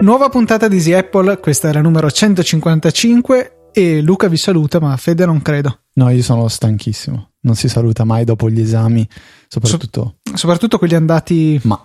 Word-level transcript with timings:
Nuova 0.00 0.28
puntata 0.30 0.68
di 0.68 0.76
Easy 0.76 0.92
Apple, 0.92 1.38
questa 1.40 1.68
è 1.68 1.72
la 1.72 1.82
numero 1.82 2.10
155 2.10 3.70
e 3.72 4.00
Luca 4.00 4.28
vi 4.28 4.36
saluta, 4.38 4.80
ma 4.80 4.96
Fede 4.96 5.26
non 5.26 5.42
credo. 5.42 5.80
No, 5.94 6.08
io 6.08 6.22
sono 6.22 6.48
stanchissimo. 6.48 7.32
Non 7.40 7.54
si 7.54 7.68
saluta 7.68 8.04
mai 8.04 8.24
dopo 8.24 8.48
gli 8.48 8.60
esami, 8.60 9.06
soprattutto. 9.46 10.16
So- 10.22 10.36
soprattutto 10.36 10.78
quelli 10.78 10.94
andati 10.94 11.60
ma 11.64 11.78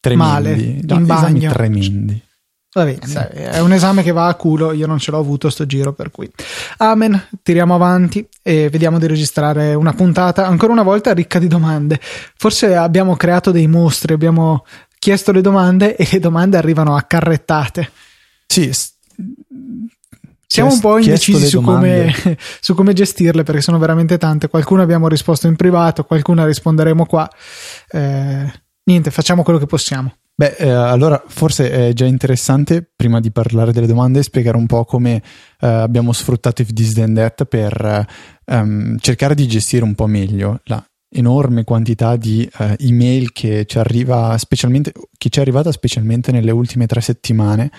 tremendi. 0.00 0.32
male, 0.32 0.80
no, 0.82 0.94
in 0.94 1.06
bagno. 1.06 1.52
tremendi. 1.52 2.22
Va 2.72 2.84
bene, 2.84 3.04
sì. 3.04 3.14
dai, 3.14 3.26
è 3.32 3.58
un 3.58 3.72
esame 3.72 4.04
che 4.04 4.12
va 4.12 4.28
a 4.28 4.34
culo, 4.36 4.72
io 4.72 4.86
non 4.86 4.98
ce 4.98 5.10
l'ho 5.10 5.18
avuto 5.18 5.50
sto 5.50 5.66
giro 5.66 5.92
per 5.92 6.12
cui. 6.12 6.30
Amen, 6.76 7.20
tiriamo 7.42 7.74
avanti 7.74 8.26
e 8.42 8.68
vediamo 8.70 9.00
di 9.00 9.08
registrare 9.08 9.74
una 9.74 9.92
puntata 9.92 10.46
ancora 10.46 10.72
una 10.72 10.84
volta 10.84 11.12
ricca 11.12 11.40
di 11.40 11.48
domande. 11.48 11.98
Forse 12.00 12.76
abbiamo 12.76 13.16
creato 13.16 13.50
dei 13.50 13.66
mostri, 13.66 14.12
abbiamo 14.12 14.64
chiesto 15.00 15.32
le 15.32 15.40
domande 15.40 15.96
e 15.96 16.06
le 16.12 16.20
domande 16.20 16.58
arrivano 16.58 16.94
accarrettate. 16.94 17.90
Sì. 18.46 18.70
Siamo 20.46 20.72
un 20.72 20.80
po' 20.80 20.98
indecisi 20.98 21.46
su 21.46 21.60
come, 21.62 22.14
su 22.60 22.74
come, 22.74 22.92
gestirle 22.92 23.42
perché 23.42 23.62
sono 23.62 23.78
veramente 23.78 24.16
tante. 24.16 24.48
Qualcuno 24.48 24.82
abbiamo 24.82 25.08
risposto 25.08 25.48
in 25.48 25.56
privato, 25.56 26.04
qualcuna 26.04 26.46
risponderemo 26.46 27.04
qua. 27.04 27.28
Eh, 27.88 28.52
niente, 28.84 29.10
facciamo 29.10 29.42
quello 29.42 29.58
che 29.58 29.66
possiamo. 29.66 30.14
Beh, 30.40 30.54
eh, 30.56 30.70
allora 30.70 31.22
forse 31.26 31.70
è 31.70 31.92
già 31.92 32.06
interessante, 32.06 32.82
prima 32.96 33.20
di 33.20 33.30
parlare 33.30 33.72
delle 33.72 33.86
domande, 33.86 34.22
spiegare 34.22 34.56
un 34.56 34.64
po' 34.64 34.86
come 34.86 35.22
eh, 35.60 35.66
abbiamo 35.66 36.14
sfruttato 36.14 36.62
If 36.62 36.72
This 36.72 36.94
Then 36.94 37.12
That 37.12 37.44
per 37.44 38.06
um, 38.46 38.96
cercare 39.00 39.34
di 39.34 39.46
gestire 39.46 39.84
un 39.84 39.94
po' 39.94 40.06
meglio 40.06 40.60
la 40.64 40.82
enorme 41.10 41.64
quantità 41.64 42.16
di 42.16 42.48
uh, 42.58 42.72
email 42.78 43.32
che 43.32 43.66
ci, 43.66 43.78
arriva 43.78 44.38
specialmente, 44.38 44.94
che 45.18 45.28
ci 45.28 45.40
è 45.40 45.42
arrivata 45.42 45.70
specialmente 45.72 46.32
nelle 46.32 46.52
ultime 46.52 46.86
tre 46.86 47.02
settimane. 47.02 47.70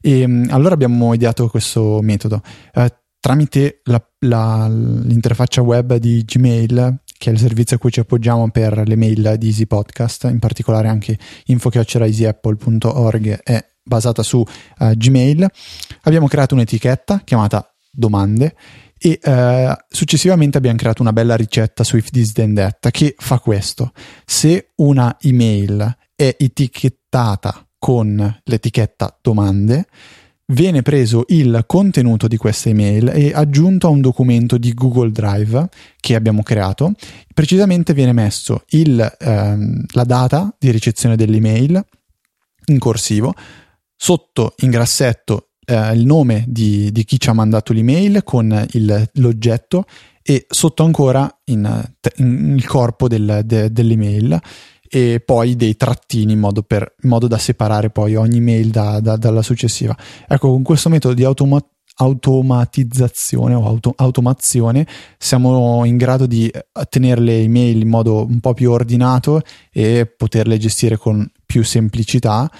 E 0.00 0.24
um, 0.24 0.44
allora 0.50 0.74
abbiamo 0.74 1.14
ideato 1.14 1.46
questo 1.46 2.00
metodo. 2.02 2.42
Uh, 2.74 2.86
tramite 3.20 3.82
la, 3.84 4.04
la, 4.26 4.66
l'interfaccia 4.68 5.62
web 5.62 5.94
di 5.98 6.24
Gmail, 6.24 7.00
che 7.18 7.30
è 7.30 7.32
il 7.32 7.38
servizio 7.38 7.76
a 7.76 7.78
cui 7.78 7.90
ci 7.90 8.00
appoggiamo 8.00 8.50
per 8.50 8.82
le 8.86 8.96
mail 8.96 9.36
di 9.38 9.46
Easy 9.48 9.66
Podcast, 9.66 10.24
in 10.24 10.38
particolare 10.38 10.88
anche 10.88 11.18
info.easyapple.org 11.46 13.42
è 13.42 13.64
basata 13.82 14.22
su 14.22 14.38
uh, 14.38 14.92
Gmail, 14.92 15.46
abbiamo 16.02 16.26
creato 16.26 16.54
un'etichetta 16.54 17.22
chiamata 17.24 17.72
domande 17.90 18.54
e 18.98 19.18
eh, 19.22 19.76
successivamente 19.88 20.58
abbiamo 20.58 20.76
creato 20.76 21.02
una 21.02 21.12
bella 21.12 21.36
ricetta 21.36 21.84
su 21.84 21.96
If 21.96 22.10
This 22.10 22.32
Then 22.32 22.54
That 22.54 22.90
che 22.90 23.14
fa 23.18 23.38
questo. 23.38 23.92
Se 24.24 24.72
una 24.76 25.16
email 25.20 25.96
è 26.14 26.34
etichettata 26.38 27.66
con 27.78 28.40
l'etichetta 28.44 29.18
domande, 29.20 29.86
viene 30.46 30.82
preso 30.82 31.24
il 31.28 31.64
contenuto 31.66 32.28
di 32.28 32.36
questa 32.36 32.68
email 32.68 33.08
e 33.08 33.32
aggiunto 33.34 33.86
a 33.86 33.90
un 33.90 34.00
documento 34.00 34.58
di 34.58 34.72
Google 34.74 35.10
Drive 35.10 35.68
che 35.98 36.14
abbiamo 36.14 36.42
creato. 36.42 36.92
Precisamente 37.34 37.94
viene 37.94 38.12
messo 38.12 38.64
il, 38.70 39.16
ehm, 39.18 39.84
la 39.92 40.04
data 40.04 40.54
di 40.58 40.70
ricezione 40.70 41.16
dell'email 41.16 41.84
in 42.66 42.78
corsivo, 42.78 43.34
sotto 43.96 44.54
in 44.58 44.70
grassetto 44.70 45.50
eh, 45.64 45.92
il 45.94 46.04
nome 46.04 46.44
di, 46.46 46.90
di, 46.92 47.04
chi 47.04 47.18
ci 47.18 47.28
ha 47.28 47.32
mandato 47.32 47.72
l'email 47.72 48.22
con 48.22 48.66
il, 48.72 49.10
l'oggetto 49.14 49.84
e 50.22 50.46
sotto 50.48 50.82
ancora 50.82 51.40
in, 51.44 51.84
in 52.16 52.54
il 52.56 52.66
corpo 52.66 53.08
del, 53.08 53.42
de, 53.44 53.70
dell'email 53.70 54.40
e 54.88 55.20
poi 55.24 55.56
dei 55.56 55.76
trattini 55.76 56.32
in 56.32 56.38
modo, 56.38 56.62
per, 56.62 56.94
in 57.02 57.08
modo 57.08 57.26
da 57.26 57.38
separare 57.38 57.90
poi 57.90 58.16
ogni 58.16 58.40
mail 58.40 58.68
da, 58.68 59.00
da, 59.00 59.16
dalla 59.16 59.42
successiva. 59.42 59.96
Ecco, 60.26 60.50
con 60.50 60.62
questo 60.62 60.88
metodo 60.88 61.14
di 61.14 61.24
automa- 61.24 61.64
automatizzazione 61.96 63.54
o 63.54 63.64
auto- 63.64 63.94
automazione 63.96 64.86
siamo 65.18 65.84
in 65.84 65.96
grado 65.96 66.26
di 66.26 66.50
tenere 66.90 67.20
le 67.20 67.40
email 67.40 67.80
in 67.80 67.88
modo 67.88 68.26
un 68.26 68.40
po' 68.40 68.54
più 68.54 68.70
ordinato 68.70 69.40
e 69.72 70.06
poterle 70.06 70.58
gestire 70.58 70.96
con 70.96 71.26
più 71.44 71.64
semplicità 71.64 72.50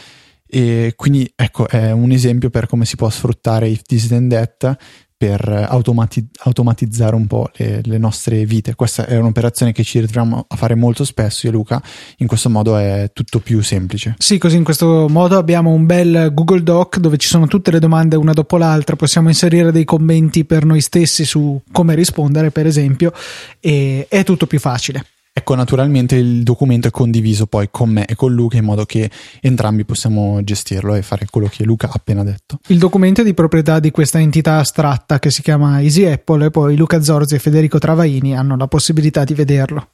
e 0.48 0.94
quindi 0.96 1.30
ecco 1.34 1.68
è 1.68 1.90
un 1.90 2.12
esempio 2.12 2.50
per 2.50 2.66
come 2.66 2.84
si 2.84 2.96
può 2.96 3.10
sfruttare 3.10 3.68
If 3.68 3.82
This 3.82 4.06
Then 4.08 4.28
That 4.28 4.76
per 5.16 5.48
automati- 5.48 6.28
automatizzare 6.44 7.16
un 7.16 7.26
po' 7.26 7.50
le, 7.56 7.80
le, 7.82 7.98
nostre 7.98 8.44
vite. 8.44 8.74
Questa 8.74 9.06
è 9.06 9.16
un'operazione 9.16 9.72
che 9.72 9.82
ci 9.82 9.98
ritroviamo 9.98 10.44
a 10.46 10.56
fare 10.56 10.74
molto 10.74 11.04
spesso 11.04 11.46
io 11.46 11.52
e 11.52 11.54
Luca, 11.54 11.82
in 12.18 12.26
questo 12.26 12.50
modo 12.50 12.76
è 12.76 13.10
tutto 13.14 13.40
più 13.40 13.62
semplice. 13.62 14.14
Sì, 14.18 14.36
così 14.36 14.56
in 14.56 14.64
questo 14.64 15.08
modo 15.08 15.38
abbiamo 15.38 15.70
un 15.70 15.86
bel 15.86 16.32
Google 16.34 16.62
Doc 16.62 16.98
dove 16.98 17.16
ci 17.16 17.28
sono 17.28 17.46
tutte 17.46 17.70
le 17.70 17.78
domande 17.78 18.16
una 18.16 18.32
dopo 18.32 18.58
l'altra, 18.58 18.96
possiamo 18.96 19.28
inserire 19.28 19.72
dei 19.72 19.84
commenti 19.84 20.44
per 20.44 20.66
noi 20.66 20.82
stessi 20.82 21.24
su 21.24 21.60
come 21.72 21.94
rispondere 21.94 22.50
per 22.50 22.66
esempio 22.66 23.12
e 23.58 24.06
è 24.08 24.22
tutto 24.22 24.46
più 24.46 24.58
facile. 24.58 25.04
Ecco, 25.38 25.54
naturalmente 25.54 26.16
il 26.16 26.42
documento 26.42 26.88
è 26.88 26.90
condiviso 26.90 27.46
poi 27.46 27.68
con 27.70 27.90
me 27.90 28.06
e 28.06 28.14
con 28.14 28.32
Luca 28.32 28.56
in 28.56 28.64
modo 28.64 28.86
che 28.86 29.10
entrambi 29.42 29.84
possiamo 29.84 30.42
gestirlo 30.42 30.94
e 30.94 31.02
fare 31.02 31.26
quello 31.30 31.46
che 31.46 31.62
Luca 31.62 31.88
ha 31.88 31.92
appena 31.92 32.24
detto. 32.24 32.58
Il 32.68 32.78
documento 32.78 33.20
è 33.20 33.24
di 33.24 33.34
proprietà 33.34 33.78
di 33.78 33.90
questa 33.90 34.18
entità 34.18 34.56
astratta 34.56 35.18
che 35.18 35.30
si 35.30 35.42
chiama 35.42 35.82
Easy 35.82 36.06
Apple 36.06 36.46
e 36.46 36.50
poi 36.50 36.74
Luca 36.74 37.02
Zorzi 37.02 37.34
e 37.34 37.38
Federico 37.38 37.78
Travaini 37.78 38.34
hanno 38.34 38.56
la 38.56 38.66
possibilità 38.66 39.24
di 39.24 39.34
vederlo. 39.34 39.90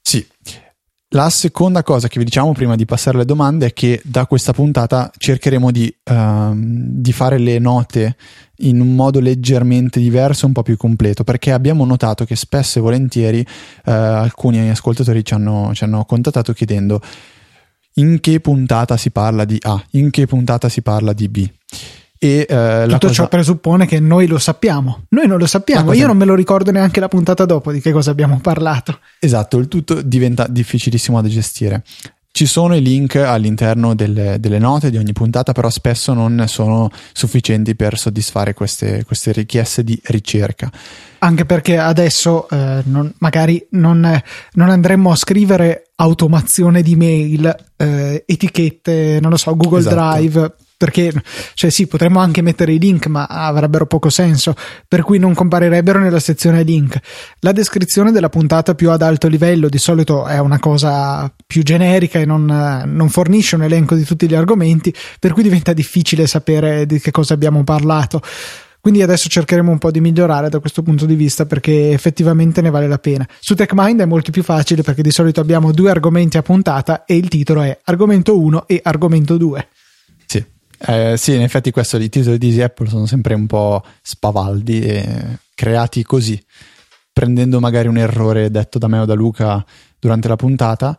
Sì, 0.00 0.24
la 1.12 1.28
seconda 1.28 1.82
cosa 1.82 2.06
che 2.08 2.18
vi 2.18 2.24
diciamo 2.24 2.52
prima 2.52 2.76
di 2.76 2.84
passare 2.84 3.16
alle 3.16 3.26
domande 3.26 3.66
è 3.66 3.72
che 3.72 4.00
da 4.04 4.26
questa 4.26 4.52
puntata 4.52 5.10
cercheremo 5.16 5.72
di, 5.72 5.92
uh, 6.04 6.52
di, 6.54 7.12
fare 7.12 7.38
le 7.38 7.58
note 7.58 8.16
in 8.58 8.80
un 8.80 8.94
modo 8.94 9.18
leggermente 9.18 9.98
diverso, 9.98 10.46
un 10.46 10.52
po' 10.52 10.62
più 10.62 10.76
completo, 10.76 11.24
perché 11.24 11.50
abbiamo 11.50 11.84
notato 11.84 12.24
che 12.24 12.36
spesso 12.36 12.78
e 12.78 12.82
volentieri 12.82 13.40
uh, 13.40 13.90
alcuni 13.90 14.70
ascoltatori 14.70 15.24
ci 15.24 15.34
hanno, 15.34 15.72
ci 15.74 15.82
hanno 15.82 16.04
contattato 16.04 16.52
chiedendo 16.52 17.00
in 17.94 18.20
che 18.20 18.38
puntata 18.38 18.96
si 18.96 19.10
parla 19.10 19.44
di 19.44 19.58
A, 19.62 19.82
in 19.92 20.10
che 20.10 20.26
puntata 20.26 20.68
si 20.68 20.80
parla 20.80 21.12
di 21.12 21.28
B. 21.28 21.48
E, 22.22 22.46
eh, 22.46 22.84
Tutto 22.86 23.06
cosa... 23.06 23.12
ciò 23.14 23.28
presuppone 23.28 23.86
che 23.86 23.98
noi 23.98 24.26
lo 24.26 24.38
sappiamo. 24.38 25.04
Noi 25.08 25.26
non 25.26 25.38
lo 25.38 25.46
sappiamo, 25.46 25.86
cosa... 25.86 26.00
io 26.00 26.06
non 26.06 26.18
me 26.18 26.26
lo 26.26 26.34
ricordo 26.34 26.70
neanche 26.70 27.00
la 27.00 27.08
puntata 27.08 27.46
dopo 27.46 27.72
di 27.72 27.80
che 27.80 27.92
cosa 27.92 28.10
abbiamo 28.10 28.38
parlato. 28.40 28.98
Esatto, 29.18 29.56
il 29.56 29.68
tutto 29.68 30.02
diventa 30.02 30.46
difficilissimo 30.46 31.22
da 31.22 31.28
gestire. 31.28 31.82
Ci 32.30 32.44
sono 32.44 32.76
i 32.76 32.82
link 32.82 33.16
all'interno 33.16 33.94
delle, 33.94 34.38
delle, 34.38 34.58
note 34.58 34.90
di 34.90 34.98
ogni 34.98 35.14
puntata, 35.14 35.52
però 35.52 35.70
spesso 35.70 36.12
non 36.12 36.44
sono 36.46 36.90
sufficienti 37.12 37.74
per 37.74 37.96
soddisfare 37.96 38.52
queste, 38.52 39.02
queste 39.04 39.32
richieste 39.32 39.82
di 39.82 39.98
ricerca. 40.04 40.70
Anche 41.20 41.46
perché 41.46 41.78
adesso 41.78 42.48
eh, 42.50 42.82
non, 42.84 43.10
magari 43.18 43.66
non, 43.70 44.22
non, 44.52 44.68
andremmo 44.68 45.10
a 45.10 45.16
scrivere 45.16 45.88
automazione 45.96 46.82
di 46.82 46.96
mail, 46.96 47.54
eh, 47.76 48.24
etichette, 48.26 49.18
non 49.22 49.30
lo 49.30 49.38
so, 49.38 49.56
Google 49.56 49.80
esatto. 49.80 49.94
Drive 49.96 50.54
perché 50.80 51.12
cioè 51.52 51.68
sì, 51.68 51.86
potremmo 51.86 52.20
anche 52.20 52.40
mettere 52.40 52.72
i 52.72 52.78
link, 52.78 53.06
ma 53.08 53.26
avrebbero 53.26 53.84
poco 53.84 54.08
senso, 54.08 54.54
per 54.88 55.02
cui 55.02 55.18
non 55.18 55.34
comparirebbero 55.34 55.98
nella 55.98 56.20
sezione 56.20 56.62
link. 56.62 56.98
La 57.40 57.52
descrizione 57.52 58.12
della 58.12 58.30
puntata 58.30 58.74
più 58.74 58.88
ad 58.88 59.02
alto 59.02 59.28
livello 59.28 59.68
di 59.68 59.76
solito 59.76 60.24
è 60.24 60.38
una 60.38 60.58
cosa 60.58 61.30
più 61.46 61.62
generica 61.62 62.18
e 62.18 62.24
non, 62.24 62.46
non 62.86 63.10
fornisce 63.10 63.56
un 63.56 63.64
elenco 63.64 63.94
di 63.94 64.04
tutti 64.04 64.26
gli 64.26 64.34
argomenti, 64.34 64.94
per 65.18 65.34
cui 65.34 65.42
diventa 65.42 65.74
difficile 65.74 66.26
sapere 66.26 66.86
di 66.86 66.98
che 66.98 67.10
cosa 67.10 67.34
abbiamo 67.34 67.62
parlato. 67.62 68.22
Quindi 68.80 69.02
adesso 69.02 69.28
cercheremo 69.28 69.70
un 69.70 69.76
po' 69.76 69.90
di 69.90 70.00
migliorare 70.00 70.48
da 70.48 70.60
questo 70.60 70.80
punto 70.82 71.04
di 71.04 71.14
vista 71.14 71.44
perché 71.44 71.90
effettivamente 71.90 72.62
ne 72.62 72.70
vale 72.70 72.88
la 72.88 72.96
pena. 72.96 73.28
Su 73.38 73.54
TechMind 73.54 74.00
è 74.00 74.06
molto 74.06 74.30
più 74.30 74.42
facile 74.42 74.80
perché 74.80 75.02
di 75.02 75.10
solito 75.10 75.42
abbiamo 75.42 75.72
due 75.72 75.90
argomenti 75.90 76.38
a 76.38 76.42
puntata 76.42 77.04
e 77.04 77.16
il 77.16 77.28
titolo 77.28 77.60
è 77.60 77.78
argomento 77.84 78.38
1 78.38 78.66
e 78.66 78.80
argomento 78.82 79.36
2. 79.36 79.68
Eh, 80.86 81.16
sì, 81.16 81.34
in 81.34 81.42
effetti 81.42 81.70
questo 81.70 81.98
i 81.98 82.08
titoli 82.08 82.38
di 82.38 82.62
Apple 82.62 82.88
sono 82.88 83.04
sempre 83.04 83.34
un 83.34 83.46
po' 83.46 83.82
spavaldi 84.00 84.80
e 84.80 85.38
creati 85.54 86.02
così, 86.02 86.42
prendendo 87.12 87.60
magari 87.60 87.88
un 87.88 87.98
errore 87.98 88.50
detto 88.50 88.78
da 88.78 88.88
me 88.88 88.98
o 88.98 89.04
da 89.04 89.14
Luca 89.14 89.64
durante 89.98 90.28
la 90.28 90.36
puntata 90.36 90.98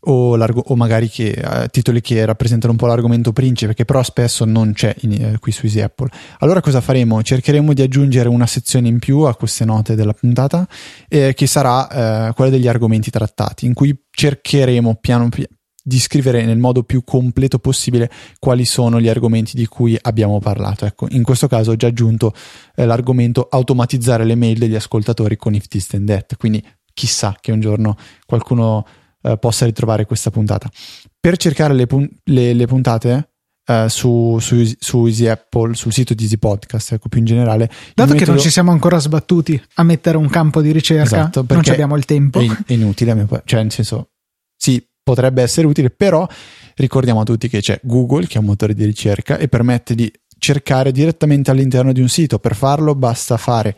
o, 0.00 0.38
o 0.38 0.76
magari 0.76 1.08
che, 1.08 1.30
eh, 1.30 1.68
titoli 1.68 2.00
che 2.00 2.24
rappresentano 2.24 2.72
un 2.72 2.78
po' 2.78 2.86
l'argomento 2.86 3.32
principe 3.32 3.74
che 3.74 3.84
però 3.84 4.02
spesso 4.04 4.44
non 4.44 4.72
c'è 4.72 4.94
in, 5.00 5.12
eh, 5.12 5.38
qui 5.40 5.50
su 5.50 5.66
Easy 5.66 5.80
Apple. 5.80 6.08
Allora 6.38 6.60
cosa 6.60 6.80
faremo? 6.80 7.20
Cercheremo 7.20 7.72
di 7.72 7.82
aggiungere 7.82 8.28
una 8.28 8.46
sezione 8.46 8.86
in 8.86 9.00
più 9.00 9.20
a 9.22 9.34
queste 9.34 9.64
note 9.64 9.96
della 9.96 10.12
puntata 10.12 10.66
eh, 11.08 11.34
che 11.34 11.46
sarà 11.48 12.28
eh, 12.28 12.32
quella 12.34 12.50
degli 12.50 12.68
argomenti 12.68 13.10
trattati 13.10 13.66
in 13.66 13.74
cui 13.74 13.98
cercheremo 14.10 14.96
piano 15.00 15.28
piano 15.28 15.57
di 15.88 15.98
scrivere 15.98 16.44
nel 16.44 16.58
modo 16.58 16.84
più 16.84 17.02
completo 17.02 17.58
possibile 17.58 18.10
quali 18.38 18.66
sono 18.66 19.00
gli 19.00 19.08
argomenti 19.08 19.56
di 19.56 19.66
cui 19.66 19.98
abbiamo 20.00 20.38
parlato. 20.38 20.84
Ecco, 20.84 21.06
in 21.10 21.22
questo 21.22 21.48
caso 21.48 21.72
ho 21.72 21.76
già 21.76 21.88
aggiunto 21.88 22.34
eh, 22.76 22.84
l'argomento 22.84 23.48
automatizzare 23.50 24.24
le 24.24 24.36
mail 24.36 24.58
degli 24.58 24.74
ascoltatori 24.74 25.36
con 25.36 25.54
If 25.54 25.66
This 25.66 25.86
Then 25.86 26.04
That, 26.04 26.36
quindi 26.36 26.62
chissà 26.92 27.36
che 27.40 27.52
un 27.52 27.60
giorno 27.60 27.96
qualcuno 28.26 28.86
eh, 29.22 29.38
possa 29.38 29.64
ritrovare 29.64 30.04
questa 30.04 30.30
puntata. 30.30 30.70
Per 31.18 31.36
cercare 31.38 31.72
le, 31.74 31.86
pun- 31.86 32.08
le, 32.24 32.52
le 32.52 32.66
puntate 32.66 33.30
eh, 33.64 33.86
su, 33.88 34.36
su, 34.40 34.62
su, 34.78 35.06
Easy 35.06 35.26
Apple, 35.26 35.74
sul 35.74 35.92
sito 35.92 36.12
di 36.12 36.24
Easy 36.24 36.36
Podcast, 36.36 36.92
ecco 36.92 37.08
più 37.08 37.20
in 37.20 37.24
generale. 37.24 37.66
Dato 37.94 38.12
metodo... 38.12 38.16
che 38.16 38.24
non 38.26 38.38
ci 38.38 38.50
siamo 38.50 38.72
ancora 38.72 38.98
sbattuti 38.98 39.60
a 39.74 39.82
mettere 39.84 40.18
un 40.18 40.28
campo 40.28 40.60
di 40.60 40.70
ricerca, 40.70 41.02
esatto, 41.02 41.46
non 41.48 41.62
abbiamo 41.66 41.96
il 41.96 42.04
tempo. 42.04 42.40
È, 42.40 42.46
è 42.66 42.72
inutile, 42.74 43.26
cioè 43.44 43.62
nel 43.62 43.72
senso, 43.72 44.10
sì, 44.54 44.84
potrebbe 45.08 45.40
essere 45.40 45.66
utile, 45.66 45.88
però 45.88 46.28
ricordiamo 46.74 47.20
a 47.20 47.24
tutti 47.24 47.48
che 47.48 47.60
c'è 47.60 47.80
Google, 47.82 48.26
che 48.26 48.34
è 48.34 48.38
un 48.38 48.44
motore 48.44 48.74
di 48.74 48.84
ricerca, 48.84 49.38
e 49.38 49.48
permette 49.48 49.94
di 49.94 50.12
cercare 50.38 50.92
direttamente 50.92 51.50
all'interno 51.50 51.92
di 51.92 52.00
un 52.00 52.08
sito. 52.08 52.38
Per 52.38 52.54
farlo 52.54 52.94
basta 52.94 53.38
fare, 53.38 53.76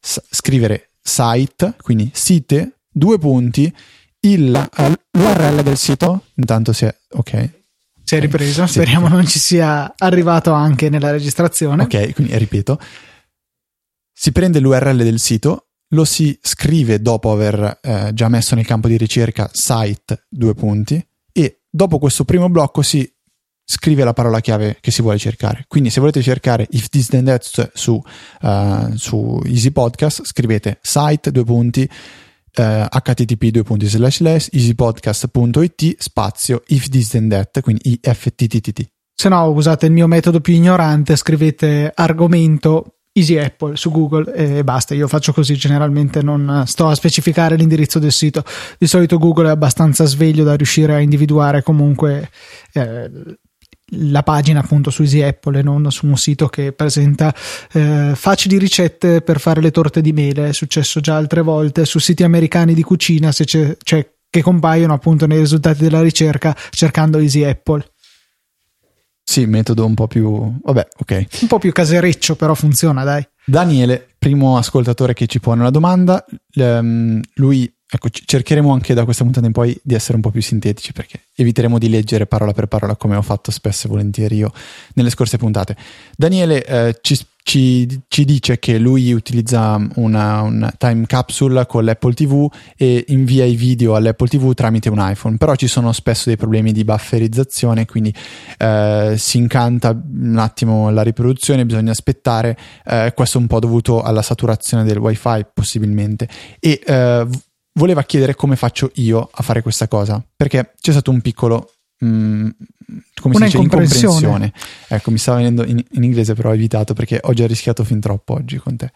scrivere 0.00 0.90
site, 1.00 1.76
quindi 1.80 2.10
site, 2.12 2.78
due 2.90 3.18
punti, 3.18 3.72
il, 4.20 4.68
l'URL 5.12 5.62
del 5.62 5.76
sito, 5.76 6.24
intanto 6.34 6.72
si 6.72 6.84
è 6.84 6.94
ok 7.10 7.60
si 8.04 8.16
è 8.16 8.20
ripreso, 8.20 8.66
speriamo 8.66 9.08
non 9.08 9.26
ci 9.26 9.38
sia 9.38 9.94
arrivato 9.96 10.52
anche 10.52 10.90
nella 10.90 11.12
registrazione. 11.12 11.84
Ok, 11.84 12.12
quindi 12.12 12.36
ripeto, 12.36 12.78
si 14.12 14.32
prende 14.32 14.58
l'URL 14.58 14.98
del 14.98 15.18
sito, 15.18 15.68
lo 15.92 16.04
si 16.04 16.38
scrive 16.40 17.00
dopo 17.00 17.32
aver 17.32 17.78
eh, 17.80 18.10
già 18.12 18.28
messo 18.28 18.54
nel 18.54 18.66
campo 18.66 18.88
di 18.88 18.96
ricerca 18.96 19.48
site 19.52 20.26
due 20.28 20.54
punti 20.54 21.04
e 21.32 21.60
dopo 21.68 21.98
questo 21.98 22.24
primo 22.24 22.48
blocco 22.48 22.82
si 22.82 23.10
scrive 23.64 24.04
la 24.04 24.12
parola 24.12 24.40
chiave 24.40 24.78
che 24.80 24.90
si 24.90 25.02
vuole 25.02 25.18
cercare. 25.18 25.64
Quindi 25.68 25.90
se 25.90 26.00
volete 26.00 26.20
cercare 26.20 26.66
if 26.70 26.88
this 26.88 27.08
then 27.08 27.24
that 27.24 27.70
su, 27.74 28.02
uh, 28.42 28.94
su 28.96 29.40
Easy 29.44 29.70
Podcast, 29.70 30.24
scrivete 30.24 30.78
site 30.82 31.30
due 31.30 31.44
punti 31.44 31.88
eh, 32.54 32.86
http 32.88 33.50
easypodcast.it 34.50 35.96
spazio 35.98 36.62
if 36.66 36.88
this 36.88 37.08
then 37.08 37.28
that 37.28 37.60
quindi 37.60 37.98
ifttt 38.02 38.90
se 39.14 39.28
no 39.28 39.44
usate 39.48 39.86
il 39.86 39.92
mio 39.92 40.06
metodo 40.06 40.40
più 40.40 40.52
ignorante 40.54 41.16
scrivete 41.16 41.90
argomento 41.94 42.96
Easy 43.12 43.36
Apple 43.36 43.76
su 43.76 43.90
Google 43.90 44.32
e 44.34 44.64
basta. 44.64 44.94
Io 44.94 45.08
faccio 45.08 45.32
così, 45.32 45.54
generalmente 45.54 46.22
non 46.22 46.64
sto 46.66 46.88
a 46.88 46.94
specificare 46.94 47.56
l'indirizzo 47.56 47.98
del 47.98 48.12
sito. 48.12 48.42
Di 48.78 48.86
solito 48.86 49.18
Google 49.18 49.48
è 49.48 49.50
abbastanza 49.50 50.04
sveglio 50.04 50.44
da 50.44 50.54
riuscire 50.54 50.94
a 50.94 51.00
individuare 51.00 51.62
comunque 51.62 52.30
eh, 52.72 53.10
la 53.94 54.22
pagina 54.22 54.60
appunto 54.60 54.90
su 54.90 55.02
Easy 55.02 55.20
Apple 55.20 55.58
e 55.58 55.62
non 55.62 55.90
su 55.90 56.06
un 56.06 56.16
sito 56.16 56.48
che 56.48 56.72
presenta 56.72 57.34
eh, 57.72 58.12
facili 58.14 58.56
ricette 58.56 59.20
per 59.20 59.38
fare 59.38 59.60
le 59.60 59.70
torte 59.70 60.00
di 60.00 60.12
mele. 60.12 60.48
È 60.48 60.52
successo 60.52 61.00
già 61.00 61.16
altre 61.16 61.42
volte 61.42 61.84
su 61.84 61.98
siti 61.98 62.22
americani 62.22 62.72
di 62.72 62.82
cucina 62.82 63.32
se 63.32 63.44
c'è, 63.44 63.76
cioè, 63.82 64.08
che 64.30 64.42
compaiono 64.42 64.94
appunto 64.94 65.26
nei 65.26 65.38
risultati 65.38 65.82
della 65.82 66.00
ricerca 66.00 66.56
cercando 66.70 67.18
Easy 67.18 67.44
Apple. 67.44 67.91
Sì, 69.22 69.46
metodo 69.46 69.86
un 69.86 69.94
po' 69.94 70.06
più. 70.06 70.52
Vabbè, 70.62 70.88
ok. 70.98 71.26
Un 71.42 71.48
po' 71.48 71.58
più 71.58 71.72
casereccio, 71.72 72.36
però 72.36 72.54
funziona, 72.54 73.04
dai. 73.04 73.26
Daniele, 73.44 74.14
primo 74.18 74.56
ascoltatore 74.56 75.14
che 75.14 75.26
ci 75.26 75.40
pone 75.40 75.60
una 75.60 75.70
domanda. 75.70 76.24
Um, 76.54 77.20
lui 77.34 77.72
Ecco, 77.94 78.08
cercheremo 78.10 78.72
anche 78.72 78.94
da 78.94 79.04
questa 79.04 79.22
puntata 79.22 79.44
in 79.44 79.52
poi 79.52 79.78
di 79.82 79.92
essere 79.92 80.14
un 80.14 80.22
po' 80.22 80.30
più 80.30 80.40
sintetici 80.40 80.94
perché 80.94 81.24
eviteremo 81.34 81.78
di 81.78 81.90
leggere 81.90 82.26
parola 82.26 82.52
per 82.52 82.64
parola 82.64 82.96
come 82.96 83.16
ho 83.16 83.22
fatto 83.22 83.50
spesso 83.50 83.86
e 83.86 83.90
volentieri 83.90 84.36
io 84.36 84.50
nelle 84.94 85.10
scorse 85.10 85.36
puntate. 85.36 85.76
Daniele 86.16 86.64
eh, 86.64 86.98
ci, 87.02 87.18
ci, 87.42 88.02
ci, 88.08 88.24
dice 88.24 88.58
che 88.58 88.78
lui 88.78 89.12
utilizza 89.12 89.78
una, 89.96 90.42
una, 90.42 90.72
time 90.76 91.06
capsule 91.06 91.66
con 91.66 91.84
l'Apple 91.84 92.14
TV 92.14 92.48
e 92.76 93.04
invia 93.08 93.44
i 93.44 93.56
video 93.56 93.94
all'Apple 93.94 94.28
TV 94.28 94.54
tramite 94.54 94.88
un 94.88 94.98
iPhone, 95.00 95.36
però 95.36 95.54
ci 95.54 95.66
sono 95.66 95.92
spesso 95.92 96.24
dei 96.26 96.36
problemi 96.36 96.72
di 96.72 96.84
bufferizzazione, 96.84 97.84
quindi 97.84 98.14
eh, 98.58 99.14
si 99.18 99.38
incanta 99.38 99.90
un 99.90 100.38
attimo 100.38 100.90
la 100.90 101.02
riproduzione, 101.02 101.66
bisogna 101.66 101.90
aspettare, 101.90 102.56
eh, 102.84 103.12
questo 103.14 103.38
è 103.38 103.40
un 103.40 103.48
po' 103.48 103.58
dovuto 103.58 104.02
alla 104.02 104.22
saturazione 104.22 104.84
del 104.84 104.98
wifi 104.98 105.46
possibilmente. 105.52 106.28
E 106.60 106.80
eh, 106.84 107.26
voleva 107.74 108.02
chiedere 108.04 108.34
come 108.34 108.56
faccio 108.56 108.90
io 108.94 109.28
a 109.32 109.42
fare 109.42 109.62
questa 109.62 109.88
cosa, 109.88 110.22
perché 110.36 110.74
c'è 110.80 110.92
stato 110.92 111.10
un 111.10 111.20
piccolo 111.20 111.70
mm, 112.04 112.48
come 113.20 113.36
Una 113.36 113.46
si 113.46 113.52
dice, 113.52 113.62
incomprensione. 113.62 114.52
Ecco, 114.88 115.10
mi 115.10 115.18
stava 115.18 115.38
venendo 115.38 115.64
in, 115.64 115.82
in, 115.92 116.02
inglese, 116.02 116.34
però 116.34 116.50
ho 116.50 116.54
evitato 116.54 116.92
perché 116.92 117.20
ho 117.22 117.32
già 117.32 117.46
rischiato 117.46 117.84
fin 117.84 118.00
troppo 118.00 118.34
oggi 118.34 118.56
con 118.58 118.76
te. 118.76 118.90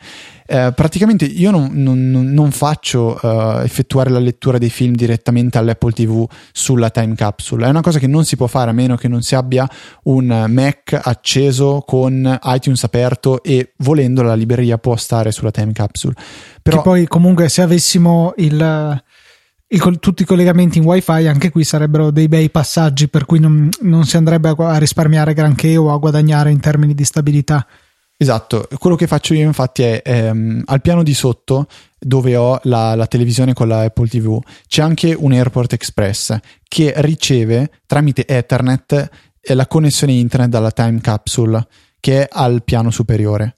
Eh, 0.46 0.72
praticamente 0.74 1.24
io 1.24 1.50
non, 1.50 1.70
non, 1.72 2.10
non 2.10 2.50
faccio 2.50 3.18
uh, 3.20 3.60
effettuare 3.60 4.10
la 4.10 4.18
lettura 4.18 4.58
dei 4.58 4.70
film 4.70 4.94
direttamente 4.94 5.58
all'Apple 5.58 5.92
TV 5.92 6.26
sulla 6.52 6.90
time 6.90 7.14
capsule. 7.14 7.66
È 7.66 7.68
una 7.68 7.80
cosa 7.80 7.98
che 7.98 8.08
non 8.08 8.24
si 8.24 8.36
può 8.36 8.48
fare 8.48 8.70
a 8.70 8.74
meno 8.74 8.96
che 8.96 9.08
non 9.08 9.22
si 9.22 9.34
abbia 9.34 9.68
un 10.04 10.46
Mac 10.48 11.00
acceso 11.00 11.82
con 11.86 12.38
iTunes 12.44 12.82
aperto 12.82 13.42
e 13.42 13.72
volendo 13.78 14.22
la 14.22 14.34
libreria 14.34 14.78
può 14.78 14.96
stare 14.96 15.30
sulla 15.30 15.50
time 15.50 15.72
capsule. 15.72 16.14
Però, 16.62 16.78
che 16.78 16.82
poi 16.82 17.06
comunque 17.06 17.48
se 17.48 17.62
avessimo 17.62 18.34
il 18.38 19.02
il, 19.68 19.98
tutti 19.98 20.22
i 20.22 20.26
collegamenti 20.26 20.78
in 20.78 20.84
wifi 20.84 21.26
anche 21.26 21.50
qui 21.50 21.64
sarebbero 21.64 22.10
dei 22.10 22.28
bei 22.28 22.50
passaggi 22.50 23.08
per 23.08 23.24
cui 23.24 23.40
non, 23.40 23.68
non 23.80 24.04
si 24.04 24.16
andrebbe 24.16 24.54
a, 24.56 24.78
risparmiare 24.78 25.34
granché 25.34 25.76
o 25.76 25.92
a 25.92 25.96
guadagnare 25.96 26.50
in 26.50 26.60
termini 26.60 26.94
di 26.94 27.04
stabilità. 27.04 27.66
Esatto. 28.18 28.66
Quello 28.78 28.96
che 28.96 29.06
faccio 29.06 29.34
io 29.34 29.44
infatti 29.44 29.82
è 29.82 30.00
ehm, 30.02 30.62
al 30.66 30.80
piano 30.80 31.02
di 31.02 31.12
sotto 31.12 31.66
dove 31.98 32.34
ho 32.36 32.58
la, 32.62 32.94
la, 32.94 33.06
televisione 33.06 33.52
con 33.52 33.68
la 33.68 33.82
Apple 33.82 34.08
TV 34.08 34.40
c'è 34.66 34.80
anche 34.82 35.14
un 35.18 35.32
Airport 35.32 35.74
Express 35.74 36.38
che 36.66 36.94
riceve 36.96 37.70
tramite 37.84 38.26
Ethernet 38.26 39.10
la 39.52 39.66
connessione 39.66 40.14
internet 40.14 40.48
dalla 40.48 40.70
time 40.70 41.00
capsule 41.00 41.66
che 42.00 42.22
è 42.22 42.28
al 42.30 42.62
piano 42.62 42.90
superiore 42.90 43.56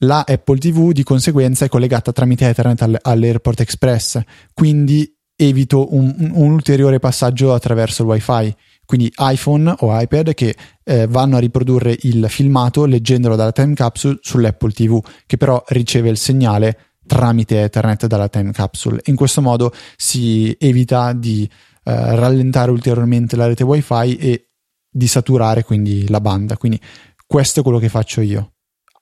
la 0.00 0.24
Apple 0.26 0.58
TV 0.58 0.92
di 0.92 1.02
conseguenza 1.02 1.64
è 1.64 1.68
collegata 1.68 2.12
tramite 2.12 2.48
Ethernet 2.48 3.00
all'Airport 3.02 3.60
Express, 3.60 4.20
quindi 4.54 5.12
evito 5.36 5.94
un, 5.94 6.14
un 6.32 6.52
ulteriore 6.52 6.98
passaggio 6.98 7.52
attraverso 7.54 8.02
il 8.02 8.08
WiFi. 8.08 8.54
Quindi 8.84 9.12
iPhone 9.18 9.72
o 9.78 10.00
iPad 10.00 10.34
che 10.34 10.56
eh, 10.82 11.06
vanno 11.06 11.36
a 11.36 11.38
riprodurre 11.38 11.96
il 12.02 12.26
filmato 12.28 12.86
leggendolo 12.86 13.36
dalla 13.36 13.52
time 13.52 13.74
capsule 13.74 14.18
sull'Apple 14.20 14.72
TV, 14.72 15.00
che 15.26 15.36
però 15.36 15.62
riceve 15.68 16.08
il 16.08 16.16
segnale 16.16 16.96
tramite 17.06 17.62
Ethernet 17.62 18.06
dalla 18.06 18.28
time 18.28 18.50
capsule. 18.50 19.00
In 19.04 19.14
questo 19.14 19.42
modo 19.42 19.72
si 19.96 20.56
evita 20.58 21.12
di 21.12 21.48
eh, 21.84 22.16
rallentare 22.16 22.72
ulteriormente 22.72 23.36
la 23.36 23.46
rete 23.46 23.62
WiFi 23.62 24.16
e 24.16 24.48
di 24.90 25.06
saturare 25.06 25.62
quindi 25.62 26.08
la 26.08 26.20
banda. 26.20 26.56
Quindi 26.56 26.80
questo 27.26 27.60
è 27.60 27.62
quello 27.62 27.78
che 27.78 27.88
faccio 27.88 28.20
io 28.22 28.54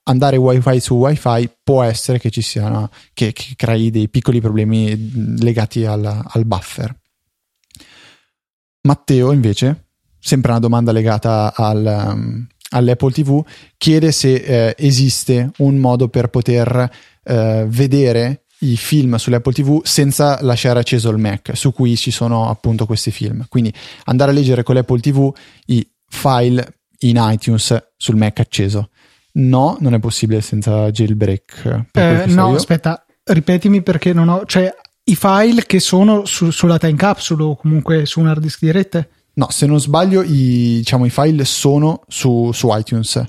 andare 0.09 0.37
wifi 0.37 0.79
su 0.79 0.95
wifi 0.95 1.49
può 1.63 1.83
essere 1.83 2.19
che 2.19 2.29
ci 2.29 2.41
siano 2.41 2.89
che, 3.13 3.31
che 3.31 3.53
crei 3.55 3.91
dei 3.91 4.09
piccoli 4.09 4.41
problemi 4.41 5.37
legati 5.39 5.85
al, 5.85 6.03
al, 6.05 6.45
buffer. 6.45 6.95
Matteo 8.81 9.31
invece 9.31 9.87
sempre 10.19 10.51
una 10.51 10.59
domanda 10.59 10.91
legata 10.91 11.53
al, 11.55 12.11
um, 12.11 12.47
all'Apple 12.71 13.11
TV 13.11 13.45
chiede 13.77 14.11
se 14.11 14.33
eh, 14.35 14.75
esiste 14.77 15.51
un 15.57 15.77
modo 15.77 16.09
per 16.09 16.29
poter 16.29 16.89
eh, 17.23 17.65
vedere 17.67 18.45
i 18.61 18.75
film 18.75 19.15
sull'Apple 19.15 19.53
TV 19.53 19.81
senza 19.83 20.39
lasciare 20.41 20.79
acceso 20.79 21.09
il 21.09 21.17
Mac 21.17 21.55
su 21.55 21.71
cui 21.71 21.95
ci 21.95 22.11
sono 22.11 22.49
appunto 22.49 22.85
questi 22.85 23.11
film. 23.11 23.45
Quindi 23.47 23.71
andare 24.05 24.31
a 24.31 24.33
leggere 24.33 24.63
con 24.63 24.75
l'Apple 24.75 24.99
TV 24.99 25.31
i 25.67 25.87
file 26.07 26.79
in 27.01 27.17
iTunes 27.19 27.91
sul 27.95 28.15
Mac 28.15 28.39
acceso 28.39 28.89
No, 29.31 29.77
non 29.79 29.93
è 29.93 29.99
possibile 29.99 30.41
senza 30.41 30.89
jailbreak. 30.91 31.85
Eh, 31.91 32.25
no, 32.27 32.49
io. 32.49 32.55
aspetta, 32.55 33.05
ripetimi 33.25 33.81
perché 33.81 34.13
non 34.13 34.29
ho. 34.29 34.43
Cioè, 34.45 34.73
i 35.03 35.15
file 35.15 35.65
che 35.65 35.79
sono 35.79 36.25
su, 36.25 36.49
sulla 36.51 36.77
time 36.77 36.95
capsule 36.95 37.43
o 37.43 37.55
comunque 37.55 38.05
su 38.05 38.19
un 38.19 38.27
hard 38.27 38.41
disk 38.41 38.59
di 38.59 38.71
rete? 38.71 39.09
No, 39.33 39.49
se 39.49 39.65
non 39.65 39.79
sbaglio, 39.79 40.21
i, 40.21 40.77
diciamo, 40.77 41.05
i 41.05 41.09
file 41.09 41.45
sono 41.45 42.01
su, 42.07 42.51
su 42.51 42.69
iTunes. 42.71 43.23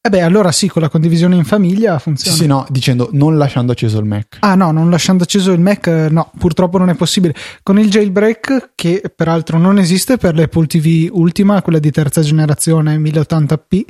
Eh 0.00 0.10
beh, 0.10 0.20
allora 0.20 0.52
sì, 0.52 0.68
con 0.68 0.80
la 0.80 0.88
condivisione 0.88 1.34
in 1.34 1.44
famiglia 1.44 1.98
funziona. 1.98 2.36
Sì, 2.36 2.46
no, 2.46 2.66
dicendo 2.70 3.08
non 3.12 3.36
lasciando 3.36 3.72
acceso 3.72 3.98
il 3.98 4.04
Mac. 4.04 4.36
Ah 4.40 4.54
no, 4.54 4.70
non 4.70 4.90
lasciando 4.90 5.24
acceso 5.24 5.50
il 5.52 5.60
Mac, 5.60 5.88
no, 5.88 6.30
purtroppo 6.38 6.78
non 6.78 6.88
è 6.88 6.94
possibile. 6.94 7.34
Con 7.64 7.80
il 7.80 7.90
jailbreak, 7.90 8.70
che 8.76 9.02
peraltro 9.14 9.58
non 9.58 9.76
esiste 9.76 10.16
per 10.16 10.36
l'Apple 10.36 10.66
TV 10.66 11.08
ultima, 11.10 11.60
quella 11.62 11.80
di 11.80 11.90
terza 11.90 12.22
generazione 12.22 12.96
1080p, 12.96 13.82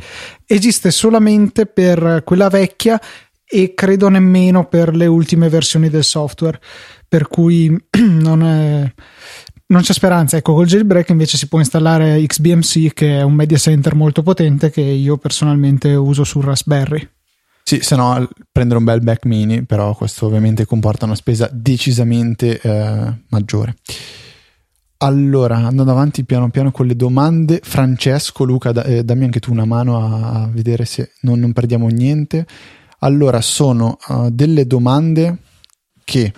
esiste 0.47 0.91
solamente 0.91 1.67
per 1.67 2.23
quella 2.25 2.49
vecchia 2.49 2.99
e 3.45 3.75
credo 3.75 4.09
nemmeno 4.09 4.67
per 4.67 4.97
le 4.97 5.07
ultime 5.07 5.49
versioni 5.50 5.91
del 5.91 6.05
software. 6.05 6.59
Per 7.07 7.29
cui 7.29 7.75
non 8.00 8.43
è 8.43 8.93
non 9.68 9.82
c'è 9.82 9.92
speranza. 9.92 10.37
Ecco, 10.37 10.54
col 10.54 10.66
jailbreak 10.66 11.08
invece 11.10 11.37
si 11.37 11.48
può 11.48 11.58
installare 11.58 12.25
XBMC, 12.25 12.92
che 12.92 13.18
è 13.18 13.22
un 13.22 13.34
media 13.34 13.56
center 13.56 13.94
molto 13.94 14.22
potente 14.22 14.70
che 14.70 14.80
io 14.80 15.16
personalmente 15.16 15.94
uso 15.94 16.25
sul 16.25 16.44
Raspberry. 16.44 17.08
Sì, 17.62 17.80
se 17.82 17.96
no 17.96 18.26
prendere 18.50 18.78
un 18.78 18.84
bel 18.87 19.02
Mac 19.02 19.26
mini, 19.26 19.64
però 19.64 19.94
questo 19.94 20.25
ovviamente 20.25 20.64
comporta 20.64 21.04
una 21.04 21.14
spesa 21.14 21.50
decisamente 21.52 22.58
eh, 22.60 23.12
maggiore. 23.28 23.76
Allora, 25.00 25.56
andando 25.56 25.92
avanti 25.92 26.25
piano 26.25 26.50
piano 26.50 26.72
con 26.72 26.87
le 26.87 26.96
domande, 26.96 27.60
Francesco, 27.62 28.44
Luca, 28.44 28.72
da, 28.72 28.84
eh, 28.84 29.04
dammi 29.04 29.25
anche 29.25 29.38
tu 29.38 29.52
una 29.52 29.66
mano 29.66 30.02
a, 30.02 30.44
a 30.44 30.48
vedere 30.48 30.87
se 30.87 31.12
non, 31.20 31.38
non, 31.38 31.52
perdiamo 31.52 31.88
niente. 31.88 32.46
Allora, 33.00 33.42
sono 33.42 33.98
uh, 34.08 34.30
delle 34.30 34.66
domande 34.66 35.38
che 36.04 36.32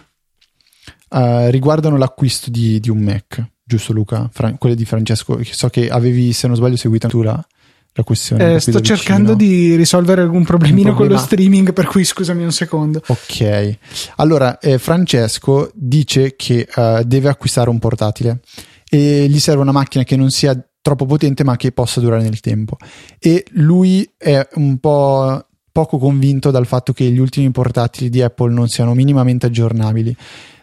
uh, 1.11 1.49
riguardano 1.49 1.97
l'acquisto 1.97 2.50
di, 2.50 2.81
di, 2.81 2.90
un 2.90 2.99
Mac, 2.99 3.45
giusto 3.64 3.93
Luca? 3.93 4.29
Fra- 4.33 4.55
quelle 4.59 4.75
di 4.75 4.85
Francesco, 4.85 5.38
so 5.43 5.69
che 5.69 5.88
avevi, 5.88 6.33
se 6.33 6.47
non 6.47 6.57
sbaglio, 6.57 6.76
seguito 6.76 7.09
tu 7.09 7.23
la, 7.23 7.45
la 7.93 8.02
questione. 8.02 8.55
Eh, 8.55 8.61
sto 8.61 8.81
cercando 8.81 9.35
di 9.35 9.75
risolvere 9.76 10.23
algún 10.23 10.45
problemino 10.45 10.95
con 10.95 11.09
lo 11.09 11.19
streaming, 11.19 11.73
per 11.73 11.87
cui 11.87 12.05
scusami 12.05 12.43
un 12.45 12.52
secondo. 12.52 13.02
Ok, 13.07 13.76
allora 14.17 14.59
eh, 14.59 14.79
Francesco 14.79 15.71
dice 15.75 16.35
che 16.37 16.69
uh, 16.75 17.02
deve 17.05 17.29
acquistare 17.29 17.71
un 17.71 17.79
portatile 17.79 18.40
e 18.88 19.26
gli 19.29 19.38
serve 19.38 19.62
una 19.62 19.73
macchina 19.73 20.05
che 20.05 20.17
non 20.17 20.31
sia 20.31 20.61
troppo 20.83 21.07
potente 21.07 21.45
ma 21.45 21.57
che 21.57 21.73
possa 21.73 22.00
durare 22.00 22.23
nel 22.23 22.40
tempo 22.40 22.76
e 23.19 23.45
lui 23.50 24.11
è 24.17 24.47
un 24.55 24.79
po' 24.79 25.47
poco 25.71 25.99
convinto 25.99 26.50
dal 26.50 26.67
fatto 26.67 26.93
che 26.93 27.05
gli 27.05 27.19
ultimi 27.19 27.50
portatili 27.50 28.11
di 28.11 28.23
Apple 28.23 28.52
non 28.52 28.69
siano 28.69 28.95
minimamente 28.95 29.47
aggiornabili 29.47 30.17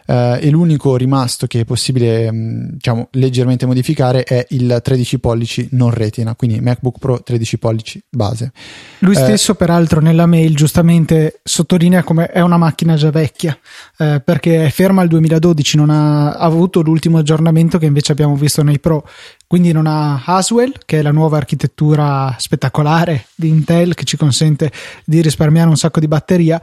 Uh, 0.08 0.38
e 0.40 0.48
l'unico 0.48 0.96
rimasto 0.96 1.46
che 1.46 1.60
è 1.60 1.64
possibile 1.66 2.32
mm, 2.32 2.68
diciamo, 2.70 3.08
leggermente 3.12 3.66
modificare 3.66 4.22
è 4.22 4.46
il 4.50 4.80
13 4.82 5.18
pollici 5.18 5.68
non 5.72 5.90
retina, 5.90 6.34
quindi 6.34 6.62
MacBook 6.62 6.98
Pro 6.98 7.22
13 7.22 7.58
pollici 7.58 8.02
base. 8.08 8.52
Lui 9.00 9.14
uh, 9.14 9.18
stesso, 9.18 9.54
peraltro, 9.54 10.00
nella 10.00 10.24
mail 10.24 10.56
giustamente 10.56 11.40
sottolinea 11.44 12.04
come 12.04 12.28
è 12.28 12.40
una 12.40 12.56
macchina 12.56 12.96
già 12.96 13.10
vecchia 13.10 13.58
uh, 13.98 14.22
perché 14.24 14.64
è 14.64 14.70
ferma 14.70 15.02
al 15.02 15.08
2012, 15.08 15.76
non 15.76 15.90
ha, 15.90 16.32
ha 16.32 16.38
avuto 16.38 16.80
l'ultimo 16.80 17.18
aggiornamento 17.18 17.76
che 17.76 17.84
invece 17.84 18.12
abbiamo 18.12 18.34
visto 18.34 18.62
nei 18.62 18.80
Pro. 18.80 19.06
Quindi 19.46 19.72
non 19.72 19.86
ha 19.86 20.22
Haswell, 20.24 20.72
che 20.86 21.00
è 21.00 21.02
la 21.02 21.12
nuova 21.12 21.36
architettura 21.36 22.34
spettacolare 22.38 23.26
di 23.34 23.48
Intel 23.48 23.94
che 23.94 24.04
ci 24.04 24.16
consente 24.16 24.72
di 25.04 25.20
risparmiare 25.20 25.68
un 25.68 25.76
sacco 25.76 26.00
di 26.00 26.08
batteria 26.08 26.58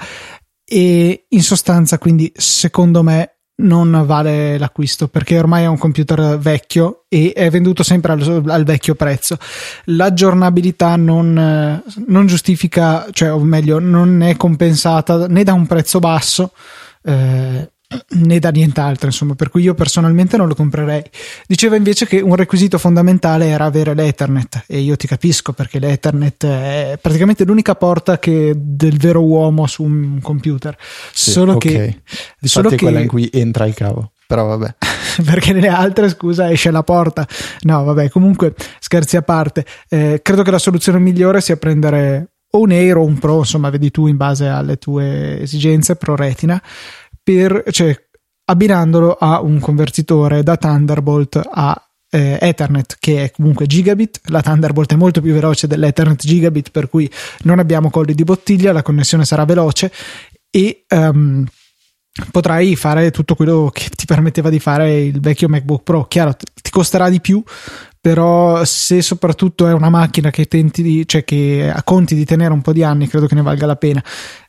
e 0.68 1.26
in 1.30 1.44
sostanza 1.44 2.00
quindi 2.00 2.32
secondo 2.36 3.04
me 3.04 3.35
non 3.58 4.04
vale 4.06 4.58
l'acquisto 4.58 5.08
perché 5.08 5.40
ormai 5.40 5.64
è 5.64 5.68
un 5.68 5.78
computer 5.78 6.38
vecchio 6.38 7.06
e 7.08 7.32
è 7.34 7.50
venduto 7.50 7.84
sempre 7.84 8.12
al, 8.12 8.44
al 8.48 8.64
vecchio 8.64 8.96
prezzo. 8.96 9.38
L'aggiornabilità 9.86 10.96
non, 10.96 11.82
non, 12.08 12.26
giustifica, 12.26 13.08
cioè, 13.12 13.32
o 13.32 13.40
meglio, 13.40 13.80
non 13.80 14.22
è 14.22 14.36
compensata 14.36 15.28
né 15.28 15.44
da 15.44 15.54
un 15.54 15.68
prezzo 15.68 16.00
basso. 16.00 16.52
Eh, 17.04 17.70
né 18.10 18.40
da 18.40 18.50
nient'altro, 18.50 19.08
insomma, 19.08 19.36
per 19.36 19.50
cui 19.50 19.64
io 19.64 19.74
personalmente 19.74 20.38
non 20.38 20.48
lo 20.48 20.56
comprerei. 20.56 21.04
Diceva 21.48 21.76
invece 21.76 22.06
che 22.06 22.20
un 22.20 22.36
requisito 22.36 22.78
fondamentale 22.78 23.48
era 23.48 23.66
avere 23.66 23.94
l'Ethernet 23.94 24.64
e 24.68 24.80
io 24.80 24.96
ti 24.96 25.08
capisco 25.08 25.54
perché 25.54 25.80
l'Ethernet 25.80 26.46
è 26.46 27.00
praticamente 27.02 27.44
l'unica 27.44 27.76
porta 27.76 28.20
che 28.20 28.54
del 28.56 28.98
vero 28.98 29.24
uomo 29.24 29.68
su 29.68 29.84
un 29.84 30.20
computer. 30.22 30.76
Sì, 31.14 31.32
solo 31.32 31.56
okay. 31.56 31.72
che 31.72 32.02
Difatti 32.40 32.48
solo 32.48 32.70
è 32.70 32.76
quella 32.76 33.00
in 33.00 33.08
cui 33.08 33.30
entra 33.32 33.66
il 33.66 33.74
cavo. 33.74 34.12
Però 34.28 34.46
vabbè. 34.46 34.76
perché 35.24 35.54
nelle 35.54 35.68
altre, 35.68 36.10
scusa, 36.10 36.50
esce 36.50 36.72
la 36.72 36.84
porta. 36.84 37.28
No, 37.62 37.84
vabbè, 37.84 38.10
comunque 38.10 38.54
scherzi 38.80 39.18
a 39.18 39.22
parte. 39.22 39.66
Eh, 39.88 40.20
credo 40.24 40.42
che 40.44 40.52
la 40.52 40.60
soluzione 40.60 41.00
migliore 41.00 41.42
sia 41.42 41.58
prendere 41.58 42.30
o 42.52 42.60
un 42.60 42.72
Air 42.72 42.98
o 42.98 43.04
un 43.04 43.20
Pro, 43.20 43.40
insomma, 43.40 43.70
vedi 43.70 43.92
tu 43.92 44.08
in 44.08 44.18
base 44.18 44.48
alle 44.48 44.78
tue 44.78 45.42
esigenze, 45.42 45.96
Pro 45.96 46.16
Retina 46.16 46.62
per, 47.26 47.64
cioè, 47.72 48.00
abbinandolo 48.46 49.14
a 49.14 49.42
un 49.42 49.60
convertitore 49.60 50.44
da 50.44 50.58
Thunderbolt 50.58 51.42
a 51.44 51.76
eh, 52.12 52.38
Ethernet 52.40 52.98
che 53.00 53.24
è 53.24 53.32
comunque 53.32 53.66
gigabit, 53.66 54.22
la 54.26 54.44
Thunderbolt 54.44 54.94
è 54.94 54.96
molto 54.96 55.22
più 55.22 55.34
veloce 55.34 55.66
dell'Ethernet 55.66 56.24
gigabit 56.24 56.70
per 56.70 56.88
cui 56.88 57.12
non 57.42 57.58
abbiamo 57.58 57.90
colli 57.90 58.14
di 58.14 58.24
bottiglia, 58.24 58.72
la 58.72 58.84
connessione 58.84 59.26
sarà 59.26 59.44
veloce 59.44 59.92
e 60.52 60.86
um, 60.90 61.44
potrai 62.32 62.76
fare 62.76 63.10
tutto 63.10 63.34
quello 63.34 63.72
che 63.74 63.90
ti 63.90 64.06
permetteva 64.06 64.52
di 64.52 64.60
fare 64.60 65.02
il 65.02 65.20
vecchio 65.20 65.50
MacBook 65.50 65.82
Pro. 65.82 66.06
Chiaro, 66.06 66.36
ti 66.36 66.70
costerà 66.70 67.10
di 67.10 67.20
più, 67.20 67.44
però 68.06 68.64
se 68.66 69.02
soprattutto 69.02 69.68
è 69.68 69.74
una 69.74 69.90
macchina 69.90 70.30
che 70.30 70.46
di, 70.48 71.08
cioè 71.08 71.24
che 71.24 71.74
conti 71.84 72.14
di 72.14 72.24
tenere 72.24 72.54
un 72.54 72.62
po' 72.62 72.72
di 72.72 72.84
anni, 72.84 73.08
credo 73.08 73.26
che 73.26 73.34
ne 73.34 73.42
valga 73.42 73.66
la 73.66 73.78
pena. 73.78 74.04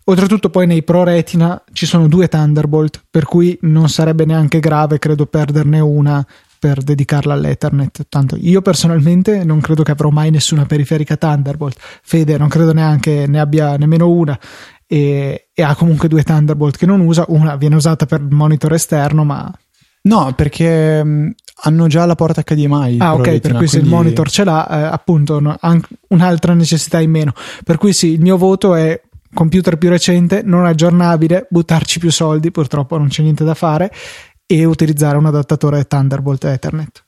Oltretutto 0.04 0.50
poi 0.50 0.66
nei 0.66 0.82
Pro 0.82 1.04
Retina 1.04 1.64
ci 1.72 1.86
sono 1.86 2.06
due 2.06 2.28
Thunderbolt, 2.28 3.04
per 3.10 3.24
cui 3.24 3.56
non 3.62 3.88
sarebbe 3.88 4.26
neanche 4.26 4.60
grave, 4.60 4.98
credo, 4.98 5.24
perderne 5.24 5.80
una 5.80 6.22
per 6.58 6.82
dedicarla 6.82 7.32
all'Ethernet. 7.32 8.04
Tanto 8.10 8.36
io 8.38 8.60
personalmente 8.60 9.42
non 9.42 9.60
credo 9.60 9.82
che 9.82 9.92
avrò 9.92 10.10
mai 10.10 10.30
nessuna 10.30 10.66
periferica 10.66 11.16
Thunderbolt. 11.16 11.78
Fede 12.02 12.36
non 12.36 12.48
credo 12.48 12.74
neanche 12.74 13.26
ne 13.26 13.40
abbia 13.40 13.78
nemmeno 13.78 14.10
una. 14.10 14.38
E, 14.86 15.48
e 15.54 15.62
ha 15.62 15.74
comunque 15.74 16.08
due 16.08 16.24
Thunderbolt 16.24 16.76
che 16.76 16.84
non 16.84 17.00
usa. 17.00 17.24
Una 17.28 17.56
viene 17.56 17.76
usata 17.76 18.04
per 18.04 18.20
il 18.20 18.34
monitor 18.34 18.74
esterno, 18.74 19.24
ma 19.24 19.50
No, 20.06 20.32
perché 20.34 21.04
mm, 21.04 21.30
hanno 21.62 21.86
già 21.88 22.06
la 22.06 22.14
porta 22.14 22.42
HDMI. 22.42 22.98
Ah, 22.98 23.14
ok, 23.14 23.22
per 23.22 23.40
cui 23.40 23.50
quindi... 23.50 23.68
se 23.68 23.78
il 23.78 23.86
monitor 23.86 24.30
ce 24.30 24.44
l'ha, 24.44 24.68
eh, 24.68 24.82
appunto, 24.92 25.40
no, 25.40 25.56
un'altra 26.08 26.54
necessità 26.54 27.00
in 27.00 27.10
meno. 27.10 27.32
Per 27.64 27.76
cui 27.76 27.92
sì, 27.92 28.12
il 28.12 28.20
mio 28.20 28.36
voto 28.36 28.74
è 28.74 29.00
computer 29.34 29.76
più 29.76 29.88
recente, 29.88 30.42
non 30.42 30.64
aggiornabile, 30.64 31.46
buttarci 31.50 31.98
più 31.98 32.10
soldi, 32.10 32.50
purtroppo 32.50 32.96
non 32.96 33.08
c'è 33.08 33.22
niente 33.22 33.44
da 33.44 33.54
fare, 33.54 33.92
e 34.46 34.64
utilizzare 34.64 35.16
un 35.16 35.26
adattatore 35.26 35.84
Thunderbolt 35.84 36.44
Ethernet. 36.44 37.04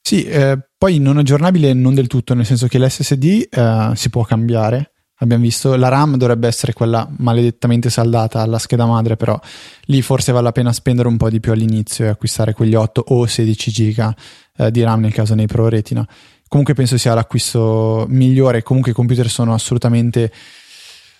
Sì, 0.00 0.22
eh, 0.24 0.56
poi 0.78 0.98
non 1.00 1.18
aggiornabile 1.18 1.72
non 1.72 1.94
del 1.94 2.06
tutto, 2.06 2.32
nel 2.34 2.46
senso 2.46 2.68
che 2.68 2.78
l'SSD 2.78 3.48
eh, 3.50 3.90
si 3.94 4.08
può 4.08 4.22
cambiare 4.22 4.92
abbiamo 5.18 5.42
visto 5.42 5.76
la 5.76 5.88
RAM 5.88 6.16
dovrebbe 6.16 6.46
essere 6.46 6.72
quella 6.72 7.08
maledettamente 7.18 7.90
saldata 7.90 8.40
alla 8.40 8.58
scheda 8.58 8.86
madre 8.86 9.16
però 9.16 9.38
lì 9.84 10.02
forse 10.02 10.32
vale 10.32 10.44
la 10.44 10.52
pena 10.52 10.72
spendere 10.72 11.08
un 11.08 11.16
po' 11.16 11.30
di 11.30 11.40
più 11.40 11.52
all'inizio 11.52 12.04
e 12.04 12.08
acquistare 12.08 12.52
quegli 12.52 12.74
8 12.74 13.04
o 13.08 13.26
16 13.26 13.70
giga 13.70 14.14
eh, 14.56 14.70
di 14.70 14.82
RAM 14.82 15.00
nel 15.00 15.12
caso 15.12 15.34
nei 15.34 15.46
Pro 15.46 15.68
Retina. 15.68 16.06
Comunque 16.48 16.74
penso 16.74 16.96
sia 16.96 17.14
l'acquisto 17.14 18.06
migliore. 18.08 18.62
Comunque 18.62 18.92
i 18.92 18.94
computer 18.94 19.28
sono 19.28 19.52
assolutamente 19.52 20.32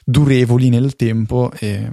durevoli 0.04 0.68
nel 0.68 0.94
tempo 0.94 1.50
e 1.58 1.90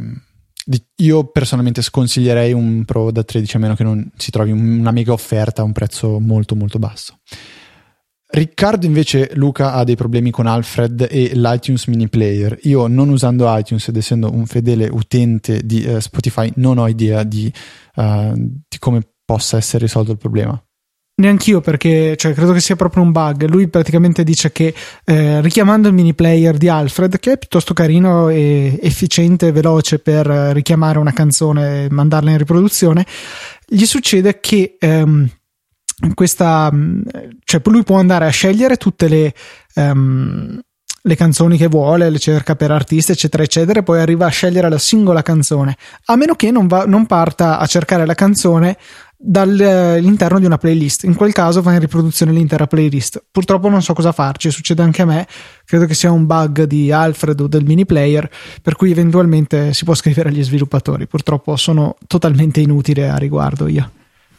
io 0.98 1.25
personalmente 1.25 1.81
sconsiglierei 1.81 2.53
un 2.53 2.86
Pro 2.86 3.12
da 3.12 3.24
13 3.24 3.55
a 3.55 3.60
meno 3.60 3.75
che 3.75 3.83
non 3.83 4.12
si 4.15 4.31
trovi 4.31 4.51
una 4.51 4.91
mega 4.91 5.12
offerta 5.12 5.62
a 5.62 5.65
un 5.65 5.72
prezzo 5.72 6.19
molto 6.19 6.55
molto 6.55 6.79
basso 6.79 7.17
Riccardo 8.35 8.87
invece, 8.87 9.29
Luca, 9.35 9.73
ha 9.73 9.83
dei 9.83 9.95
problemi 9.95 10.31
con 10.31 10.47
Alfred 10.47 11.07
e 11.07 11.33
l'iTunes 11.35 11.85
Mini 11.85 12.09
Player. 12.09 12.57
Io, 12.63 12.87
non 12.87 13.09
usando 13.09 13.45
iTunes 13.55 13.87
ed 13.87 13.95
essendo 13.95 14.33
un 14.33 14.47
fedele 14.47 14.89
utente 14.91 15.63
di 15.63 15.85
uh, 15.85 15.99
Spotify, 15.99 16.51
non 16.55 16.79
ho 16.79 16.87
idea 16.87 17.21
di, 17.21 17.53
uh, 17.97 18.33
di, 18.33 18.79
come 18.79 19.01
possa 19.23 19.57
essere 19.57 19.85
risolto 19.85 20.13
il 20.13 20.17
problema. 20.17 20.59
Neanch'io 21.21 21.61
perché 21.61 22.15
cioè, 22.17 22.33
credo 22.33 22.53
che 22.53 22.59
sia 22.59 22.75
proprio 22.75 23.03
un 23.03 23.11
bug. 23.11 23.47
Lui 23.47 23.67
praticamente 23.67 24.23
dice 24.23 24.51
che 24.51 24.73
eh, 25.05 25.39
richiamando 25.41 25.87
il 25.87 25.93
mini 25.93 26.15
player 26.15 26.57
di 26.57 26.69
Alfred, 26.69 27.19
che 27.19 27.33
è 27.33 27.37
piuttosto 27.37 27.75
carino 27.75 28.29
e 28.29 28.79
efficiente 28.81 29.49
e 29.49 29.51
veloce 29.51 29.99
per 29.99 30.25
richiamare 30.25 30.97
una 30.97 31.13
canzone 31.13 31.83
e 31.83 31.89
mandarla 31.91 32.31
in 32.31 32.39
riproduzione, 32.39 33.05
gli 33.67 33.85
succede 33.85 34.39
che 34.39 34.75
ehm, 34.79 35.29
questa, 36.13 36.69
mm, 36.74 37.01
cioè 37.43 37.62
lui 37.65 37.83
può 37.83 37.98
andare 37.98 38.25
a 38.25 38.29
scegliere 38.29 38.77
tutte 38.77 39.07
le, 39.07 39.33
um, 39.75 40.60
le 41.05 41.15
canzoni 41.15 41.57
che 41.57 41.67
vuole, 41.67 42.10
le 42.10 42.19
cerca 42.19 42.55
per 42.55 42.72
artista, 42.72 43.12
eccetera, 43.12 43.43
eccetera, 43.43 43.79
e 43.79 43.83
poi 43.83 44.00
arriva 44.00 44.25
a 44.25 44.29
scegliere 44.29 44.69
la 44.69 44.77
singola 44.77 45.22
canzone, 45.22 45.75
a 46.05 46.15
meno 46.15 46.36
che 46.36 46.50
non, 46.51 46.67
va, 46.67 46.86
non 46.86 47.05
parta 47.05 47.60
a 47.60 47.65
cercare 47.65 48.05
la 48.05 48.13
canzone 48.13 48.77
dall'interno 49.17 50.39
di 50.39 50.45
una 50.45 50.57
playlist. 50.57 51.03
In 51.03 51.15
quel 51.15 51.31
caso 51.31 51.62
va 51.62 51.74
in 51.74 51.79
riproduzione 51.79 52.33
l'intera 52.33 52.67
playlist. 52.67 53.24
Purtroppo 53.31 53.69
non 53.69 53.81
so 53.81 53.93
cosa 53.93 54.12
farci, 54.12 54.51
succede 54.51 54.81
anche 54.81 55.01
a 55.01 55.05
me. 55.05 55.27
Credo 55.65 55.86
che 55.86 55.93
sia 55.93 56.12
un 56.12 56.25
bug 56.25 56.63
di 56.63 56.91
Alfred 56.91 57.39
o 57.39 57.48
del 57.48 57.63
mini 57.63 57.86
player, 57.86 58.29
per 58.62 58.75
cui 58.75 58.91
eventualmente 58.91 59.74
si 59.74 59.86
può 59.86 59.93
scrivere 59.93 60.29
agli 60.29 60.43
sviluppatori. 60.43 61.07
Purtroppo 61.07 61.55
sono 61.55 61.95
totalmente 62.07 62.60
inutile 62.60 63.10
a 63.10 63.15
riguardo 63.17 63.67
io. 63.67 63.91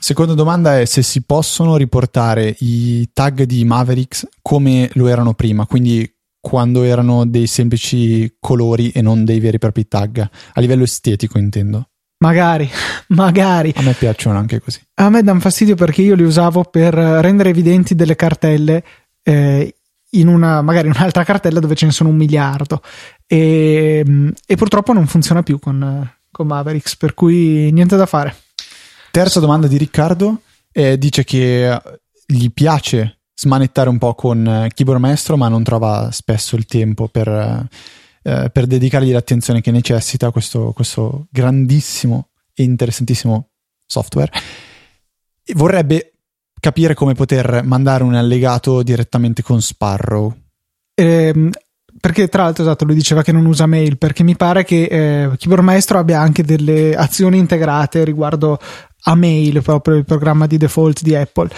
Seconda 0.05 0.35
domanda 0.35 0.79
è 0.79 0.85
se 0.85 1.01
si 1.03 1.23
possono 1.23 1.79
riportare 1.79 2.55
i 2.59 3.09
tag 3.15 3.45
di 3.45 3.65
Mavericks 3.65 4.29
come 4.43 4.91
lo 4.93 5.09
erano 5.09 5.33
prima, 5.33 5.65
quindi 5.65 6.07
quando 6.39 6.83
erano 6.83 7.25
dei 7.25 7.47
semplici 7.47 8.37
colori 8.39 8.91
e 8.91 9.01
non 9.01 9.25
dei 9.25 9.41
veri 9.41 9.57
e 9.57 9.59
propri 9.59 9.89
tag, 9.89 10.19
a 10.19 10.61
livello 10.61 10.83
estetico 10.83 11.39
intendo. 11.39 11.89
magari, 12.19 12.69
magari. 13.17 13.73
A 13.77 13.81
me 13.81 13.95
piacciono 13.95 14.37
anche 14.37 14.61
così. 14.61 14.79
A 14.97 15.09
me 15.09 15.23
danno 15.23 15.41
fastidio 15.41 15.75
perché 15.75 16.03
io 16.03 16.17
li 16.17 16.25
usavo 16.25 16.65
per 16.65 16.93
rendere 16.93 17.49
evidenti 17.49 17.95
delle 17.95 18.15
cartelle 18.15 18.85
eh, 19.23 19.75
in 20.11 20.29
una, 20.29 20.61
magari 20.61 20.89
un'altra 20.89 21.25
cartella 21.25 21.61
dove 21.61 21.77
ce 21.77 21.87
ne 21.87 21.93
sono 21.93 22.11
un 22.11 22.17
miliardo 22.17 22.83
e, 23.27 24.05
e 24.47 24.57
purtroppo 24.57 24.93
non 24.93 25.07
funziona 25.07 25.43
più 25.43 25.59
con, 25.59 26.13
con, 26.31 26.47
Mavericks, 26.47 26.95
per 26.99 27.15
cui 27.15 27.73
niente 27.73 27.97
da 27.97 28.05
fare. 28.05 28.37
Terza 29.15 29.39
domanda 29.39 29.69
di 29.69 29.79
Riccardo, 29.79 30.41
eh, 30.73 30.99
dice 30.99 31.23
che 31.23 31.81
gli 32.27 32.51
piace 32.51 33.21
smanettare 33.33 33.89
un 33.89 33.97
po' 33.97 34.17
con 34.17 34.67
Keyboard 34.75 35.01
Maestro 35.01 35.37
ma 35.37 35.47
non 35.47 35.63
trova 35.63 36.09
spesso 36.11 36.57
il 36.57 36.67
tempo 36.67 37.07
per, 37.07 37.29
eh, 37.29 38.51
per 38.51 38.67
dedicargli 38.67 39.13
l'attenzione 39.13 39.61
che 39.61 39.71
necessita 39.71 40.33
questo, 40.33 40.73
questo 40.73 41.29
grandissimo 41.31 42.31
e 42.53 42.65
interessantissimo 42.65 43.51
software. 43.87 44.33
E 45.45 45.53
vorrebbe 45.55 46.15
capire 46.59 46.95
come 46.95 47.15
poter 47.15 47.63
mandare 47.63 48.03
un 48.03 48.17
allegato 48.17 48.83
direttamente 48.83 49.43
con 49.43 49.63
Sparrow. 49.63 50.35
Eh, 50.93 51.51
perché 52.05 52.29
tra 52.29 52.43
l'altro 52.43 52.65
esatto 52.65 52.85
lui 52.85 52.97
diceva 52.97 53.23
che 53.23 53.33
non 53.33 53.47
usa 53.47 53.65
mail 53.65 53.97
perché 53.97 54.23
mi 54.23 54.37
pare 54.37 54.63
che 54.63 54.83
eh, 54.83 55.31
Keyboard 55.39 55.65
Maestro 55.65 55.99
abbia 55.99 56.21
anche 56.21 56.43
delle 56.43 56.95
azioni 56.95 57.39
integrate 57.39 58.05
riguardo 58.05 58.59
a 59.05 59.15
mail 59.15 59.63
proprio 59.63 59.97
il 59.97 60.05
programma 60.05 60.47
di 60.47 60.59
default 60.59 61.01
di 61.01 61.15
Apple. 61.15 61.49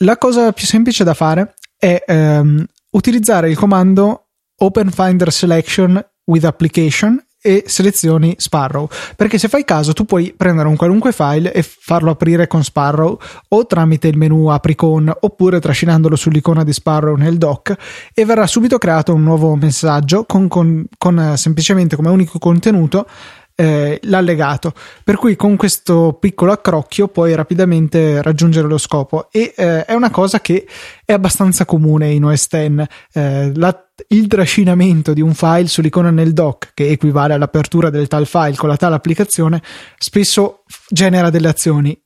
La 0.00 0.18
cosa 0.18 0.50
più 0.50 0.66
semplice 0.66 1.04
da 1.04 1.14
fare 1.14 1.54
è 1.78 2.02
ehm, 2.04 2.66
utilizzare 2.90 3.48
il 3.48 3.56
comando 3.56 4.30
Open 4.56 4.90
Finder 4.90 5.32
Selection 5.32 6.04
with 6.24 6.44
Application 6.44 7.24
e 7.46 7.62
selezioni 7.66 8.34
Sparrow. 8.36 8.88
Perché 9.14 9.38
se 9.38 9.46
fai 9.46 9.64
caso 9.64 9.92
tu 9.92 10.04
puoi 10.04 10.34
prendere 10.36 10.66
un 10.66 10.74
qualunque 10.74 11.12
file 11.12 11.52
e 11.52 11.62
farlo 11.62 12.10
aprire 12.10 12.48
con 12.48 12.64
Sparrow 12.64 13.16
o 13.48 13.66
tramite 13.66 14.08
il 14.08 14.16
menu 14.16 14.48
apri 14.48 14.74
con 14.74 15.14
oppure 15.20 15.60
trascinandolo 15.60 16.16
sull'icona 16.16 16.64
di 16.64 16.72
Sparrow 16.72 17.14
nel 17.14 17.38
dock 17.38 17.76
e 18.12 18.24
verrà 18.24 18.48
subito 18.48 18.78
creato 18.78 19.14
un 19.14 19.22
nuovo 19.22 19.54
messaggio 19.54 20.24
con, 20.24 20.48
con, 20.48 20.84
con 20.98 21.20
eh, 21.20 21.36
semplicemente 21.36 21.94
come 21.94 22.08
unico 22.08 22.40
contenuto 22.40 23.06
eh, 23.54 23.98
l'allegato. 24.02 24.72
Per 25.04 25.16
cui 25.16 25.36
con 25.36 25.56
questo 25.56 26.16
piccolo 26.20 26.52
accrocchio 26.52 27.08
puoi 27.08 27.34
rapidamente 27.34 28.20
raggiungere 28.22 28.68
lo 28.68 28.78
scopo. 28.78 29.28
E 29.30 29.54
eh, 29.56 29.84
è 29.84 29.94
una 29.94 30.10
cosa 30.10 30.40
che 30.40 30.66
è 31.04 31.12
abbastanza 31.12 31.64
comune 31.64 32.10
in 32.10 32.24
OS 32.24 32.46
X 32.48 32.86
eh, 33.12 33.52
la, 33.54 33.85
il 34.08 34.26
trascinamento 34.26 35.12
di 35.12 35.20
un 35.20 35.34
file 35.34 35.66
sull'icona 35.66 36.10
nel 36.10 36.32
dock 36.32 36.72
che 36.74 36.88
equivale 36.88 37.34
all'apertura 37.34 37.90
del 37.90 38.08
tal 38.08 38.26
file 38.26 38.56
con 38.56 38.68
la 38.68 38.76
tale 38.76 38.94
applicazione 38.94 39.62
spesso 39.98 40.64
genera 40.88 41.30
delle 41.30 41.48
azioni 41.48 41.98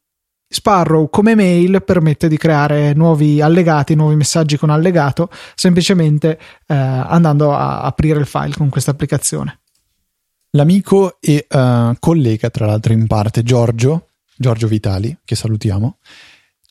Sparrow 0.53 1.09
come 1.09 1.37
mail 1.37 1.81
permette 1.85 2.27
di 2.27 2.37
creare 2.37 2.93
nuovi 2.93 3.41
allegati, 3.41 3.95
nuovi 3.95 4.17
messaggi 4.17 4.57
con 4.57 4.69
allegato, 4.69 5.31
semplicemente 5.55 6.41
eh, 6.67 6.75
andando 6.75 7.55
a 7.55 7.83
aprire 7.83 8.19
il 8.19 8.27
file 8.27 8.55
con 8.57 8.69
questa 8.69 8.91
applicazione. 8.91 9.61
L'amico 10.55 11.19
e 11.21 11.47
uh, 11.49 11.95
collega, 12.01 12.51
tra 12.51 12.67
l'altro, 12.67 12.93
in 12.93 13.07
parte 13.07 13.45
Giorgio, 13.45 14.09
Giorgio 14.37 14.67
Vitali, 14.67 15.17
che 15.25 15.37
salutiamo, 15.37 15.99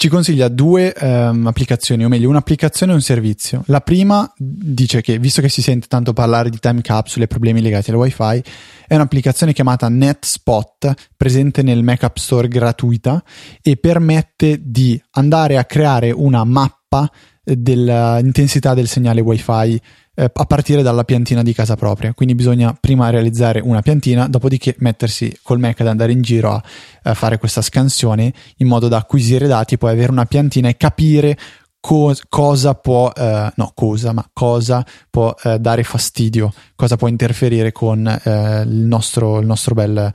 ci 0.02 0.08
consiglia 0.08 0.48
due 0.48 0.94
um, 0.98 1.46
applicazioni, 1.48 2.06
o 2.06 2.08
meglio, 2.08 2.30
un'applicazione 2.30 2.94
e 2.94 2.96
un 2.96 3.02
servizio. 3.02 3.64
La 3.66 3.82
prima 3.82 4.32
dice 4.38 5.02
che, 5.02 5.20
visto 5.20 5.42
che 5.42 5.50
si 5.50 5.62
sente 5.62 5.88
tanto 5.88 6.14
parlare 6.14 6.50
di 6.50 6.58
time 6.58 6.80
capsule 6.80 7.26
e 7.26 7.28
problemi 7.28 7.60
legati 7.60 7.90
al 7.90 7.98
wifi, 7.98 8.42
è 8.88 8.96
un'applicazione 8.96 9.52
chiamata 9.52 9.90
NetSpot, 9.90 10.94
presente 11.18 11.64
nel 11.64 11.84
Mac 11.84 12.04
App 12.04 12.16
Store 12.16 12.48
gratuita 12.48 13.22
e 13.62 13.76
permette 13.76 14.62
di 14.64 14.98
andare 15.12 15.58
a 15.58 15.66
creare 15.66 16.12
una 16.12 16.46
mappa 16.46 17.12
dell'intensità 17.44 18.74
del 18.74 18.88
segnale 18.88 19.20
wifi 19.20 19.82
eh, 20.20 20.30
a 20.34 20.46
partire 20.46 20.82
dalla 20.82 21.06
piantina 21.06 21.42
di 21.42 21.54
casa 21.54 21.78
propria. 21.78 22.14
Quindi 22.14 22.36
bisogna 22.36 22.76
prima 22.78 23.10
realizzare 23.10 23.62
una 23.62 23.82
piantina, 23.82 24.28
dopodiché 24.28 24.76
mettersi 24.80 25.34
col 25.42 25.60
Mac 25.60 25.80
ad 25.80 25.88
andare 25.88 26.12
in 26.12 26.22
giro 26.22 26.52
a, 26.52 26.64
a 27.04 27.14
fare 27.14 27.38
questa 27.38 27.62
scansione 27.62 28.34
in 28.58 28.68
modo 28.68 28.90
da 28.90 28.98
acquisire 28.98 29.48
dati, 29.48 29.78
poi 29.78 29.92
avere 29.92 30.12
una 30.12 30.26
piantina 30.26 30.68
e 30.68 30.76
capire 30.76 31.38
Co- 31.82 32.14
cosa 32.28 32.74
può, 32.74 33.10
eh, 33.16 33.54
no, 33.56 33.72
cosa, 33.74 34.12
ma 34.12 34.30
cosa 34.34 34.86
può 35.10 35.34
eh, 35.44 35.60
dare 35.60 35.84
fastidio, 35.84 36.52
cosa 36.76 36.98
può 36.98 37.08
interferire 37.08 37.72
con 37.72 38.06
eh, 38.06 38.62
il, 38.64 38.86
nostro, 38.86 39.40
il 39.40 39.46
nostro 39.46 39.76
bel 39.76 40.12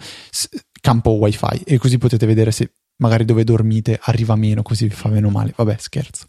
campo 0.83 1.12
wifi 1.12 1.62
e 1.64 1.79
così 1.79 1.97
potete 1.97 2.27
vedere 2.27 2.51
se 2.51 2.71
magari 2.97 3.25
dove 3.25 3.45
dormite 3.45 3.99
arriva 4.03 4.37
meno, 4.37 4.63
così 4.63 4.87
vi 4.87 4.95
fa 4.95 5.09
meno 5.09 5.29
male. 5.29 5.53
Vabbè, 5.57 5.77
scherzo. 5.79 6.27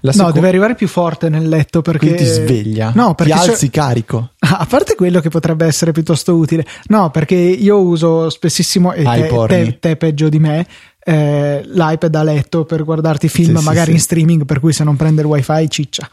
La 0.00 0.12
no, 0.14 0.32
deve 0.32 0.48
arrivare 0.48 0.74
più 0.74 0.88
forte 0.88 1.28
nel 1.28 1.48
letto 1.48 1.82
perché 1.82 2.06
Quindi 2.06 2.24
ti 2.24 2.28
sveglia, 2.28 2.92
no, 2.94 3.14
perché 3.14 3.32
ti 3.32 3.38
alzi 3.38 3.70
c'è... 3.70 3.80
carico. 3.80 4.32
A 4.38 4.66
parte 4.68 4.94
quello 4.94 5.20
che 5.20 5.28
potrebbe 5.28 5.66
essere 5.66 5.92
piuttosto 5.92 6.34
utile, 6.34 6.64
no, 6.86 7.10
perché 7.10 7.34
io 7.34 7.80
uso 7.80 8.28
spessissimo, 8.30 8.92
e 8.92 9.04
te, 9.04 9.46
te, 9.46 9.78
te 9.78 9.96
peggio 9.96 10.28
di 10.28 10.38
me, 10.38 10.66
eh, 11.02 11.62
l'iPad 11.64 12.14
a 12.14 12.22
letto 12.22 12.64
per 12.64 12.84
guardarti 12.84 13.28
film 13.28 13.58
sì, 13.58 13.64
magari 13.64 13.86
sì, 13.86 13.92
in 13.92 13.98
sì. 13.98 14.04
streaming, 14.04 14.44
per 14.44 14.60
cui 14.60 14.72
se 14.72 14.84
non 14.84 14.96
prende 14.96 15.20
il 15.20 15.26
wifi 15.26 15.70
ciccia. 15.70 16.08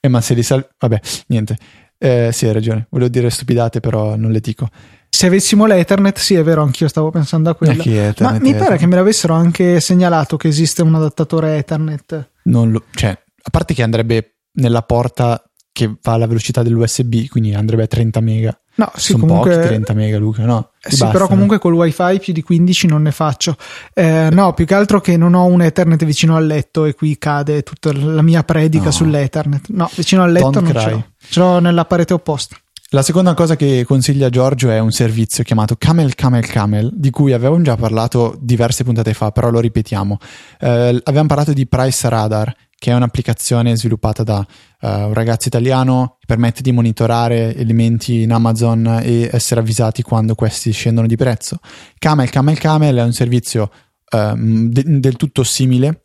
Eh, 0.00 0.08
ma 0.08 0.20
se 0.20 0.34
li 0.34 0.42
sal... 0.42 0.66
Vabbè, 0.78 1.00
niente. 1.28 1.56
Eh, 1.98 2.30
sì, 2.32 2.46
hai 2.46 2.52
ragione. 2.52 2.86
Volevo 2.90 3.10
dire 3.10 3.30
stupidate, 3.30 3.80
però 3.80 4.16
non 4.16 4.30
le 4.30 4.40
dico 4.40 4.68
se 5.08 5.26
avessimo 5.26 5.66
l'Ethernet, 5.66 6.18
sì, 6.18 6.34
è 6.34 6.42
vero, 6.42 6.62
anch'io 6.62 6.88
stavo 6.88 7.10
pensando 7.10 7.50
a 7.50 7.54
quello. 7.54 7.82
Ma 8.20 8.38
mi 8.38 8.54
pare 8.54 8.76
che 8.76 8.86
me 8.86 8.96
l'avessero 8.96 9.34
anche 9.34 9.80
segnalato 9.80 10.36
che 10.36 10.48
esiste 10.48 10.82
un 10.82 10.94
adattatore 10.94 11.56
Ethernet. 11.56 12.30
Non 12.44 12.70
lo, 12.70 12.84
cioè, 12.92 13.10
a 13.10 13.50
parte 13.50 13.74
che 13.74 13.82
andrebbe 13.82 14.36
nella 14.52 14.82
porta 14.82 15.42
che 15.76 15.94
va 16.02 16.12
alla 16.12 16.26
velocità 16.26 16.62
dell'USB, 16.62 17.26
quindi 17.28 17.52
andrebbe 17.52 17.82
a 17.82 17.86
30 17.86 18.20
mega. 18.20 18.58
No, 18.76 18.90
sì, 18.94 19.12
Sono 19.12 19.26
comunque... 19.26 19.56
pochi 19.56 19.66
30 19.66 19.92
mega, 19.92 20.18
Luca, 20.18 20.44
no? 20.44 20.70
Eh 20.80 20.90
sì, 20.90 21.00
basta, 21.00 21.10
però 21.10 21.28
comunque 21.28 21.56
no? 21.56 21.62
col 21.62 21.74
wifi 21.74 22.18
più 22.18 22.32
di 22.32 22.42
15 22.42 22.86
non 22.86 23.02
ne 23.02 23.10
faccio. 23.10 23.56
Eh, 23.92 24.28
no, 24.32 24.54
più 24.54 24.64
che 24.64 24.74
altro 24.74 25.00
che 25.02 25.18
non 25.18 25.34
ho 25.34 25.44
un 25.44 25.60
Ethernet 25.60 26.02
vicino 26.04 26.34
al 26.34 26.46
letto 26.46 26.86
e 26.86 26.94
qui 26.94 27.18
cade 27.18 27.62
tutta 27.62 27.92
la 27.92 28.22
mia 28.22 28.42
predica 28.42 28.86
no. 28.86 28.90
sull'Ethernet. 28.90 29.68
No, 29.68 29.90
vicino 29.94 30.22
al 30.22 30.32
letto 30.32 30.50
Don't 30.50 30.72
non 30.72 30.82
cry. 30.82 30.92
ce 30.92 31.04
Ce 31.28 31.40
l'ho 31.40 31.58
nella 31.58 31.84
parete 31.84 32.14
opposta. 32.14 32.56
La 32.90 33.02
seconda 33.02 33.34
cosa 33.34 33.56
che 33.56 33.84
consiglia 33.84 34.30
Giorgio 34.30 34.70
è 34.70 34.78
un 34.78 34.92
servizio 34.92 35.42
chiamato 35.42 35.74
Camel 35.76 36.14
Camel 36.14 36.46
Camel, 36.46 36.92
di 36.94 37.10
cui 37.10 37.32
avevamo 37.32 37.60
già 37.60 37.74
parlato 37.74 38.38
diverse 38.40 38.84
puntate 38.84 39.12
fa, 39.12 39.32
però 39.32 39.50
lo 39.50 39.58
ripetiamo. 39.58 40.18
Eh, 40.60 41.00
abbiamo 41.02 41.26
parlato 41.26 41.52
di 41.52 41.66
Price 41.66 42.08
Radar, 42.08 42.54
che 42.78 42.92
è 42.92 42.94
un'applicazione 42.94 43.76
sviluppata 43.76 44.22
da 44.22 44.38
uh, 44.38 44.86
un 44.86 45.14
ragazzo 45.14 45.48
italiano 45.48 46.16
che 46.20 46.26
permette 46.26 46.62
di 46.62 46.70
monitorare 46.70 47.56
elementi 47.56 48.22
in 48.22 48.30
Amazon 48.30 49.00
e 49.02 49.30
essere 49.32 49.60
avvisati 49.60 50.02
quando 50.02 50.34
questi 50.34 50.70
scendono 50.70 51.06
di 51.06 51.16
prezzo. 51.16 51.58
Camel 51.98 52.30
Camel 52.30 52.58
Camel 52.58 52.96
è 52.96 53.02
un 53.02 53.12
servizio 53.12 53.70
uh, 54.12 54.36
de- 54.36 55.00
del 55.00 55.16
tutto 55.16 55.42
simile 55.42 56.02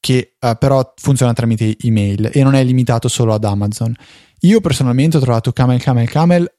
che 0.00 0.36
uh, 0.40 0.56
però 0.58 0.92
funziona 0.96 1.34
tramite 1.34 1.76
email 1.82 2.30
e 2.32 2.42
non 2.42 2.54
è 2.54 2.64
limitato 2.64 3.08
solo 3.08 3.34
ad 3.34 3.44
Amazon. 3.44 3.94
Io 4.40 4.60
personalmente 4.60 5.16
ho 5.16 5.20
trovato 5.20 5.52
Camel 5.52 5.80
Camel 5.80 6.08
Camel 6.08 6.52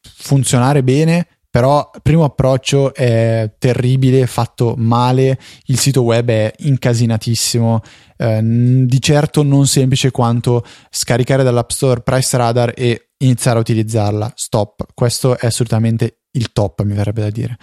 funzionare 0.00 0.82
bene, 0.82 1.26
però 1.50 1.90
il 1.94 2.02
primo 2.02 2.24
approccio 2.24 2.94
è 2.94 3.54
terribile, 3.58 4.26
fatto 4.26 4.74
male, 4.76 5.38
il 5.64 5.78
sito 5.78 6.02
web 6.02 6.28
è 6.28 6.52
incasinatissimo, 6.56 7.80
eh, 8.16 8.40
di 8.42 9.00
certo 9.00 9.42
non 9.42 9.66
semplice 9.66 10.10
quanto 10.10 10.64
scaricare 10.90 11.42
dall'App 11.42 11.70
Store 11.70 12.02
Price 12.02 12.36
Radar 12.36 12.72
e 12.76 13.12
iniziare 13.18 13.56
a 13.56 13.60
utilizzarla. 13.60 14.32
Stop, 14.34 14.88
questo 14.94 15.38
è 15.38 15.46
assolutamente 15.46 16.20
il 16.32 16.52
top, 16.52 16.82
mi 16.82 16.94
verrebbe 16.94 17.22
da 17.22 17.30
dire, 17.30 17.56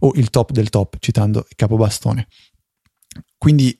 o 0.00 0.12
il 0.14 0.30
top 0.30 0.52
del 0.52 0.70
top, 0.70 0.96
citando 0.98 1.40
il 1.40 1.54
capobastone. 1.54 2.28
Quindi 3.36 3.78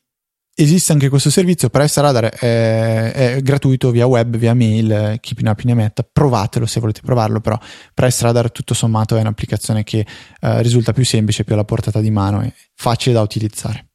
Esiste 0.59 0.93
anche 0.93 1.11
questo 1.11 1.29
servizio, 1.29 1.69
Price 1.69 2.01
Radar 2.01 2.31
è, 2.31 3.13
è, 3.13 3.43
gratuito 3.43 3.91
via 3.91 4.07
web, 4.07 4.39
via 4.39 4.55
mail, 4.55 5.19
chi 5.21 5.35
più 5.35 5.45
ne 5.45 5.51
ha 5.51 5.55
più 5.55 5.71
ne 5.71 5.93
provatelo 6.11 6.65
se 6.65 6.81
volete 6.81 7.03
provarlo, 7.05 7.41
però 7.41 7.59
Price 7.93 8.23
Radar 8.23 8.51
tutto 8.51 8.73
sommato 8.73 9.19
è 9.19 9.21
un'applicazione 9.21 9.85
che 9.85 9.99
eh, 9.99 10.63
risulta 10.63 10.95
più 10.95 11.05
semplice, 11.05 11.45
più 11.45 11.53
alla 11.53 11.65
portata 11.65 12.01
di 12.01 12.11
mano 12.11 12.41
e 12.41 12.55
facile 12.75 13.15
da 13.15 13.21
utilizzare. 13.21 13.89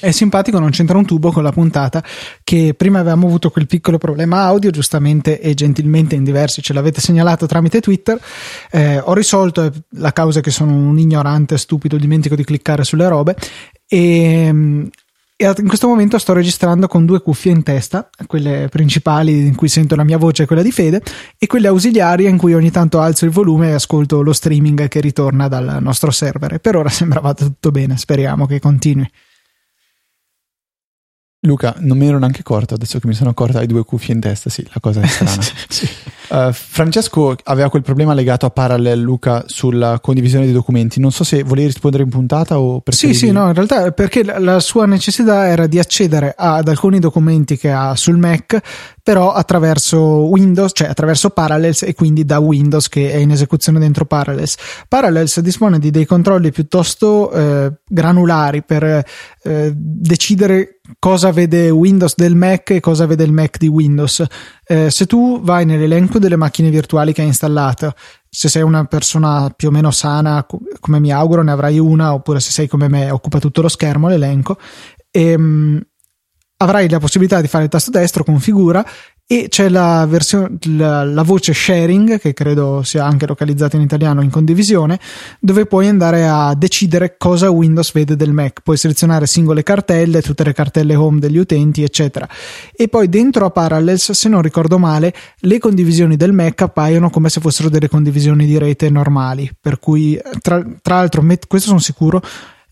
È 0.00 0.10
simpatico, 0.10 0.58
non 0.58 0.70
c'entra 0.70 0.96
un 0.96 1.04
tubo 1.04 1.30
con 1.30 1.42
la 1.42 1.52
puntata 1.52 2.02
che 2.42 2.72
prima 2.74 3.00
avevamo 3.00 3.26
avuto 3.26 3.50
quel 3.50 3.66
piccolo 3.66 3.98
problema 3.98 4.44
audio, 4.44 4.70
giustamente 4.70 5.38
e 5.42 5.52
gentilmente 5.52 6.14
in 6.14 6.24
diversi 6.24 6.62
ce 6.62 6.72
l'avete 6.72 7.02
segnalato 7.02 7.44
tramite 7.44 7.82
Twitter. 7.82 8.18
Eh, 8.70 8.98
ho 8.98 9.12
risolto 9.12 9.70
la 9.90 10.14
causa 10.14 10.40
che 10.40 10.50
sono 10.50 10.72
un 10.72 10.98
ignorante, 10.98 11.58
stupido, 11.58 11.98
dimentico 11.98 12.34
di 12.34 12.44
cliccare 12.44 12.82
sulle 12.82 13.08
robe 13.08 13.36
e 13.86 14.90
e 15.40 15.54
in 15.56 15.68
questo 15.68 15.86
momento 15.86 16.18
sto 16.18 16.32
registrando 16.32 16.88
con 16.88 17.06
due 17.06 17.22
cuffie 17.22 17.52
in 17.52 17.62
testa, 17.62 18.10
quelle 18.26 18.66
principali 18.68 19.46
in 19.46 19.54
cui 19.54 19.68
sento 19.68 19.94
la 19.94 20.02
mia 20.02 20.18
voce 20.18 20.42
e 20.42 20.46
quella 20.46 20.62
di 20.62 20.72
Fede, 20.72 21.00
e 21.38 21.46
quelle 21.46 21.68
ausiliari 21.68 22.24
in 22.26 22.36
cui 22.36 22.54
ogni 22.54 22.72
tanto 22.72 22.98
alzo 22.98 23.24
il 23.24 23.30
volume 23.30 23.68
e 23.68 23.74
ascolto 23.74 24.20
lo 24.20 24.32
streaming 24.32 24.88
che 24.88 25.00
ritorna 25.00 25.46
dal 25.46 25.78
nostro 25.80 26.10
server. 26.10 26.58
per 26.58 26.74
ora 26.74 26.88
sembra 26.90 27.20
vada 27.20 27.44
tutto 27.44 27.70
bene, 27.70 27.96
speriamo 27.96 28.46
che 28.46 28.58
continui. 28.58 29.08
Luca, 31.42 31.76
non 31.78 31.96
mi 31.96 32.08
ero 32.08 32.18
neanche 32.18 32.40
accorto, 32.40 32.74
adesso 32.74 32.98
che 32.98 33.06
mi 33.06 33.14
sono 33.14 33.30
accorto 33.30 33.58
hai 33.58 33.68
due 33.68 33.84
cuffie 33.84 34.14
in 34.14 34.20
testa, 34.20 34.50
sì, 34.50 34.66
la 34.72 34.80
cosa 34.80 35.02
è 35.02 35.06
strana. 35.06 35.40
sì. 35.68 35.88
Uh, 36.28 36.52
Francesco 36.52 37.36
aveva 37.44 37.70
quel 37.70 37.82
problema 37.82 38.14
legato 38.14 38.46
a 38.46 38.50
Parallel, 38.50 39.00
Luca, 39.00 39.44
sulla 39.46 39.98
condivisione 40.00 40.44
dei 40.44 40.54
documenti. 40.54 41.00
Non 41.00 41.10
so 41.10 41.24
se 41.24 41.42
volevi 41.42 41.68
rispondere 41.68 42.02
in 42.02 42.10
puntata 42.10 42.58
o 42.58 42.80
perché. 42.80 43.08
Sì, 43.08 43.14
sì, 43.14 43.30
no, 43.30 43.48
in 43.48 43.54
realtà 43.54 43.90
perché 43.92 44.22
la 44.24 44.60
sua 44.60 44.86
necessità 44.86 45.46
era 45.46 45.66
di 45.66 45.78
accedere 45.78 46.34
ad 46.36 46.68
alcuni 46.68 46.98
documenti 46.98 47.56
che 47.56 47.70
ha 47.70 47.94
sul 47.96 48.16
Mac 48.16 48.60
però 49.08 49.32
attraverso 49.32 49.98
Windows, 50.28 50.72
cioè 50.74 50.88
attraverso 50.88 51.30
Parallels 51.30 51.80
e 51.80 51.94
quindi 51.94 52.26
da 52.26 52.40
Windows 52.40 52.90
che 52.90 53.10
è 53.10 53.16
in 53.16 53.30
esecuzione 53.30 53.78
dentro 53.78 54.04
Parallels. 54.04 54.58
Parallels 54.86 55.40
dispone 55.40 55.78
di 55.78 55.90
dei 55.90 56.04
controlli 56.04 56.52
piuttosto 56.52 57.32
eh, 57.32 57.72
granulari 57.86 58.62
per 58.62 59.02
eh, 59.44 59.72
decidere 59.74 60.80
cosa 60.98 61.32
vede 61.32 61.70
Windows 61.70 62.16
del 62.16 62.34
Mac 62.34 62.68
e 62.68 62.80
cosa 62.80 63.06
vede 63.06 63.24
il 63.24 63.32
Mac 63.32 63.56
di 63.56 63.68
Windows. 63.68 64.22
Eh, 64.66 64.90
se 64.90 65.06
tu 65.06 65.40
vai 65.40 65.64
nell'elenco 65.64 66.18
delle 66.18 66.36
macchine 66.36 66.68
virtuali 66.68 67.14
che 67.14 67.22
hai 67.22 67.28
installato, 67.28 67.94
se 68.28 68.50
sei 68.50 68.60
una 68.60 68.84
persona 68.84 69.48
più 69.56 69.68
o 69.68 69.70
meno 69.70 69.90
sana, 69.90 70.46
come 70.80 71.00
mi 71.00 71.10
auguro, 71.10 71.42
ne 71.42 71.52
avrai 71.52 71.78
una, 71.78 72.12
oppure 72.12 72.40
se 72.40 72.50
sei 72.50 72.68
come 72.68 72.88
me, 72.88 73.10
occupa 73.10 73.38
tutto 73.38 73.62
lo 73.62 73.68
schermo 73.68 74.06
l'elenco. 74.06 74.58
E, 75.10 75.30
ehm, 75.30 75.82
avrai 76.60 76.88
la 76.88 76.98
possibilità 76.98 77.40
di 77.40 77.48
fare 77.48 77.64
il 77.64 77.70
tasto 77.70 77.90
destro, 77.90 78.24
configura 78.24 78.84
e 79.30 79.48
c'è 79.48 79.68
la, 79.68 80.06
versione, 80.06 80.56
la, 80.74 81.04
la, 81.04 81.22
voce 81.22 81.52
sharing, 81.52 82.18
che 82.18 82.32
credo 82.32 82.82
sia 82.82 83.04
anche 83.04 83.26
localizzata 83.26 83.76
in 83.76 83.82
italiano 83.82 84.22
in 84.22 84.30
condivisione, 84.30 84.98
dove 85.38 85.66
puoi 85.66 85.86
andare 85.86 86.26
a 86.26 86.54
decidere 86.54 87.16
cosa 87.18 87.50
Windows 87.50 87.92
vede 87.92 88.16
del 88.16 88.32
Mac. 88.32 88.62
Puoi 88.62 88.78
selezionare 88.78 89.26
singole 89.26 89.62
cartelle, 89.62 90.22
tutte 90.22 90.44
le 90.44 90.54
cartelle 90.54 90.94
home 90.94 91.20
degli 91.20 91.36
utenti, 91.36 91.82
eccetera. 91.82 92.26
E 92.74 92.88
poi 92.88 93.10
dentro 93.10 93.44
a 93.44 93.50
Parallels, 93.50 94.12
se 94.12 94.28
non 94.30 94.40
ricordo 94.40 94.78
male, 94.78 95.12
le 95.40 95.58
condivisioni 95.58 96.16
del 96.16 96.32
Mac 96.32 96.62
appaiono 96.62 97.10
come 97.10 97.28
se 97.28 97.40
fossero 97.40 97.68
delle 97.68 97.88
condivisioni 97.88 98.46
di 98.46 98.56
rete 98.56 98.88
normali. 98.88 99.50
Per 99.60 99.78
cui, 99.78 100.18
tra, 100.40 100.64
tra 100.80 100.94
l'altro, 100.96 101.22
questo 101.46 101.68
sono 101.68 101.80
sicuro 101.80 102.22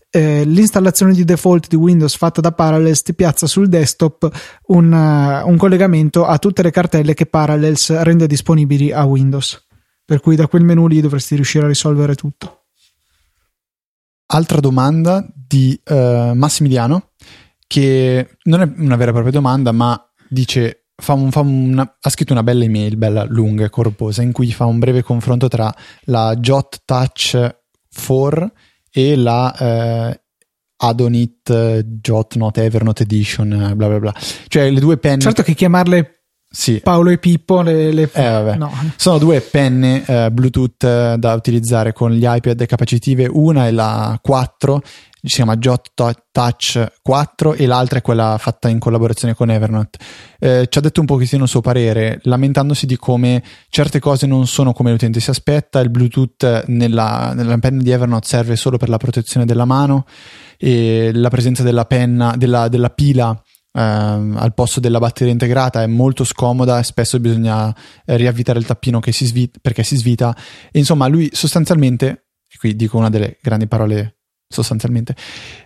eh, 0.09 0.45
l'installazione 0.45 1.13
di 1.13 1.25
default 1.25 1.67
di 1.67 1.75
Windows 1.75 2.15
fatta 2.15 2.41
da 2.41 2.51
Parallels 2.51 3.01
ti 3.01 3.13
piazza 3.13 3.45
sul 3.45 3.67
desktop 3.67 4.29
un, 4.67 4.91
uh, 4.91 5.47
un, 5.47 5.57
collegamento 5.57 6.25
a 6.25 6.37
tutte 6.37 6.63
le 6.63 6.71
cartelle 6.71 7.13
che 7.13 7.25
Parallels 7.25 8.01
rende 8.01 8.27
disponibili 8.27 8.91
a 8.91 9.03
Windows. 9.03 9.65
Per 10.05 10.21
cui 10.21 10.37
da 10.37 10.47
quel 10.47 10.63
menu 10.63 10.87
lì 10.87 11.01
dovresti 11.01 11.35
riuscire 11.35 11.65
a 11.65 11.67
risolvere 11.67 12.15
tutto. 12.15 12.67
Altra 14.27 14.59
domanda 14.59 15.25
di 15.33 15.79
uh, 15.85 16.31
Massimiliano, 16.33 17.11
che 17.67 18.37
non 18.43 18.61
è 18.61 18.71
una 18.77 18.95
vera 18.95 19.09
e 19.09 19.13
propria 19.13 19.33
domanda, 19.33 19.71
ma 19.71 20.01
dice 20.29 20.83
Fa 20.99 21.13
un, 21.13 21.29
fa 21.29 21.41
una, 21.41 21.97
ha 22.01 22.09
scritto 22.09 22.33
una 22.33 22.41
bella 22.41 22.63
email, 22.63 22.97
bella 22.97 23.23
lunga 23.23 23.63
e 23.63 23.69
corposa, 23.69 24.23
in 24.23 24.31
cui 24.31 24.51
fa 24.51 24.65
un 24.65 24.79
breve 24.79 25.03
confronto 25.03 25.47
tra 25.47 25.71
la 26.05 26.35
Jot 26.37 26.81
Touch 26.85 27.55
4 27.93 28.51
e 28.97 29.15
la 29.15 29.55
eh, 29.55 30.21
Adonit 30.77 31.83
Jot 32.01 32.35
Not 32.35 32.57
Evernote 32.57 33.03
Edition, 33.03 33.73
bla 33.75 33.87
bla 33.87 33.99
bla. 33.99 34.13
Cioè 34.47 34.71
le 34.71 34.79
due 34.79 34.97
penne. 34.97 35.21
Certo 35.21 35.43
che 35.43 35.53
chiamarle 35.53 36.23
sì. 36.49 36.79
Paolo 36.81 37.11
e 37.11 37.19
Pippo 37.19 37.61
le, 37.61 37.91
le... 37.91 38.09
Eh, 38.11 38.55
no. 38.57 38.71
sono 38.95 39.19
due 39.19 39.41
penne 39.41 40.03
eh, 40.03 40.31
Bluetooth 40.31 40.83
eh, 40.83 41.15
da 41.19 41.33
utilizzare 41.33 41.93
con 41.93 42.11
gli 42.11 42.25
iPad 42.25 42.65
capacitive, 42.65 43.29
una 43.31 43.67
è 43.67 43.71
la 43.71 44.17
4 44.19 44.81
si 45.27 45.35
chiama 45.35 45.55
Jot 45.57 45.91
Touch 46.31 46.93
4 47.01 47.53
e 47.53 47.65
l'altra 47.65 47.99
è 47.99 48.01
quella 48.01 48.37
fatta 48.39 48.69
in 48.69 48.79
collaborazione 48.79 49.33
con 49.33 49.49
Evernote. 49.49 49.99
Eh, 50.39 50.67
ci 50.69 50.77
ha 50.77 50.81
detto 50.81 50.99
un 50.99 51.05
pochettino 51.05 51.43
il 51.43 51.49
suo 51.49 51.61
parere, 51.61 52.19
lamentandosi 52.23 52.85
di 52.85 52.97
come 52.97 53.43
certe 53.69 53.99
cose 53.99 54.25
non 54.27 54.47
sono 54.47 54.73
come 54.73 54.91
l'utente 54.91 55.19
si 55.19 55.29
aspetta, 55.29 55.79
il 55.79 55.89
Bluetooth 55.89 56.65
nella, 56.67 57.33
nella 57.33 57.57
penna 57.57 57.81
di 57.81 57.91
Evernote 57.91 58.27
serve 58.27 58.55
solo 58.55 58.77
per 58.77 58.89
la 58.89 58.97
protezione 58.97 59.45
della 59.45 59.65
mano 59.65 60.05
e 60.57 61.11
la 61.13 61.29
presenza 61.29 61.63
della 61.63 61.85
penna, 61.85 62.35
della, 62.37 62.67
della 62.67 62.89
pila 62.89 63.39
Uh, 63.69 64.33
al 64.35 64.53
posto 64.55 64.79
della 64.79 64.97
batteria 64.97 65.31
integrata 65.31 65.83
è 65.83 65.85
molto 65.85 66.23
scomoda 66.23 66.79
e 66.79 66.83
spesso 66.83 67.19
bisogna 67.19 67.71
eh, 68.05 68.17
riavvitare 68.17 68.57
il 68.57 68.65
tappino 68.65 68.99
si 69.03 69.25
svita, 69.27 69.59
perché 69.61 69.83
si 69.83 69.95
svita 69.97 70.35
e 70.71 70.79
insomma 70.79 71.05
lui 71.05 71.29
sostanzialmente 71.31 72.27
e 72.49 72.57
qui 72.57 72.75
dico 72.75 72.97
una 72.97 73.09
delle 73.09 73.37
grandi 73.41 73.67
parole 73.67 74.16
sostanzialmente. 74.47 75.15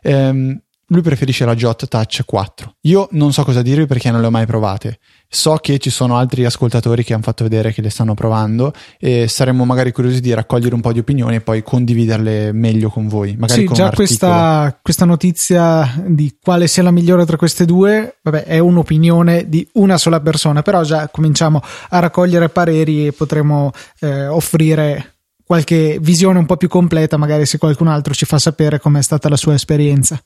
Ehm, 0.01 0.59
lui 0.91 1.01
preferisce 1.01 1.45
la 1.45 1.55
Jot 1.55 1.87
Touch 1.87 2.21
4. 2.25 2.75
Io 2.81 3.07
non 3.11 3.31
so 3.31 3.43
cosa 3.43 3.61
dirvi 3.61 3.85
perché 3.85 4.11
non 4.11 4.19
le 4.19 4.27
ho 4.27 4.31
mai 4.31 4.45
provate. 4.45 4.99
So 5.29 5.55
che 5.55 5.77
ci 5.79 5.89
sono 5.89 6.17
altri 6.17 6.43
ascoltatori 6.43 7.05
che 7.05 7.13
hanno 7.13 7.23
fatto 7.23 7.43
vedere 7.43 7.71
che 7.71 7.81
le 7.81 7.89
stanno 7.89 8.13
provando 8.13 8.73
e 8.99 9.29
saremmo 9.29 9.63
magari 9.63 9.93
curiosi 9.93 10.19
di 10.19 10.33
raccogliere 10.33 10.75
un 10.75 10.81
po' 10.81 10.91
di 10.91 10.99
opinioni 10.99 11.35
e 11.37 11.41
poi 11.41 11.63
condividerle 11.63 12.51
meglio 12.51 12.89
con 12.89 13.07
voi. 13.07 13.37
Magari 13.37 13.61
sì, 13.61 13.65
con 13.65 13.75
già 13.75 13.89
questa, 13.91 14.77
questa, 14.81 15.05
notizia 15.05 16.03
di 16.05 16.35
quale 16.41 16.67
sia 16.67 16.83
la 16.83 16.91
migliore 16.91 17.25
tra 17.25 17.37
queste 17.37 17.63
due, 17.63 18.17
vabbè, 18.21 18.43
è 18.43 18.59
un'opinione 18.59 19.47
di 19.47 19.65
una 19.73 19.97
sola 19.97 20.19
persona, 20.19 20.61
però 20.61 20.83
già 20.83 21.07
cominciamo 21.07 21.61
a 21.89 21.99
raccogliere 21.99 22.49
pareri 22.49 23.07
e 23.07 23.13
potremo 23.13 23.71
eh, 24.01 24.27
offrire 24.27 25.10
qualche 25.51 25.97
visione 25.99 26.39
un 26.39 26.45
po' 26.45 26.55
più 26.55 26.69
completa, 26.69 27.17
magari 27.17 27.45
se 27.45 27.57
qualcun 27.57 27.87
altro 27.87 28.13
ci 28.13 28.23
fa 28.23 28.39
sapere 28.39 28.79
com'è 28.79 29.01
stata 29.01 29.27
la 29.27 29.35
sua 29.35 29.53
esperienza. 29.53 30.17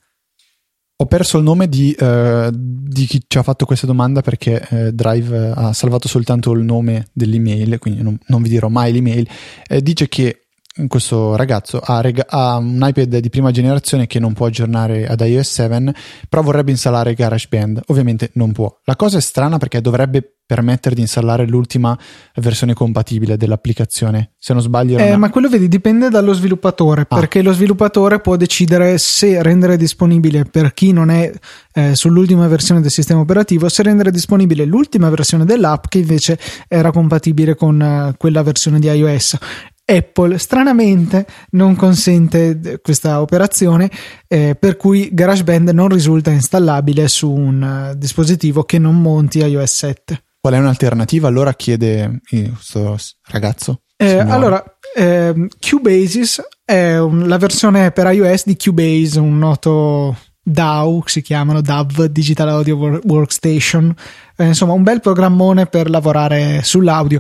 Ho 0.98 1.08
perso 1.08 1.40
il 1.40 1.44
nome 1.44 1.68
di, 1.68 1.96
uh, 2.00 2.50
di 2.54 3.06
chi 3.08 3.24
ci 3.28 3.40
ha 3.40 3.42
fatto 3.42 3.66
questa 3.66 3.88
domanda 3.88 4.22
perché 4.22 4.64
uh, 4.70 4.92
Drive 4.92 5.52
ha 5.56 5.74
salvato 5.74 6.08
soltanto 6.08 6.52
il 6.52 6.64
nome 6.64 7.08
dell'email, 7.12 7.80
quindi 7.80 8.04
non, 8.04 8.20
non 8.28 8.44
vi 8.44 8.50
dirò 8.50 8.68
mai 8.68 8.94
l'email. 8.94 9.28
Eh, 9.68 9.82
dice 9.82 10.08
che 10.08 10.45
questo 10.88 11.36
ragazzo 11.36 11.80
ha, 11.80 12.02
rega- 12.02 12.26
ha, 12.28 12.58
un 12.58 12.80
iPad 12.82 13.18
di 13.18 13.30
prima 13.30 13.52
generazione 13.52 14.08
che 14.08 14.20
non 14.20 14.34
può 14.34 14.48
aggiornare 14.48 15.08
ad 15.08 15.22
iOS 15.22 15.50
7, 15.50 15.94
però 16.28 16.42
vorrebbe 16.42 16.72
installare 16.72 17.14
GarageBand. 17.14 17.84
Ovviamente 17.88 18.32
non 18.34 18.52
può. 18.52 18.74
La 18.84 18.96
cosa 18.96 19.18
è 19.18 19.22
strana 19.22 19.58
perché 19.58 19.80
dovrebbe 19.80 20.36
permettere 20.46 20.94
di 20.94 21.02
installare 21.02 21.48
l'ultima 21.48 21.98
versione 22.36 22.74
compatibile 22.74 23.36
dell'applicazione. 23.36 24.34
Se 24.38 24.54
non 24.54 24.62
sbaglio, 24.62 25.00
eh, 25.00 25.18
ma 25.18 25.30
quello 25.30 25.50
vedi 25.50 25.68
dipende 25.68 26.10
dallo 26.10 26.34
sviluppatore, 26.34 27.02
ah. 27.02 27.16
perché 27.16 27.42
lo 27.42 27.52
sviluppatore 27.52 28.20
può 28.20 28.36
decidere 28.36 28.98
se 28.98 29.42
rendere 29.42 29.76
disponibile 29.78 30.46
per 30.46 30.74
chi 30.74 30.92
non 30.92 31.10
è 31.10 31.32
eh, 31.74 31.96
sull'ultima 31.96 32.48
versione 32.48 32.82
del 32.82 32.92
sistema 32.92 33.22
operativo, 33.22 33.70
se 33.70 33.82
rendere 33.82 34.12
disponibile 34.12 34.66
l'ultima 34.66 35.10
versione 35.10 35.46
dell'app 35.46 35.86
che 35.88 36.00
invece 36.00 36.38
era 36.68 36.92
compatibile 36.92 37.56
con 37.56 37.80
uh, 37.80 38.16
quella 38.18 38.44
versione 38.44 38.80
di 38.80 38.88
iOS. 38.88 39.38
Apple 39.86 40.40
stranamente 40.40 41.26
non 41.52 41.76
consente 41.76 42.80
questa 42.82 43.22
operazione 43.22 43.90
eh, 44.28 44.56
per 44.60 44.78
cui 44.78 45.10
GarageBand 45.12 45.70
non 45.70 45.90
risulta 45.90 46.32
installabile 46.32 47.08
su 47.08 47.32
un 47.32 47.92
uh, 47.92 47.96
dispositivo 47.96 48.64
che 48.64 48.80
non 48.80 49.00
monti 49.00 49.40
iOS 49.40 49.76
7. 49.76 50.24
Qual 50.42 50.54
è 50.54 50.58
un'alternativa? 50.58 51.28
Allora 51.28 51.54
chiede 51.54 52.22
questo 52.28 52.98
ragazzo. 53.30 53.82
Eh, 53.98 54.18
allora, 54.18 54.62
eh, 54.94 55.48
Cubasis 55.58 56.42
è 56.66 56.98
un, 56.98 57.28
la 57.28 57.38
versione 57.38 57.92
per 57.92 58.12
iOS 58.12 58.46
di 58.46 58.58
Cubase, 58.58 59.20
un 59.20 59.38
noto 59.38 60.18
DAW, 60.44 61.04
si 61.06 61.22
chiamano 61.22 61.62
DAW, 61.62 62.08
Digital 62.08 62.50
Audio 62.50 63.00
Workstation, 63.04 63.96
eh, 64.36 64.48
insomma 64.48 64.74
un 64.74 64.84
bel 64.84 65.00
programmone 65.00 65.66
per 65.66 65.90
lavorare 65.90 66.62
sull'audio 66.62 67.20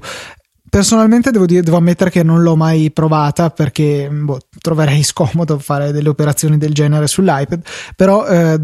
personalmente 0.75 1.31
devo, 1.31 1.45
dire, 1.45 1.61
devo, 1.61 1.77
ammettere 1.77 2.09
che 2.09 2.21
non 2.21 2.41
l'ho 2.41 2.57
mai 2.57 2.91
provata 2.91 3.49
perché 3.49 4.09
boh, 4.11 4.39
troverei 4.59 5.03
scomodo 5.03 5.57
fare 5.57 5.93
delle 5.93 6.09
operazioni 6.09 6.57
del 6.57 6.73
genere 6.73 7.07
sull'iPad, 7.07 7.65
però 7.95 8.27
eh, 8.27 8.59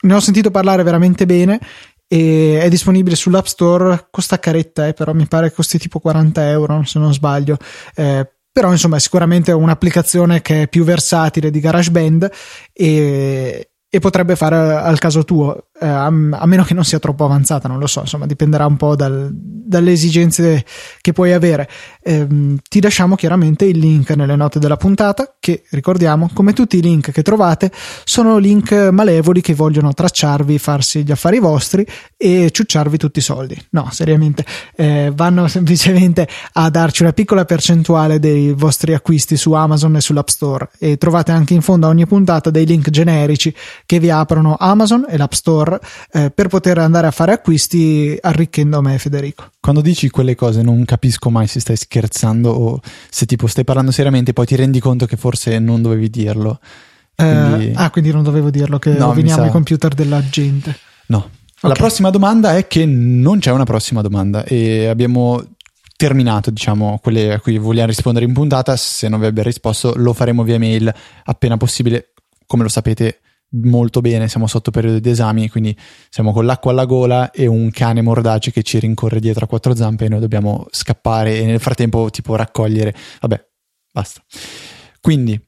ne 0.00 0.14
ho 0.14 0.20
sentito 0.20 0.52
parlare 0.52 0.84
veramente 0.84 1.26
bene 1.26 1.58
e 2.06 2.60
è 2.60 2.68
disponibile 2.68 3.16
sull'App 3.16 3.46
Store, 3.46 4.06
costa 4.08 4.38
caretta, 4.38 4.86
eh, 4.86 4.92
però 4.92 5.12
mi 5.14 5.26
pare 5.26 5.48
che 5.48 5.56
costi 5.56 5.78
tipo 5.78 5.98
40 5.98 6.48
euro 6.48 6.84
se 6.84 7.00
non 7.00 7.12
sbaglio. 7.12 7.56
Eh, 7.96 8.30
però 8.52 8.70
insomma 8.70 8.96
è 8.96 9.00
sicuramente 9.00 9.50
un'applicazione 9.50 10.40
che 10.40 10.62
è 10.62 10.68
più 10.68 10.84
versatile 10.84 11.50
di 11.50 11.58
GarageBand 11.58 12.30
e, 12.72 13.70
e 13.90 14.00
potrebbe 14.00 14.36
fare 14.36 14.56
al 14.56 14.98
caso 14.98 15.24
tuo, 15.24 15.68
eh, 15.80 15.86
a, 15.86 16.06
a, 16.06 16.46
meno 16.46 16.62
che 16.62 16.74
non 16.74 16.84
sia 16.84 16.98
troppo 16.98 17.24
avanzata, 17.24 17.68
non 17.68 17.78
lo 17.78 17.86
so, 17.86 18.00
insomma 18.00 18.26
dipenderà 18.26 18.66
un 18.66 18.76
po' 18.76 18.94
dal, 18.94 19.30
dalle 19.32 19.92
esigenze 19.92 20.62
che 21.00 21.12
puoi 21.14 21.32
avere. 21.32 21.66
Eh, 22.02 22.26
ti 22.68 22.82
lasciamo 22.82 23.14
chiaramente 23.14 23.64
il 23.64 23.78
link 23.78 24.10
nelle 24.10 24.36
note 24.36 24.58
della 24.58 24.76
puntata, 24.76 25.36
che 25.40 25.62
ricordiamo, 25.70 26.28
come 26.34 26.52
tutti 26.52 26.76
i 26.76 26.82
link 26.82 27.12
che 27.12 27.22
trovate, 27.22 27.72
sono 28.04 28.36
link 28.36 28.72
malevoli 28.72 29.40
che 29.40 29.54
vogliono 29.54 29.94
tracciarvi, 29.94 30.58
farsi 30.58 31.02
gli 31.02 31.10
affari 31.10 31.38
vostri 31.38 31.86
e 32.14 32.50
ciucciarvi 32.50 32.98
tutti 32.98 33.20
i 33.20 33.22
soldi. 33.22 33.56
No, 33.70 33.88
seriamente, 33.90 34.44
eh, 34.76 35.10
vanno 35.14 35.48
semplicemente 35.48 36.28
a 36.52 36.68
darci 36.68 37.00
una 37.02 37.12
piccola 37.12 37.46
percentuale 37.46 38.18
dei 38.18 38.52
vostri 38.52 38.92
acquisti 38.92 39.38
su 39.38 39.52
Amazon 39.52 39.96
e 39.96 40.02
sull'App 40.02 40.28
Store 40.28 40.68
e 40.78 40.98
trovate 40.98 41.32
anche 41.32 41.54
in 41.54 41.62
fondo 41.62 41.86
a 41.86 41.88
ogni 41.88 42.06
puntata 42.06 42.50
dei 42.50 42.66
link 42.66 42.90
generici 42.90 43.54
che 43.88 43.98
vi 43.98 44.10
aprono 44.10 44.54
Amazon 44.58 45.06
e 45.08 45.16
l'App 45.16 45.32
Store 45.32 45.80
eh, 46.12 46.30
per 46.30 46.48
poter 46.48 46.76
andare 46.76 47.06
a 47.06 47.10
fare 47.10 47.32
acquisti 47.32 48.18
arricchendo 48.20 48.82
me 48.82 48.98
Federico. 48.98 49.52
Quando 49.58 49.80
dici 49.80 50.10
quelle 50.10 50.34
cose 50.34 50.60
non 50.60 50.84
capisco 50.84 51.30
mai 51.30 51.46
se 51.46 51.58
stai 51.58 51.78
scherzando 51.78 52.50
o 52.50 52.80
se 53.08 53.24
tipo 53.24 53.46
stai 53.46 53.64
parlando 53.64 53.90
seriamente 53.90 54.34
poi 54.34 54.44
ti 54.44 54.56
rendi 54.56 54.78
conto 54.78 55.06
che 55.06 55.16
forse 55.16 55.58
non 55.58 55.80
dovevi 55.80 56.10
dirlo. 56.10 56.60
Eh, 57.14 57.24
quindi... 57.24 57.70
Eh, 57.70 57.72
ah, 57.76 57.90
quindi 57.90 58.12
non 58.12 58.22
dovevo 58.24 58.50
dirlo 58.50 58.78
che 58.78 58.90
no, 58.90 59.06
roviniamo 59.06 59.44
sa... 59.44 59.48
i 59.48 59.50
computer 59.50 59.94
della 59.94 60.22
gente. 60.28 60.76
No. 61.06 61.30
Okay. 61.56 61.70
La 61.70 61.74
prossima 61.74 62.10
domanda 62.10 62.58
è 62.58 62.66
che 62.66 62.84
non 62.84 63.38
c'è 63.38 63.52
una 63.52 63.64
prossima 63.64 64.02
domanda 64.02 64.44
e 64.44 64.84
abbiamo 64.84 65.42
terminato, 65.96 66.50
diciamo, 66.50 67.00
quelle 67.02 67.32
a 67.32 67.40
cui 67.40 67.56
vogliamo 67.56 67.86
rispondere 67.88 68.26
in 68.26 68.34
puntata. 68.34 68.76
Se 68.76 69.08
non 69.08 69.18
vi 69.18 69.24
abbia 69.24 69.44
risposto, 69.44 69.94
lo 69.96 70.12
faremo 70.12 70.42
via 70.42 70.58
mail 70.58 70.92
appena 71.24 71.56
possibile. 71.56 72.10
Come 72.46 72.64
lo 72.64 72.68
sapete, 72.68 73.20
molto 73.50 74.00
bene, 74.00 74.28
siamo 74.28 74.46
sotto 74.46 74.70
periodo 74.70 74.98
di 74.98 75.10
esami, 75.10 75.48
quindi 75.48 75.76
siamo 76.10 76.32
con 76.32 76.44
l'acqua 76.44 76.70
alla 76.70 76.84
gola 76.84 77.30
e 77.30 77.46
un 77.46 77.70
cane 77.70 78.02
mordace 78.02 78.50
che 78.50 78.62
ci 78.62 78.78
rincorre 78.78 79.20
dietro 79.20 79.44
a 79.44 79.48
quattro 79.48 79.74
zampe 79.74 80.04
e 80.04 80.08
noi 80.08 80.20
dobbiamo 80.20 80.66
scappare 80.70 81.38
e 81.38 81.46
nel 81.46 81.60
frattempo 81.60 82.10
tipo 82.10 82.34
raccogliere. 82.36 82.94
Vabbè, 83.20 83.46
basta. 83.92 84.22
Quindi, 85.00 85.40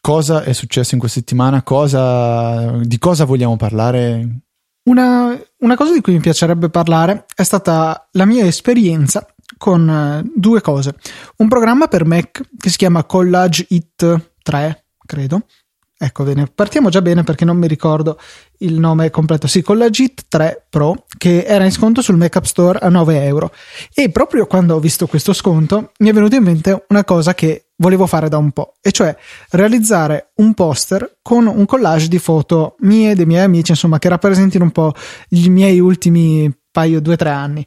cosa 0.00 0.42
è 0.42 0.52
successo 0.52 0.94
in 0.94 1.00
questa 1.00 1.20
settimana? 1.20 1.62
Cosa, 1.62 2.78
di 2.82 2.98
cosa 2.98 3.24
vogliamo 3.24 3.56
parlare? 3.56 4.40
Una, 4.84 5.38
una 5.60 5.76
cosa 5.76 5.94
di 5.94 6.02
cui 6.02 6.12
mi 6.12 6.20
piacerebbe 6.20 6.68
parlare 6.68 7.24
è 7.34 7.42
stata 7.42 8.08
la 8.12 8.26
mia 8.26 8.44
esperienza 8.44 9.26
con 9.56 9.88
eh, 9.88 10.30
due 10.34 10.60
cose. 10.60 10.94
Un 11.38 11.48
programma 11.48 11.88
per 11.88 12.04
Mac 12.04 12.42
che 12.58 12.68
si 12.68 12.76
chiama 12.76 13.04
Collage 13.04 13.64
It 13.70 14.32
3, 14.42 14.84
credo, 15.06 15.46
Ecco 15.96 16.24
bene, 16.24 16.50
partiamo 16.52 16.88
già 16.88 17.00
bene 17.00 17.22
perché 17.22 17.44
non 17.44 17.56
mi 17.56 17.68
ricordo 17.68 18.18
il 18.58 18.78
nome 18.78 19.10
completo. 19.10 19.46
Sì, 19.46 19.62
con 19.62 19.78
la 19.78 19.90
JIT 19.90 20.24
3 20.28 20.66
Pro 20.68 21.04
che 21.16 21.44
era 21.44 21.64
in 21.64 21.70
sconto 21.70 22.02
sul 22.02 22.16
Make 22.16 22.38
Up 22.38 22.44
Store 22.44 22.78
a 22.80 22.88
9 22.88 23.24
euro. 23.24 23.52
E 23.94 24.10
proprio 24.10 24.46
quando 24.46 24.74
ho 24.74 24.80
visto 24.80 25.06
questo 25.06 25.32
sconto 25.32 25.92
mi 25.98 26.08
è 26.08 26.12
venuta 26.12 26.36
in 26.36 26.42
mente 26.42 26.84
una 26.88 27.04
cosa 27.04 27.34
che 27.34 27.66
volevo 27.76 28.06
fare 28.06 28.28
da 28.28 28.38
un 28.38 28.52
po', 28.52 28.74
e 28.80 28.92
cioè 28.92 29.16
realizzare 29.50 30.32
un 30.36 30.54
poster 30.54 31.18
con 31.22 31.46
un 31.46 31.66
collage 31.66 32.08
di 32.08 32.18
foto 32.18 32.76
mie 32.80 33.12
e 33.12 33.14
dei 33.14 33.26
miei 33.26 33.42
amici, 33.42 33.72
insomma, 33.72 33.98
che 33.98 34.08
rappresentino 34.08 34.64
un 34.64 34.70
po' 34.70 34.92
i 35.30 35.48
miei 35.48 35.80
ultimi 35.80 36.52
paio, 36.70 37.00
due, 37.00 37.16
tre 37.16 37.30
anni. 37.30 37.66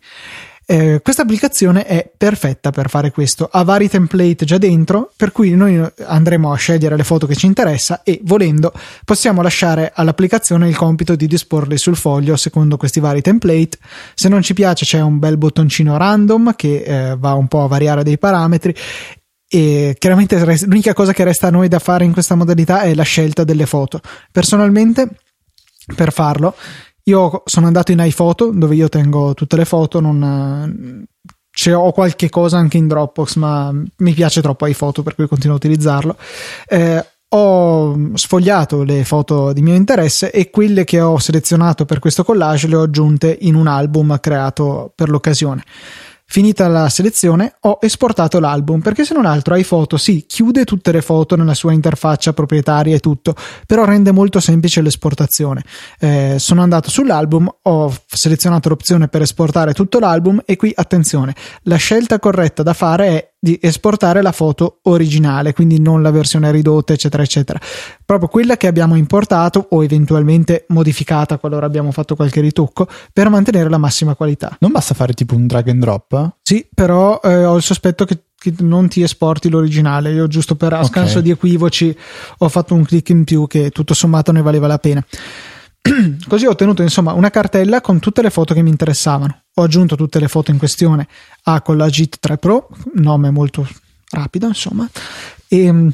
Eh, 0.69 0.99
questa 1.01 1.21
applicazione 1.21 1.85
è 1.85 2.11
perfetta 2.17 2.71
per 2.71 2.89
fare 2.89 3.09
questo, 3.11 3.47
ha 3.49 3.63
vari 3.63 3.87
template 3.87 4.43
già 4.43 4.57
dentro, 4.57 5.13
per 5.15 5.31
cui 5.31 5.51
noi 5.51 5.81
andremo 6.03 6.51
a 6.51 6.57
scegliere 6.57 6.97
le 6.97 7.05
foto 7.05 7.25
che 7.25 7.37
ci 7.37 7.45
interessa 7.45 8.01
e 8.03 8.19
volendo 8.23 8.73
possiamo 9.05 9.41
lasciare 9.41 9.93
all'applicazione 9.95 10.67
il 10.67 10.75
compito 10.75 11.15
di 11.15 11.25
disporli 11.25 11.77
sul 11.77 11.95
foglio 11.95 12.35
secondo 12.35 12.75
questi 12.75 12.99
vari 12.99 13.21
template. 13.21 13.77
Se 14.13 14.27
non 14.27 14.41
ci 14.41 14.53
piace 14.53 14.83
c'è 14.83 14.99
un 14.99 15.19
bel 15.19 15.37
bottoncino 15.37 15.95
random 15.95 16.53
che 16.57 16.81
eh, 16.81 17.15
va 17.17 17.31
un 17.33 17.47
po' 17.47 17.63
a 17.63 17.67
variare 17.67 18.03
dei 18.03 18.17
parametri 18.17 18.75
e 19.47 19.95
chiaramente 19.97 20.37
l'unica 20.65 20.93
cosa 20.93 21.13
che 21.13 21.23
resta 21.23 21.47
a 21.47 21.51
noi 21.51 21.69
da 21.69 21.79
fare 21.79 22.03
in 22.03 22.11
questa 22.11 22.35
modalità 22.35 22.81
è 22.81 22.93
la 22.93 23.03
scelta 23.03 23.45
delle 23.45 23.65
foto. 23.65 24.01
Personalmente 24.33 25.07
per 25.95 26.11
farlo 26.11 26.55
io 27.07 27.43
sono 27.45 27.67
andato 27.67 27.91
in 27.91 27.99
iPhoto 27.99 28.51
dove 28.51 28.75
io 28.75 28.89
tengo 28.89 29.33
tutte 29.33 29.55
le 29.55 29.65
foto, 29.65 29.99
non, 29.99 31.05
c'è, 31.49 31.75
ho 31.75 31.91
qualche 31.91 32.29
cosa 32.29 32.57
anche 32.57 32.77
in 32.77 32.87
Dropbox, 32.87 33.35
ma 33.35 33.71
mi 33.71 34.13
piace 34.13 34.41
troppo 34.41 34.65
iPhoto 34.67 35.03
per 35.03 35.15
cui 35.15 35.27
continuo 35.27 35.55
a 35.55 35.57
utilizzarlo. 35.57 36.17
Eh, 36.67 37.05
ho 37.29 38.11
sfogliato 38.13 38.83
le 38.83 39.03
foto 39.03 39.51
di 39.51 39.61
mio 39.61 39.73
interesse 39.73 40.31
e 40.31 40.49
quelle 40.49 40.83
che 40.83 41.01
ho 41.01 41.17
selezionato 41.17 41.85
per 41.85 41.99
questo 41.99 42.23
collage 42.23 42.67
le 42.67 42.75
ho 42.75 42.83
aggiunte 42.83 43.35
in 43.41 43.55
un 43.55 43.67
album 43.67 44.17
creato 44.19 44.91
per 44.93 45.09
l'occasione. 45.09 45.63
Finita 46.29 46.67
la 46.67 46.89
selezione, 46.89 47.55
ho 47.61 47.77
esportato 47.79 48.41
l'album 48.41 48.81
perché 48.81 49.05
se 49.05 49.13
non 49.13 49.25
altro 49.25 49.55
iPhoto 49.55 49.95
sì, 49.95 50.25
chiude 50.27 50.65
tutte 50.65 50.91
le 50.91 51.01
foto 51.01 51.37
nella 51.37 51.53
sua 51.53 51.71
interfaccia 51.71 52.33
proprietaria 52.33 52.93
e 52.93 52.99
tutto, 52.99 53.33
però 53.65 53.85
rende 53.85 54.11
molto 54.11 54.41
semplice 54.41 54.81
l'esportazione. 54.81 55.63
Eh, 55.97 56.35
sono 56.37 56.61
andato 56.61 56.89
sull'album, 56.89 57.49
ho 57.61 57.95
selezionato 58.05 58.67
l'opzione 58.67 59.07
per 59.07 59.21
esportare 59.21 59.73
tutto 59.73 59.99
l'album 59.99 60.41
e 60.45 60.57
qui 60.57 60.73
attenzione, 60.75 61.33
la 61.63 61.77
scelta 61.77 62.19
corretta 62.19 62.61
da 62.61 62.73
fare 62.73 63.07
è 63.07 63.31
di 63.39 63.59
esportare 63.61 64.21
la 64.21 64.31
foto 64.31 64.79
originale, 64.83 65.53
quindi 65.53 65.79
non 65.79 66.01
la 66.01 66.11
versione 66.11 66.51
ridotta, 66.51 66.93
eccetera, 66.93 67.23
eccetera. 67.23 67.59
Proprio 68.03 68.29
quella 68.29 68.57
che 68.57 68.67
abbiamo 68.67 68.95
importato 68.95 69.67
o 69.69 69.83
eventualmente 69.83 70.65
modificata 70.69 71.37
qualora 71.37 71.65
abbiamo 71.65 71.91
fatto 71.91 72.15
qualche 72.15 72.41
ritocco 72.41 72.87
per 73.13 73.29
mantenere 73.29 73.69
la 73.69 73.77
massima 73.77 74.15
qualità. 74.15 74.55
Non 74.59 74.71
basta 74.71 74.93
fare 74.93 75.13
tipo 75.13 75.35
un 75.35 75.45
drag 75.45 75.69
and 75.69 75.81
drop? 75.81 76.31
Sì, 76.41 76.67
però 76.73 77.19
eh, 77.23 77.45
ho 77.45 77.55
il 77.55 77.63
sospetto 77.63 78.05
che, 78.05 78.23
che, 78.37 78.53
non 78.59 78.87
ti 78.87 79.03
esporti 79.03 79.49
l'originale. 79.49 80.11
Io, 80.11 80.27
giusto 80.27 80.55
per 80.55 80.73
a 80.73 80.83
scanso 80.83 81.19
okay. 81.19 81.23
di 81.23 81.31
equivoci, 81.31 81.95
ho 82.39 82.49
fatto 82.49 82.73
un 82.73 82.83
click 82.83 83.09
in 83.09 83.23
più 83.23 83.45
che 83.45 83.69
tutto 83.69 83.93
sommato 83.93 84.31
ne 84.31 84.41
valeva 84.41 84.67
la 84.67 84.79
pena. 84.79 85.05
Così 86.27 86.45
ho 86.45 86.51
ottenuto 86.51 86.81
insomma 86.81 87.13
una 87.13 87.29
cartella 87.29 87.81
con 87.81 87.99
tutte 87.99 88.21
le 88.21 88.29
foto 88.29 88.53
che 88.53 88.61
mi 88.61 88.69
interessavano. 88.69 89.41
Ho 89.59 89.63
aggiunto 89.63 89.95
tutte 89.95 90.19
le 90.19 90.27
foto 90.27 90.51
in 90.51 90.57
questione 90.57 91.07
a 91.43 91.61
con 91.61 91.77
la 91.77 91.87
JIT 91.87 92.17
3 92.19 92.37
Pro, 92.37 92.69
nome 92.95 93.31
molto 93.31 93.67
rapido 94.09 94.47
insomma, 94.47 94.87
e, 95.47 95.91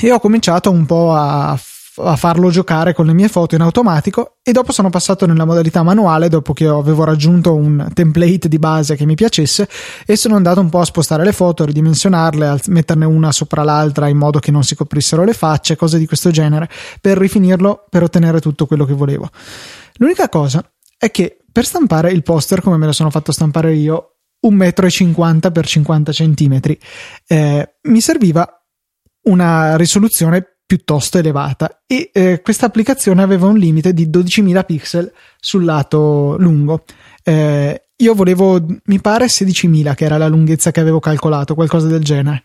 e 0.00 0.12
ho 0.12 0.20
cominciato 0.20 0.70
un 0.70 0.86
po' 0.86 1.12
a 1.12 1.58
a 1.96 2.16
farlo 2.16 2.48
giocare 2.50 2.94
con 2.94 3.04
le 3.04 3.12
mie 3.12 3.28
foto 3.28 3.54
in 3.54 3.60
automatico 3.60 4.36
e 4.42 4.52
dopo 4.52 4.72
sono 4.72 4.88
passato 4.88 5.26
nella 5.26 5.44
modalità 5.44 5.82
manuale 5.82 6.28
dopo 6.28 6.54
che 6.54 6.66
avevo 6.66 7.04
raggiunto 7.04 7.54
un 7.54 7.86
template 7.92 8.48
di 8.48 8.58
base 8.58 8.96
che 8.96 9.04
mi 9.04 9.14
piacesse 9.14 9.68
e 10.06 10.16
sono 10.16 10.36
andato 10.36 10.60
un 10.60 10.70
po' 10.70 10.80
a 10.80 10.84
spostare 10.84 11.24
le 11.24 11.32
foto, 11.32 11.66
ridimensionarle, 11.66 12.60
metterne 12.68 13.04
una 13.04 13.30
sopra 13.30 13.62
l'altra 13.62 14.08
in 14.08 14.16
modo 14.16 14.38
che 14.38 14.50
non 14.50 14.64
si 14.64 14.74
coprissero 14.74 15.24
le 15.24 15.34
facce, 15.34 15.76
cose 15.76 15.98
di 15.98 16.06
questo 16.06 16.30
genere, 16.30 16.68
per 17.00 17.18
rifinirlo 17.18 17.84
per 17.90 18.02
ottenere 18.02 18.40
tutto 18.40 18.66
quello 18.66 18.86
che 18.86 18.94
volevo. 18.94 19.28
L'unica 19.96 20.28
cosa 20.30 20.64
è 20.96 21.10
che 21.10 21.41
per 21.52 21.64
stampare 21.64 22.10
il 22.10 22.22
poster 22.22 22.60
come 22.60 22.76
me 22.76 22.86
lo 22.86 22.92
sono 22.92 23.10
fatto 23.10 23.30
stampare 23.30 23.74
io, 23.74 24.16
1,50 24.46 25.50
m 25.50 25.60
x 25.60 25.66
50 25.66 26.12
cm, 26.12 26.60
eh, 27.26 27.74
mi 27.82 28.00
serviva 28.00 28.46
una 29.24 29.76
risoluzione 29.76 30.56
piuttosto 30.64 31.18
elevata 31.18 31.82
e 31.86 32.10
eh, 32.12 32.40
questa 32.42 32.66
applicazione 32.66 33.22
aveva 33.22 33.46
un 33.46 33.58
limite 33.58 33.92
di 33.92 34.08
12.000 34.08 34.64
pixel 34.64 35.12
sul 35.38 35.64
lato 35.64 36.36
lungo. 36.38 36.84
Eh, 37.22 37.88
io 37.96 38.14
volevo, 38.14 38.64
mi 38.84 39.00
pare 39.00 39.26
16.000 39.26 39.94
che 39.94 40.04
era 40.04 40.16
la 40.16 40.28
lunghezza 40.28 40.70
che 40.70 40.80
avevo 40.80 40.98
calcolato, 40.98 41.54
qualcosa 41.54 41.86
del 41.86 42.02
genere. 42.02 42.42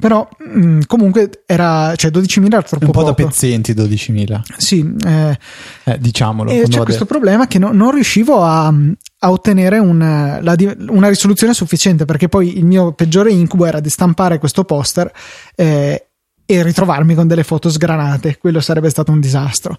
Però 0.00 0.28
mh, 0.38 0.60
mm, 0.60 0.80
comunque 0.86 1.42
era, 1.44 1.94
cioè 1.96 2.12
12.000 2.12 2.46
era 2.46 2.62
troppo 2.62 2.86
Un 2.86 2.92
po' 2.92 3.00
poco. 3.00 3.10
da 3.10 3.14
pezzenti 3.14 3.74
12.000. 3.74 4.40
Sì, 4.56 4.94
eh, 5.04 5.38
eh, 5.84 5.98
diciamolo. 5.98 6.50
E 6.50 6.66
c'è 6.68 6.82
questo 6.82 7.04
problema 7.04 7.48
che 7.48 7.58
no, 7.58 7.72
non 7.72 7.90
riuscivo 7.90 8.42
a, 8.44 8.68
a 8.68 9.30
ottenere 9.30 9.78
un, 9.78 9.98
la, 10.40 10.56
una 10.88 11.08
risoluzione 11.08 11.52
sufficiente 11.52 12.04
perché 12.04 12.28
poi 12.28 12.58
il 12.58 12.64
mio 12.64 12.92
peggiore 12.92 13.32
incubo 13.32 13.66
era 13.66 13.80
di 13.80 13.90
stampare 13.90 14.38
questo 14.38 14.64
poster 14.64 15.10
eh, 15.56 16.06
e 16.46 16.62
ritrovarmi 16.62 17.14
con 17.14 17.26
delle 17.26 17.42
foto 17.42 17.68
sgranate. 17.68 18.38
Quello 18.38 18.60
sarebbe 18.60 18.90
stato 18.90 19.10
un 19.10 19.18
disastro. 19.18 19.76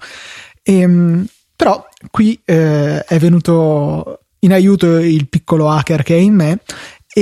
E, 0.62 0.80
ehm, 0.80 1.26
però 1.56 1.86
qui 2.12 2.40
eh, 2.44 3.04
è 3.06 3.18
venuto 3.20 4.20
in 4.40 4.54
aiuto 4.54 4.98
il 4.98 5.28
piccolo 5.28 5.70
hacker 5.70 6.04
che 6.04 6.16
è 6.16 6.20
in 6.20 6.34
me 6.34 6.60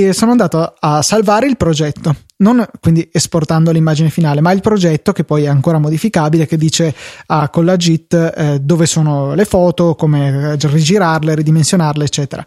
e 0.03 0.13
sono 0.13 0.31
andato 0.31 0.75
a 0.79 1.01
salvare 1.01 1.47
il 1.47 1.57
progetto, 1.57 2.15
non 2.37 2.65
quindi 2.79 3.09
esportando 3.11 3.71
l'immagine 3.71 4.09
finale, 4.09 4.41
ma 4.41 4.51
il 4.51 4.61
progetto 4.61 5.11
che 5.11 5.23
poi 5.23 5.43
è 5.43 5.47
ancora 5.47 5.79
modificabile, 5.79 6.45
che 6.45 6.57
dice 6.57 6.93
ah, 7.27 7.49
con 7.49 7.65
la 7.65 7.75
JIT 7.75 8.33
eh, 8.35 8.59
dove 8.59 8.85
sono 8.85 9.33
le 9.33 9.45
foto, 9.45 9.95
come 9.95 10.55
rigirarle, 10.55 11.35
ridimensionarle, 11.35 12.03
eccetera. 12.03 12.45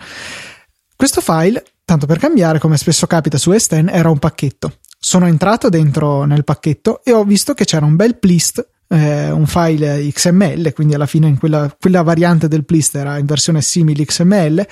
Questo 0.96 1.20
file, 1.20 1.64
tanto 1.84 2.06
per 2.06 2.18
cambiare, 2.18 2.58
come 2.58 2.76
spesso 2.76 3.06
capita 3.06 3.38
su 3.38 3.50
S10, 3.50 3.90
era 3.90 4.10
un 4.10 4.18
pacchetto 4.18 4.72
sono 5.02 5.26
entrato 5.26 5.70
dentro 5.70 6.24
nel 6.24 6.44
pacchetto 6.44 7.02
e 7.02 7.12
ho 7.12 7.24
visto 7.24 7.54
che 7.54 7.64
c'era 7.64 7.86
un 7.86 7.96
bel 7.96 8.18
plist 8.18 8.68
eh, 8.92 9.30
un 9.30 9.46
file 9.46 10.06
XML, 10.12 10.72
quindi 10.72 10.94
alla 10.94 11.06
fine 11.06 11.28
in 11.28 11.38
quella, 11.38 11.74
quella 11.78 12.02
variante 12.02 12.48
del 12.48 12.64
plist 12.64 12.96
era 12.96 13.18
in 13.18 13.26
versione 13.26 13.62
simile 13.62 14.04
XML, 14.04 14.66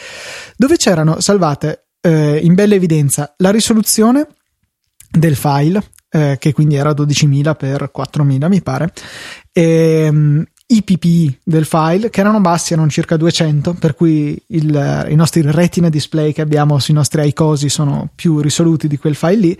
dove 0.56 0.76
c'erano 0.76 1.20
salvate 1.20 1.87
eh, 2.00 2.40
in 2.42 2.54
bella 2.54 2.74
evidenza 2.74 3.34
la 3.38 3.50
risoluzione 3.50 4.26
del 5.10 5.36
file, 5.36 5.82
eh, 6.10 6.36
che 6.38 6.52
quindi 6.52 6.76
era 6.76 6.90
12.000 6.90 7.56
x 7.56 7.90
4.000 7.94 8.48
mi 8.48 8.62
pare, 8.62 8.92
e, 9.52 10.08
um, 10.10 10.44
i 10.70 10.82
PPI 10.82 11.40
del 11.44 11.64
file 11.64 12.10
che 12.10 12.20
erano 12.20 12.40
bassi, 12.40 12.74
erano 12.74 12.90
circa 12.90 13.16
200, 13.16 13.74
per 13.74 13.94
cui 13.94 14.40
il, 14.48 15.06
i 15.08 15.14
nostri 15.14 15.40
retina 15.50 15.88
display 15.88 16.32
che 16.32 16.42
abbiamo 16.42 16.78
sui 16.78 16.92
nostri 16.92 17.26
iCosi 17.28 17.70
sono 17.70 18.10
più 18.14 18.40
risoluti 18.40 18.86
di 18.86 18.98
quel 18.98 19.14
file 19.14 19.36
lì 19.36 19.58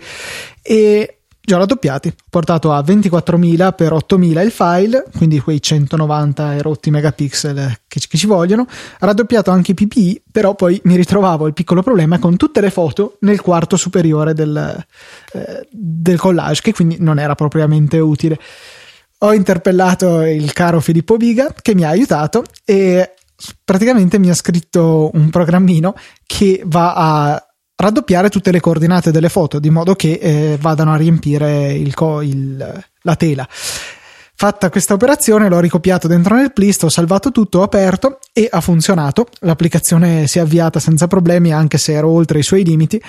e 0.61 1.18
già 1.41 1.57
raddoppiati. 1.57 2.07
Ho 2.09 2.13
portato 2.29 2.71
a 2.71 2.81
24.000 2.81 3.73
per 3.75 3.93
8.000 3.93 4.43
il 4.43 4.51
file, 4.51 5.05
quindi 5.15 5.39
quei 5.39 5.61
190 5.61 6.55
e 6.55 6.61
rotti 6.61 6.89
megapixel 6.91 7.79
che, 7.87 7.99
che, 8.07 8.17
ci 8.17 8.27
vogliono. 8.27 8.67
Raddoppiato 8.99 9.51
anche 9.51 9.71
i 9.71 9.73
PPI, 9.73 10.23
però 10.31 10.55
poi 10.55 10.79
mi 10.85 10.95
ritrovavo 10.95 11.47
il 11.47 11.53
piccolo 11.53 11.81
problema 11.81 12.19
con 12.19 12.37
tutte 12.37 12.61
le 12.61 12.69
foto 12.69 13.17
nel 13.21 13.41
quarto 13.41 13.77
superiore 13.77 14.33
del, 14.33 14.85
eh, 15.33 15.67
del 15.69 16.19
collage, 16.19 16.61
che 16.61 16.73
quindi 16.73 16.97
non 16.99 17.19
era 17.19 17.35
propriamente 17.35 17.99
utile 17.99 18.39
ho 19.21 19.33
interpellato 19.33 20.21
il 20.21 20.53
caro 20.53 20.79
Filippo 20.79 21.17
Biga 21.17 21.53
che 21.61 21.75
mi 21.75 21.83
ha 21.83 21.89
aiutato 21.89 22.43
e 22.63 23.15
praticamente 23.63 24.19
mi 24.19 24.29
ha 24.29 24.33
scritto 24.33 25.09
un 25.13 25.29
programmino 25.29 25.95
che 26.25 26.61
va 26.65 26.93
a 26.93 27.48
raddoppiare 27.79 28.29
tutte 28.29 28.51
le 28.51 28.59
coordinate 28.59 29.11
delle 29.11 29.29
foto 29.29 29.57
di 29.57 29.69
modo 29.69 29.95
che 29.95 30.19
eh, 30.21 30.57
vadano 30.59 30.93
a 30.93 30.97
riempire 30.97 31.71
il 31.71 31.93
co- 31.93 32.21
il, 32.21 32.83
la 33.01 33.15
tela. 33.15 33.47
Fatta 34.35 34.69
questa 34.69 34.93
operazione 34.93 35.49
l'ho 35.49 35.59
ricopiato 35.59 36.07
dentro 36.07 36.35
nel 36.35 36.53
plist, 36.53 36.83
ho 36.83 36.89
salvato 36.89 37.31
tutto, 37.31 37.59
ho 37.59 37.63
aperto 37.63 38.19
e 38.31 38.47
ha 38.49 38.61
funzionato. 38.61 39.27
L'applicazione 39.39 40.27
si 40.27 40.37
è 40.37 40.41
avviata 40.41 40.79
senza 40.79 41.07
problemi 41.07 41.51
anche 41.51 41.77
se 41.77 41.93
ero 41.93 42.09
oltre 42.09 42.39
i 42.39 42.43
suoi 42.43 42.63
limiti 42.63 43.01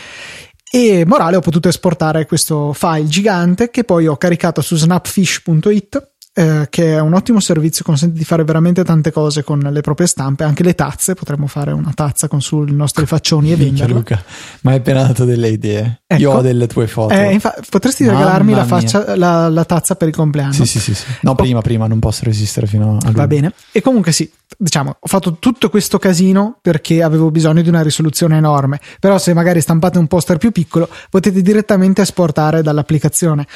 e 0.72 1.04
morale 1.04 1.36
ho 1.36 1.40
potuto 1.40 1.68
esportare 1.68 2.26
questo 2.26 2.72
file 2.72 3.08
gigante 3.08 3.70
che 3.70 3.82
poi 3.82 4.06
ho 4.06 4.16
caricato 4.16 4.60
su 4.60 4.76
snapfish.it 4.76 6.10
eh, 6.32 6.68
che 6.70 6.94
è 6.94 7.00
un 7.00 7.14
ottimo 7.14 7.40
servizio, 7.40 7.84
consente 7.84 8.16
di 8.16 8.24
fare 8.24 8.44
veramente 8.44 8.84
tante 8.84 9.10
cose 9.10 9.42
con 9.42 9.58
le 9.58 9.80
proprie 9.80 10.06
stampe, 10.06 10.44
anche 10.44 10.62
le 10.62 10.74
tazze, 10.74 11.14
potremmo 11.14 11.46
fare 11.46 11.72
una 11.72 11.92
tazza 11.92 12.28
con 12.28 12.40
sui 12.40 12.70
nostri 12.72 13.04
faccioni 13.04 13.52
e 13.52 13.56
venderla. 13.56 13.94
Luca, 13.94 14.22
ma 14.62 14.70
hai 14.70 14.78
appena 14.78 15.02
dato 15.02 15.24
delle 15.24 15.48
idee. 15.48 16.02
Ecco. 16.06 16.22
Io 16.22 16.32
ho 16.32 16.40
delle 16.40 16.66
tue 16.66 16.86
foto. 16.86 17.14
Eh, 17.14 17.32
infa- 17.32 17.56
potresti 17.68 18.04
Mamma 18.04 18.18
regalarmi 18.18 18.54
la, 18.54 18.64
faccia, 18.64 19.16
la, 19.16 19.48
la, 19.48 19.64
tazza 19.64 19.96
per 19.96 20.08
il 20.08 20.14
compleanno? 20.14 20.52
Sì, 20.52 20.66
sì, 20.66 20.78
sì. 20.78 20.94
sì. 20.94 21.04
No, 21.22 21.34
prima, 21.34 21.60
prima, 21.62 21.86
non 21.86 21.98
posso 21.98 22.24
resistere 22.24 22.66
fino 22.66 22.98
a... 23.02 23.10
Va 23.10 23.26
bene. 23.26 23.52
E 23.72 23.80
comunque 23.80 24.12
sì, 24.12 24.30
diciamo, 24.56 24.96
ho 25.00 25.06
fatto 25.08 25.36
tutto 25.38 25.68
questo 25.68 25.98
casino 25.98 26.58
perché 26.62 27.02
avevo 27.02 27.30
bisogno 27.30 27.62
di 27.62 27.68
una 27.68 27.82
risoluzione 27.82 28.36
enorme. 28.36 28.80
Però 29.00 29.18
se 29.18 29.34
magari 29.34 29.60
stampate 29.60 29.98
un 29.98 30.06
poster 30.06 30.38
più 30.38 30.52
piccolo, 30.52 30.88
potete 31.10 31.42
direttamente 31.42 32.02
esportare 32.02 32.62
dall'applicazione. 32.62 33.46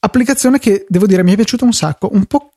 Applicazione 0.00 0.58
che 0.58 0.86
devo 0.88 1.06
dire 1.06 1.22
mi 1.22 1.32
è 1.32 1.36
piaciuta 1.36 1.64
un 1.64 1.72
sacco, 1.72 2.08
un 2.12 2.24
po' 2.24 2.50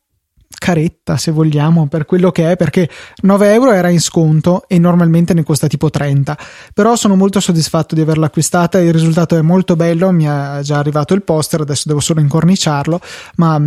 caretta 0.58 1.18
se 1.18 1.32
vogliamo 1.32 1.88
per 1.88 2.06
quello 2.06 2.32
che 2.32 2.52
è 2.52 2.56
perché 2.56 2.90
9 3.24 3.52
euro 3.54 3.72
era 3.72 3.90
in 3.90 4.00
sconto 4.00 4.64
e 4.68 4.80
normalmente 4.80 5.34
ne 5.34 5.44
costa 5.44 5.68
tipo 5.68 5.90
30 5.90 6.38
però 6.74 6.96
sono 6.96 7.16
molto 7.16 7.40
soddisfatto 7.40 7.96
di 7.96 8.02
averla 8.02 8.28
acquistata 8.28 8.80
il 8.80 8.94
risultato 8.94 9.36
è 9.36 9.42
molto 9.42 9.76
bello 9.76 10.12
mi 10.12 10.24
è 10.24 10.60
già 10.62 10.78
arrivato 10.78 11.14
il 11.14 11.24
poster 11.24 11.62
adesso 11.62 11.84
devo 11.88 12.00
solo 12.00 12.22
incorniciarlo 12.22 13.00
ma 13.38 13.60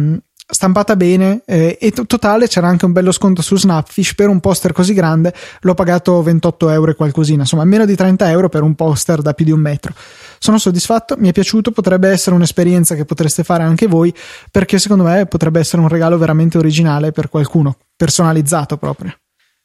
stampata 0.48 0.94
bene 0.94 1.42
eh, 1.44 1.76
e 1.80 1.90
to- 1.90 2.06
totale 2.06 2.46
c'era 2.46 2.68
anche 2.68 2.84
un 2.84 2.92
bello 2.92 3.10
sconto 3.10 3.42
su 3.42 3.56
Snapfish 3.56 4.14
per 4.14 4.28
un 4.28 4.40
poster 4.40 4.72
così 4.72 4.94
grande. 4.94 5.34
L'ho 5.60 5.74
pagato 5.74 6.22
28 6.22 6.70
euro 6.70 6.90
e 6.92 6.94
qualcosina 6.94 7.42
insomma 7.42 7.64
meno 7.64 7.84
di 7.84 7.96
30 7.96 8.30
euro 8.30 8.48
per 8.48 8.62
un 8.62 8.74
poster 8.74 9.22
da 9.22 9.32
più 9.34 9.44
di 9.44 9.50
un 9.50 9.60
metro. 9.60 9.92
Sono 10.38 10.58
soddisfatto, 10.58 11.16
mi 11.18 11.28
è 11.28 11.32
piaciuto, 11.32 11.72
potrebbe 11.72 12.08
essere 12.08 12.36
un'esperienza 12.36 12.94
che 12.94 13.04
potreste 13.04 13.42
fare 13.42 13.64
anche 13.64 13.86
voi 13.86 14.14
perché 14.50 14.78
secondo 14.78 15.04
me 15.04 15.26
potrebbe 15.26 15.60
essere 15.60 15.82
un 15.82 15.88
regalo 15.88 16.16
veramente 16.18 16.58
originale 16.58 17.10
per 17.10 17.28
qualcuno, 17.28 17.76
personalizzato 17.96 18.76
proprio. 18.76 19.14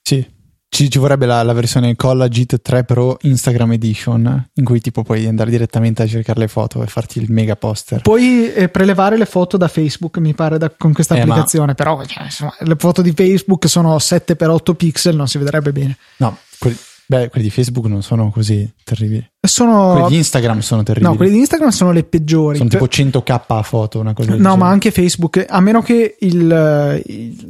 Sì, 0.01 0.25
ci, 0.73 0.89
ci, 0.89 0.99
vorrebbe 0.99 1.25
la, 1.25 1.43
la 1.43 1.51
versione 1.51 1.97
Collage 1.97 2.45
3 2.45 2.85
Pro 2.85 3.17
Instagram 3.23 3.73
Edition 3.73 4.49
in 4.53 4.63
cui 4.63 4.79
tipo 4.79 5.03
puoi 5.03 5.27
andare 5.27 5.49
direttamente 5.49 6.01
a 6.01 6.07
cercare 6.07 6.39
le 6.39 6.47
foto 6.47 6.81
e 6.81 6.87
farti 6.87 7.19
il 7.19 7.29
mega 7.29 7.57
poster. 7.57 7.99
Puoi 7.99 8.53
eh, 8.53 8.69
prelevare 8.69 9.17
le 9.17 9.25
foto 9.25 9.57
da 9.57 9.67
Facebook, 9.67 10.17
mi 10.19 10.33
pare, 10.33 10.57
da, 10.57 10.69
con 10.69 10.93
questa 10.93 11.15
eh, 11.15 11.19
applicazione, 11.19 11.67
ma... 11.67 11.73
però 11.73 12.01
cioè, 12.05 12.23
insomma, 12.23 12.55
le 12.59 12.75
foto 12.77 13.01
di 13.01 13.11
Facebook 13.11 13.67
sono 13.67 13.97
7x8 13.97 14.73
pixel, 14.73 15.13
non 15.13 15.27
si 15.27 15.37
vedrebbe 15.37 15.73
bene. 15.73 15.97
No, 16.17 16.37
quelli, 16.57 16.77
beh, 17.11 17.27
quelli 17.27 17.47
di 17.47 17.51
Facebook 17.51 17.87
non 17.87 18.01
sono 18.01 18.29
così 18.31 18.71
terribili. 18.85 19.29
Sono... 19.41 19.91
Quelli 19.93 20.07
di 20.07 20.15
Instagram 20.17 20.59
sono 20.59 20.81
terribili. 20.81 21.11
No, 21.11 21.17
quelli 21.17 21.33
di 21.33 21.39
Instagram 21.39 21.69
sono 21.69 21.91
le 21.91 22.05
peggiori. 22.05 22.57
Sono 22.57 22.69
tipo 22.69 22.85
100k 22.85 23.41
a 23.47 23.61
foto, 23.63 23.99
una 23.99 24.13
cosa 24.13 24.35
No, 24.35 24.55
ma 24.55 24.69
anche 24.69 24.91
Facebook, 24.91 25.45
a 25.45 25.59
meno 25.59 25.81
che 25.81 26.15
il, 26.19 27.01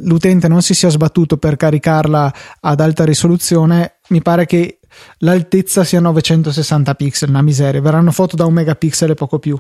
l'utente 0.02 0.48
non 0.48 0.64
si 0.64 0.74
sia 0.74 0.90
sbattuto 0.90 1.38
per 1.38 1.58
caricarla 1.58 2.34
ad 2.62 2.80
alta 2.80 3.06
risoluzione, 3.06 3.98
mi 4.10 4.24
pare 4.24 4.48
che 4.48 4.80
l'altezza 5.20 5.84
sia 5.84 6.00
960 6.00 6.96
pixel, 6.96 7.30
una 7.30 7.44
miseria. 7.44 7.82
Verranno 7.82 8.12
foto 8.12 8.36
da 8.36 8.46
un 8.46 8.54
megapixel 8.54 9.12
e 9.12 9.14
poco 9.14 9.38
più. 9.38 9.60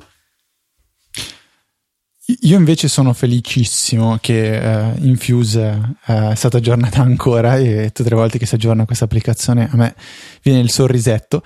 Io 2.41 2.57
invece 2.57 2.87
sono 2.87 3.13
felicissimo 3.13 4.17
che 4.21 4.57
uh, 4.57 5.05
Infuse 5.05 5.95
uh, 6.05 6.29
è 6.29 6.35
stata 6.35 6.57
aggiornata 6.57 7.01
ancora 7.03 7.57
e 7.57 7.91
tutte 7.93 8.09
le 8.09 8.15
volte 8.15 8.37
che 8.37 8.45
si 8.45 8.55
aggiorna 8.55 8.85
questa 8.85 9.05
applicazione 9.05 9.69
a 9.71 9.75
me 9.75 9.95
viene 10.41 10.59
il 10.59 10.69
sorrisetto. 10.69 11.41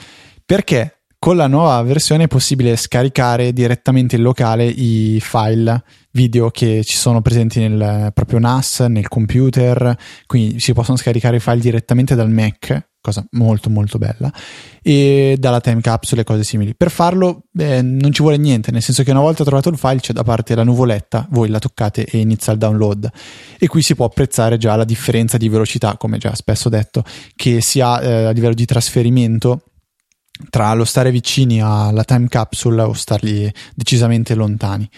Perché 0.45 0.99
con 1.17 1.37
la 1.37 1.47
nuova 1.47 1.81
versione 1.81 2.25
è 2.25 2.27
possibile 2.27 2.75
scaricare 2.75 3.51
direttamente 3.51 4.15
in 4.15 4.21
locale 4.21 4.65
i 4.65 5.19
file 5.21 5.83
video 6.15 6.49
che 6.49 6.81
ci 6.85 6.95
sono 6.95 7.21
presenti 7.21 7.59
nel 7.59 8.11
proprio 8.13 8.39
NAS, 8.39 8.79
nel 8.81 9.09
computer, 9.09 9.95
quindi 10.25 10.59
si 10.61 10.73
possono 10.73 10.97
scaricare 10.97 11.37
i 11.37 11.39
file 11.41 11.59
direttamente 11.59 12.15
dal 12.15 12.31
Mac, 12.31 12.87
cosa 13.01 13.23
molto 13.31 13.69
molto 13.69 13.97
bella, 13.97 14.31
e 14.81 15.35
dalla 15.37 15.59
time 15.59 15.81
capsule 15.81 16.21
e 16.21 16.23
cose 16.23 16.45
simili. 16.45 16.73
Per 16.73 16.89
farlo 16.89 17.43
eh, 17.57 17.81
non 17.81 18.13
ci 18.13 18.21
vuole 18.21 18.37
niente, 18.37 18.71
nel 18.71 18.81
senso 18.81 19.03
che 19.03 19.11
una 19.11 19.19
volta 19.19 19.43
trovato 19.43 19.67
il 19.67 19.77
file 19.77 19.99
c'è 19.99 20.13
da 20.13 20.23
parte 20.23 20.55
la 20.55 20.63
nuvoletta, 20.63 21.27
voi 21.31 21.49
la 21.49 21.59
toccate 21.59 22.05
e 22.05 22.19
inizia 22.19 22.53
il 22.53 22.59
download 22.59 23.09
e 23.59 23.67
qui 23.67 23.81
si 23.81 23.93
può 23.93 24.05
apprezzare 24.05 24.57
già 24.57 24.75
la 24.77 24.85
differenza 24.85 25.35
di 25.35 25.49
velocità, 25.49 25.97
come 25.97 26.17
già 26.17 26.33
spesso 26.33 26.69
detto, 26.69 27.03
che 27.35 27.59
si 27.59 27.81
ha 27.81 28.01
eh, 28.01 28.25
a 28.25 28.31
livello 28.31 28.53
di 28.53 28.65
trasferimento 28.65 29.63
tra 30.49 30.73
lo 30.73 30.85
stare 30.85 31.11
vicini 31.11 31.61
alla 31.61 32.03
time 32.03 32.27
capsule 32.29 32.81
o 32.81 32.93
stargli 32.93 33.49
decisamente 33.73 34.33
lontani. 34.33 34.89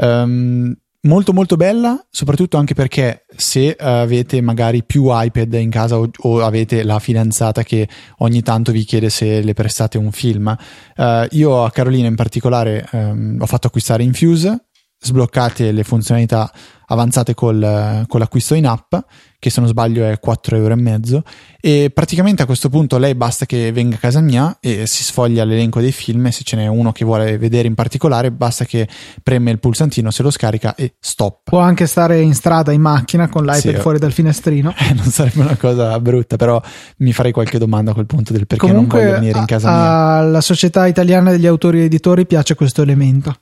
Um, 0.00 0.74
molto 1.02 1.32
molto 1.32 1.56
bella, 1.56 2.06
soprattutto 2.10 2.56
anche 2.56 2.74
perché 2.74 3.24
se 3.36 3.76
uh, 3.78 3.84
avete 3.84 4.40
magari 4.40 4.84
più 4.84 5.04
iPad 5.08 5.52
in 5.54 5.70
casa 5.70 5.98
o, 5.98 6.08
o, 6.14 6.40
avete 6.40 6.82
la 6.82 6.98
fidanzata 6.98 7.62
che 7.62 7.88
ogni 8.18 8.42
tanto 8.42 8.72
vi 8.72 8.84
chiede 8.84 9.10
se 9.10 9.42
le 9.42 9.52
prestate 9.54 9.98
un 9.98 10.10
film, 10.12 10.54
uh, 10.96 11.26
io 11.30 11.64
a 11.64 11.70
Carolina 11.70 12.08
in 12.08 12.16
particolare 12.16 12.86
um, 12.92 13.36
ho 13.40 13.46
fatto 13.46 13.66
acquistare 13.66 14.02
Infuse, 14.02 14.69
sbloccate 15.00 15.72
le 15.72 15.82
funzionalità 15.82 16.52
avanzate 16.90 17.34
col, 17.34 18.04
con 18.08 18.20
l'acquisto 18.20 18.54
in 18.54 18.66
app 18.66 18.94
che 19.38 19.48
se 19.48 19.60
non 19.60 19.70
sbaglio 19.70 20.04
è 20.04 20.20
4 20.20 20.56
euro 20.56 20.74
e 20.74 20.76
mezzo. 20.76 21.22
E 21.60 21.90
praticamente 21.94 22.42
a 22.42 22.46
questo 22.46 22.68
punto 22.68 22.98
lei 22.98 23.14
basta 23.14 23.46
che 23.46 23.72
venga 23.72 23.96
a 23.96 23.98
casa 23.98 24.20
mia 24.20 24.58
e 24.60 24.86
si 24.86 25.02
sfoglia 25.02 25.44
l'elenco 25.44 25.80
dei 25.80 25.92
film 25.92 26.28
se 26.28 26.42
ce 26.44 26.56
n'è 26.56 26.66
uno 26.66 26.92
che 26.92 27.06
vuole 27.06 27.38
vedere 27.38 27.66
in 27.66 27.74
particolare 27.74 28.30
basta 28.30 28.66
che 28.66 28.86
preme 29.22 29.50
il 29.50 29.58
pulsantino 29.58 30.10
se 30.10 30.22
lo 30.22 30.30
scarica 30.30 30.74
e 30.74 30.96
stop. 31.00 31.40
Può 31.44 31.60
anche 31.60 31.86
stare 31.86 32.20
in 32.20 32.34
strada 32.34 32.70
in 32.72 32.82
macchina 32.82 33.28
con 33.28 33.44
l'iPad 33.44 33.74
sì, 33.74 33.80
fuori 33.80 33.98
dal 33.98 34.12
finestrino. 34.12 34.74
Eh, 34.76 34.92
non 34.94 35.06
sarebbe 35.06 35.40
una 35.40 35.56
cosa 35.56 35.98
brutta 36.00 36.36
però 36.36 36.60
mi 36.98 37.12
farei 37.14 37.32
qualche 37.32 37.56
domanda 37.58 37.92
a 37.92 37.94
quel 37.94 38.06
punto 38.06 38.32
del 38.32 38.46
perché 38.46 38.66
Comunque, 38.66 38.98
non 38.98 39.06
voglio 39.06 39.20
venire 39.20 39.38
in 39.38 39.46
casa 39.46 39.70
a, 39.70 39.72
mia. 39.72 40.18
alla 40.18 40.40
società 40.42 40.86
italiana 40.86 41.30
degli 41.30 41.46
autori 41.46 41.80
e 41.80 41.84
editori 41.84 42.26
piace 42.26 42.54
questo 42.54 42.82
elemento 42.82 43.36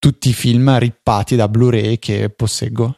tutti 0.00 0.30
i 0.30 0.32
film 0.32 0.76
rippati 0.78 1.36
da 1.36 1.48
Blu-ray 1.48 2.00
che 2.00 2.28
posseggo 2.30 2.96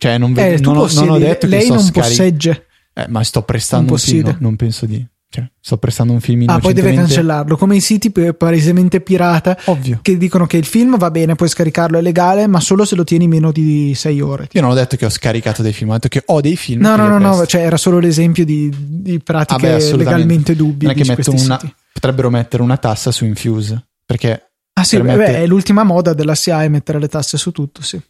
cioè, 0.00 0.16
non, 0.16 0.32
vedo, 0.32 0.54
eh, 0.54 0.60
non, 0.60 0.76
ho, 0.78 0.88
non 0.94 1.10
ho 1.10 1.18
detto 1.18 1.46
lei 1.46 1.64
che 1.64 1.68
non 1.68 1.80
scaric- 1.80 2.08
possegge. 2.08 2.66
Eh, 2.94 3.06
ma 3.08 3.22
sto 3.22 3.42
prestando 3.42 3.92
un 3.92 3.98
film, 3.98 4.28
no, 4.28 4.36
non 4.38 4.56
penso 4.56 4.86
di. 4.86 5.06
Cioè, 5.28 5.48
sto 5.60 5.76
prestando 5.76 6.14
un 6.14 6.20
film 6.20 6.48
Ah, 6.48 6.58
poi 6.58 6.72
deve 6.72 6.94
cancellarlo, 6.94 7.56
come 7.58 7.76
i 7.76 7.80
siti 7.80 8.10
palesemente 8.10 9.00
pirata 9.02 9.56
Ovvio. 9.66 10.00
che 10.02 10.16
dicono 10.16 10.46
che 10.46 10.56
il 10.56 10.64
film 10.64 10.96
va 10.96 11.10
bene, 11.10 11.36
puoi 11.36 11.50
scaricarlo, 11.50 11.98
è 11.98 12.00
legale, 12.00 12.46
ma 12.46 12.60
solo 12.60 12.86
se 12.86 12.96
lo 12.96 13.04
tieni 13.04 13.28
meno 13.28 13.52
di 13.52 13.92
6 13.94 14.20
ore. 14.22 14.48
Io 14.50 14.60
non 14.62 14.70
ho 14.70 14.74
detto 14.74 14.96
che 14.96 15.04
ho 15.04 15.10
scaricato 15.10 15.60
dei 15.60 15.74
film, 15.74 15.90
ho 15.90 15.92
detto 15.92 16.08
che 16.08 16.22
ho 16.24 16.40
dei 16.40 16.56
film. 16.56 16.80
No, 16.80 16.96
no, 16.96 17.06
no, 17.06 17.18
no, 17.18 17.46
cioè 17.46 17.60
era 17.60 17.76
solo 17.76 17.98
l'esempio 17.98 18.46
di, 18.46 18.74
di 18.74 19.20
pratiche 19.20 19.74
ah, 19.74 19.76
beh, 19.76 19.96
legalmente 19.96 20.56
dubbie. 20.56 20.88
Non 20.88 20.96
è 20.96 21.00
che 21.00 21.06
metto 21.06 21.30
una, 21.30 21.60
potrebbero 21.92 22.30
mettere 22.30 22.62
una 22.62 22.78
tassa 22.78 23.12
su 23.12 23.26
Infuse, 23.26 23.86
perché... 24.06 24.49
Ah 24.80 24.84
sì, 24.84 24.96
permette... 24.96 25.32
beh, 25.32 25.42
è 25.42 25.46
l'ultima 25.46 25.84
moda 25.84 26.14
della 26.14 26.34
SIAE 26.34 26.68
mettere 26.68 26.98
le 26.98 27.08
tasse 27.08 27.36
su 27.36 27.52
tutto, 27.52 27.82
sì. 27.82 28.00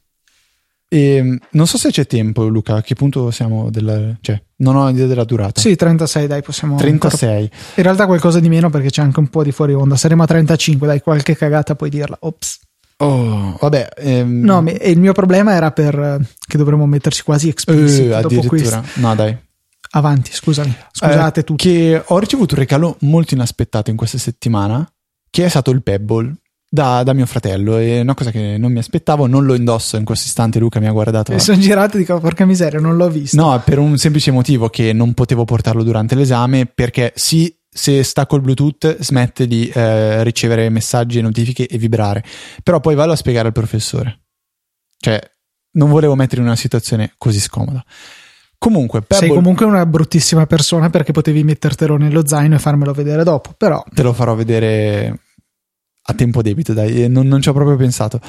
E 0.93 1.39
non 1.51 1.66
so 1.66 1.79
se 1.79 1.91
c'è 1.91 2.07
tempo, 2.07 2.47
Luca. 2.49 2.77
A 2.77 2.83
che 2.83 2.95
punto 2.95 3.31
siamo? 3.31 3.71
Della, 3.71 4.16
cioè, 4.21 4.41
non 4.57 4.77
ho 4.77 4.89
idea 4.89 5.07
della 5.07 5.25
durata. 5.25 5.61
Sì, 5.61 5.77
36, 5.77 6.27
dai, 6.27 6.43
possiamo. 6.43 6.77
36. 6.77 7.29
Ancora... 7.29 7.57
In 7.77 7.83
realtà 7.83 8.07
qualcosa 8.07 8.41
di 8.41 8.49
meno 8.49 8.71
perché 8.71 8.91
c'è 8.91 9.03
anche 9.03 9.21
un 9.21 9.29
po' 9.29 9.43
di 9.43 9.53
fuori 9.53 9.73
onda. 9.73 9.97
Saremo 9.97 10.25
a 10.25 10.27
35, 10.27 10.87
dai, 10.87 11.01
qualche 11.01 11.37
cagata 11.37 11.77
puoi 11.77 11.91
dirla. 11.91 12.16
Ops. 12.21 12.59
Oh, 12.99 13.57
vabbè. 13.61 13.89
Ehm... 13.99 14.41
No, 14.41 14.64
e 14.66 14.91
il 14.91 14.99
mio 14.99 15.12
problema 15.12 15.55
era 15.55 15.71
per 15.71 16.21
che 16.47 16.59
dovremmo 16.59 16.87
metterci 16.87 17.23
quasi 17.23 17.49
explicit 17.49 18.12
uh, 18.12 18.21
dopo 18.21 18.43
questo. 18.49 18.83
No, 18.95 19.14
dai. 19.14 19.37
Avanti, 19.93 20.33
scusami. 20.33 20.77
Scusate 20.91 21.41
eh, 21.41 21.45
tutti. 21.45 21.68
Che 21.68 22.03
ho 22.05 22.18
ricevuto 22.18 22.55
un 22.55 22.61
regalo 22.61 22.97
molto 23.01 23.35
inaspettato 23.35 23.91
in 23.91 23.97
questa 23.97 24.18
settimana, 24.18 24.89
che 25.31 25.45
è 25.45 25.49
stato 25.49 25.71
il 25.71 25.83
Pebble 25.83 26.35
da, 26.73 27.03
da, 27.03 27.12
mio 27.12 27.27
fratello. 27.27 27.77
È 27.77 28.01
una 28.01 28.14
cosa 28.14 28.31
che 28.31 28.57
non 28.57 28.71
mi 28.71 28.79
aspettavo, 28.79 29.27
non 29.27 29.45
lo 29.45 29.55
indosso 29.55 29.97
in 29.97 30.05
questo 30.05 30.29
istante. 30.29 30.61
Luca 30.61 30.79
mi 30.79 30.87
ha 30.87 30.93
guardato. 30.93 31.33
E 31.33 31.41
sono 31.41 31.59
girato 31.59 31.97
e 31.97 32.01
dico, 32.01 32.18
porca 32.21 32.47
miseria, 32.47 32.79
non 32.79 32.97
l'ho 32.97 33.11
visto. 33.11 33.37
No, 33.37 33.61
per 33.64 33.79
un 33.79 33.99
semplice 33.99 34.31
motivo 34.31 34.68
che 34.68 34.93
non 34.93 35.12
potevo 35.12 35.45
portarlo 35.45 35.83
durante 35.83 36.14
l'esame, 36.14 36.66
perché 36.66 37.12
sì, 37.16 37.53
se 37.68 38.05
stacco 38.05 38.37
il 38.37 38.43
Bluetooth 38.43 38.99
smette 39.01 39.49
di 39.49 39.68
eh, 39.68 40.23
ricevere 40.23 40.68
messaggi, 40.71 41.21
notifiche 41.21 41.66
e 41.66 41.77
vibrare. 41.77 42.25
Però 42.62 42.79
poi 42.79 42.95
vado 42.95 43.12
a 43.12 43.16
spiegare 43.16 43.49
al 43.49 43.53
professore. 43.53 44.21
Cioè, 44.97 45.21
non 45.73 45.91
volevo 45.91 46.14
mettere 46.14 46.41
in 46.41 46.47
una 46.47 46.57
situazione 46.57 47.14
così 47.18 47.41
scomoda. 47.41 47.85
Comunque, 48.59 49.01
Pebble... 49.01 49.27
sei 49.27 49.35
comunque 49.35 49.64
una 49.64 49.87
bruttissima 49.87 50.47
persona 50.47 50.91
perché 50.91 51.12
potevi 51.12 51.43
mettertelo 51.43 51.97
nello 51.97 52.27
zaino 52.27 52.55
e 52.55 52.59
farmelo 52.59 52.93
vedere 52.93 53.25
dopo. 53.25 53.55
Però 53.57 53.83
te 53.93 54.03
lo 54.03 54.12
farò 54.12 54.35
vedere 54.35 55.18
a 56.11 56.15
tempo 56.15 56.43
debito, 56.43 56.73
dai, 56.73 57.09
non, 57.09 57.27
non 57.27 57.41
ci 57.41 57.49
ho 57.49 57.53
proprio 57.53 57.77
pensato. 57.77 58.21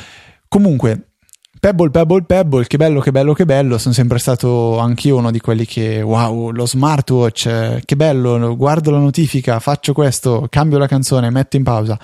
Comunque, 0.48 1.12
Pebble, 1.60 1.92
Pebble, 1.92 2.24
Pebble, 2.24 2.66
che 2.66 2.78
bello, 2.78 3.00
che 3.02 3.12
bello, 3.12 3.34
che 3.34 3.46
bello. 3.46 3.78
Sono 3.78 3.94
sempre 3.94 4.18
stato 4.18 4.80
anch'io 4.80 5.18
uno 5.18 5.32
di 5.32 5.40
quelli 5.40 5.66
che, 5.66 6.02
wow, 6.02 6.50
lo 6.50 6.66
smartwatch, 6.66 7.82
che 7.86 7.96
bello, 7.96 8.56
guardo 8.56 8.90
la 8.90 8.98
notifica, 8.98 9.60
faccio 9.60 9.94
questo, 9.94 10.48
cambio 10.50 10.78
la 10.78 10.88
canzone, 10.88 11.30
metto 11.30 11.58
in 11.58 11.64
pausa. 11.64 12.00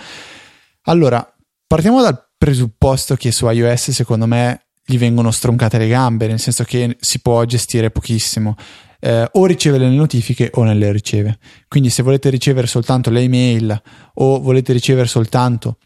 Allora, 0.83 1.27
partiamo 1.65 2.01
dal 2.01 2.23
presupposto 2.37 3.15
che 3.15 3.31
su 3.31 3.49
iOS, 3.49 3.91
secondo 3.91 4.27
me, 4.27 4.61
gli 4.85 4.97
vengono 4.97 5.31
stroncate 5.31 5.77
le 5.77 5.87
gambe, 5.87 6.27
nel 6.27 6.39
senso 6.39 6.63
che 6.63 6.95
si 6.99 7.19
può 7.19 7.43
gestire 7.45 7.89
pochissimo. 7.89 8.55
Eh, 8.99 9.29
o 9.33 9.45
riceve 9.45 9.77
le 9.77 9.89
notifiche 9.89 10.49
o 10.53 10.63
non 10.63 10.77
le 10.77 10.91
riceve. 10.91 11.37
Quindi 11.67 11.89
se 11.89 12.03
volete 12.03 12.29
ricevere 12.29 12.67
soltanto 12.67 13.09
le 13.09 13.21
email 13.21 13.81
o 14.15 14.41
volete 14.41 14.73
ricevere 14.73 15.07
soltanto 15.07 15.77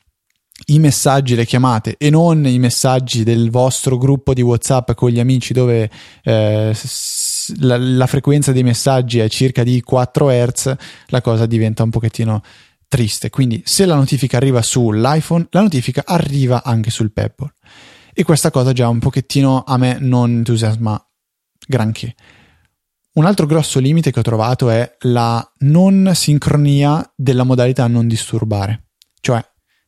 i 0.67 0.79
messaggi, 0.79 1.35
le 1.35 1.45
chiamate 1.45 1.95
e 1.97 2.09
non 2.09 2.45
i 2.45 2.59
messaggi 2.59 3.23
del 3.23 3.49
vostro 3.49 3.97
gruppo 3.97 4.33
di 4.33 4.41
WhatsApp 4.41 4.91
con 4.91 5.09
gli 5.09 5.19
amici 5.19 5.53
dove 5.53 5.89
eh, 6.23 6.75
la, 7.59 7.77
la, 7.77 8.07
frequenza 8.07 8.51
dei 8.51 8.63
messaggi 8.63 9.19
è 9.19 9.27
circa 9.27 9.63
di 9.63 9.81
4 9.81 10.29
Hz, 10.29 10.75
la 11.07 11.21
cosa 11.21 11.45
diventa 11.45 11.83
un 11.83 11.89
pochettino 11.89 12.41
triste. 12.87 13.29
Quindi 13.29 13.61
se 13.65 13.85
la 13.85 13.95
notifica 13.95 14.37
arriva 14.37 14.61
sull'iPhone, 14.61 15.47
la 15.49 15.61
notifica 15.61 16.03
arriva 16.05 16.63
anche 16.63 16.91
sul 16.91 17.11
Pebble 17.11 17.55
e 18.13 18.23
questa 18.23 18.51
cosa 18.51 18.73
già 18.73 18.87
un 18.89 18.99
pochettino 18.99 19.63
a 19.65 19.77
me 19.77 19.97
non 19.99 20.29
entusiasma 20.29 21.03
granché. 21.67 22.13
Un 23.13 23.25
altro 23.25 23.45
grosso 23.45 23.79
limite 23.79 24.09
che 24.09 24.19
ho 24.19 24.23
trovato 24.23 24.69
è 24.69 24.95
la 25.01 25.45
non 25.59 26.11
sincronia 26.13 27.11
della 27.13 27.43
modalità 27.43 27.85
non 27.87 28.07
disturbare. 28.07 28.91
Cioè, 29.19 29.43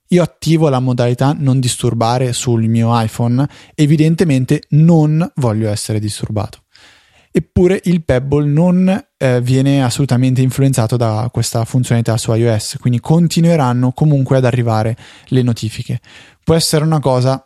io 0.10 0.22
attivo 0.22 0.68
la 0.68 0.82
modalità 0.82 1.34
non 1.38 1.62
disturbare 1.62 2.34
sul 2.34 2.68
mio 2.68 2.90
iPhone, 3.02 3.48
evidentemente 3.76 4.64
non 4.72 5.26
voglio 5.36 5.70
essere 5.70 6.00
disturbato. 6.00 6.64
Eppure 7.32 7.80
il 7.86 8.04
Pebble 8.04 8.46
non 8.46 9.06
eh, 9.18 9.42
viene 9.42 9.82
assolutamente 9.82 10.42
influenzato 10.42 10.98
da 10.98 11.30
questa 11.32 11.64
funzionalità 11.64 12.18
su 12.18 12.34
iOS, 12.34 12.76
quindi 12.82 13.00
continueranno 13.00 13.94
comunque 13.94 14.36
ad 14.36 14.44
arrivare 14.44 14.98
le 15.28 15.42
notifiche. 15.44 16.02
Può 16.44 16.56
essere 16.56 16.84
una 16.84 17.00
cosa 17.00 17.42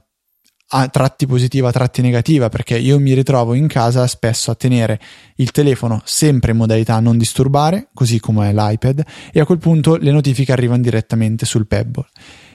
a 0.70 0.88
tratti 0.90 1.26
positiva, 1.26 1.70
a 1.70 1.72
tratti 1.72 2.02
negativa, 2.02 2.50
perché 2.50 2.78
io 2.78 3.00
mi 3.00 3.14
ritrovo 3.14 3.54
in 3.54 3.68
casa 3.68 4.06
spesso 4.08 4.52
a 4.52 4.56
tenere 4.56 5.00
il 5.36 5.52
telefono 5.52 6.02
sempre 6.04 6.52
in 6.52 6.58
modalità 6.58 7.00
non 7.00 7.18
disturbare, 7.18 7.90
così 7.94 8.20
come 8.20 8.52
l'iPad, 8.54 9.04
e 9.32 9.40
a 9.40 9.46
quel 9.46 9.60
punto 9.60 9.96
le 9.96 10.12
notifiche 10.12 10.52
arrivano 10.52 10.82
direttamente 10.82 11.46
sul 11.46 11.68
Pebble. 11.68 12.06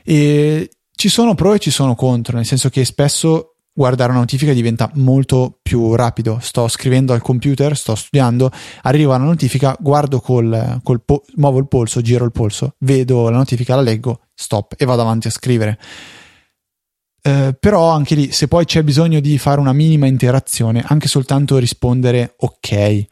E 0.05 0.71
ci 0.95 1.09
sono 1.09 1.35
pro 1.35 1.55
e 1.55 1.59
ci 1.59 1.71
sono 1.71 1.95
contro, 1.95 2.37
nel 2.37 2.47
senso 2.47 2.69
che 2.69 2.85
spesso 2.85 3.55
guardare 3.75 4.11
una 4.11 4.21
notifica 4.21 4.53
diventa 4.53 4.91
molto 4.95 5.59
più 5.63 5.95
rapido. 5.95 6.39
Sto 6.41 6.69
scrivendo 6.69 7.15
al 7.15 7.23
computer, 7.23 7.75
sto 7.77 7.95
studiando, 7.95 8.51
arriva 8.83 9.17
una 9.17 9.25
notifica, 9.25 9.75
guardo 9.81 10.21
col, 10.21 10.81
col 10.83 11.03
po- 11.03 11.25
muovo 11.37 11.59
il 11.59 11.69
polso, 11.69 12.03
giro 12.03 12.27
il 12.27 12.33
polso, 12.33 12.75
vedo 12.81 13.31
la 13.31 13.39
notifica, 13.39 13.75
la 13.75 13.81
leggo, 13.81 14.21
stop 14.35 14.75
e 14.77 14.85
vado 14.85 15.01
avanti 15.01 15.29
a 15.29 15.31
scrivere 15.31 15.79
eh, 17.23 17.57
però 17.59 17.89
anche 17.91 18.16
lì, 18.16 18.33
se 18.33 18.49
poi 18.49 18.64
c'è 18.64 18.83
bisogno 18.83 19.20
di 19.20 19.39
fare 19.39 19.61
una 19.61 19.73
minima 19.73 20.07
interazione, 20.07 20.83
anche 20.85 21.07
soltanto 21.07 21.59
rispondere 21.59 22.35
ok. 22.37 23.07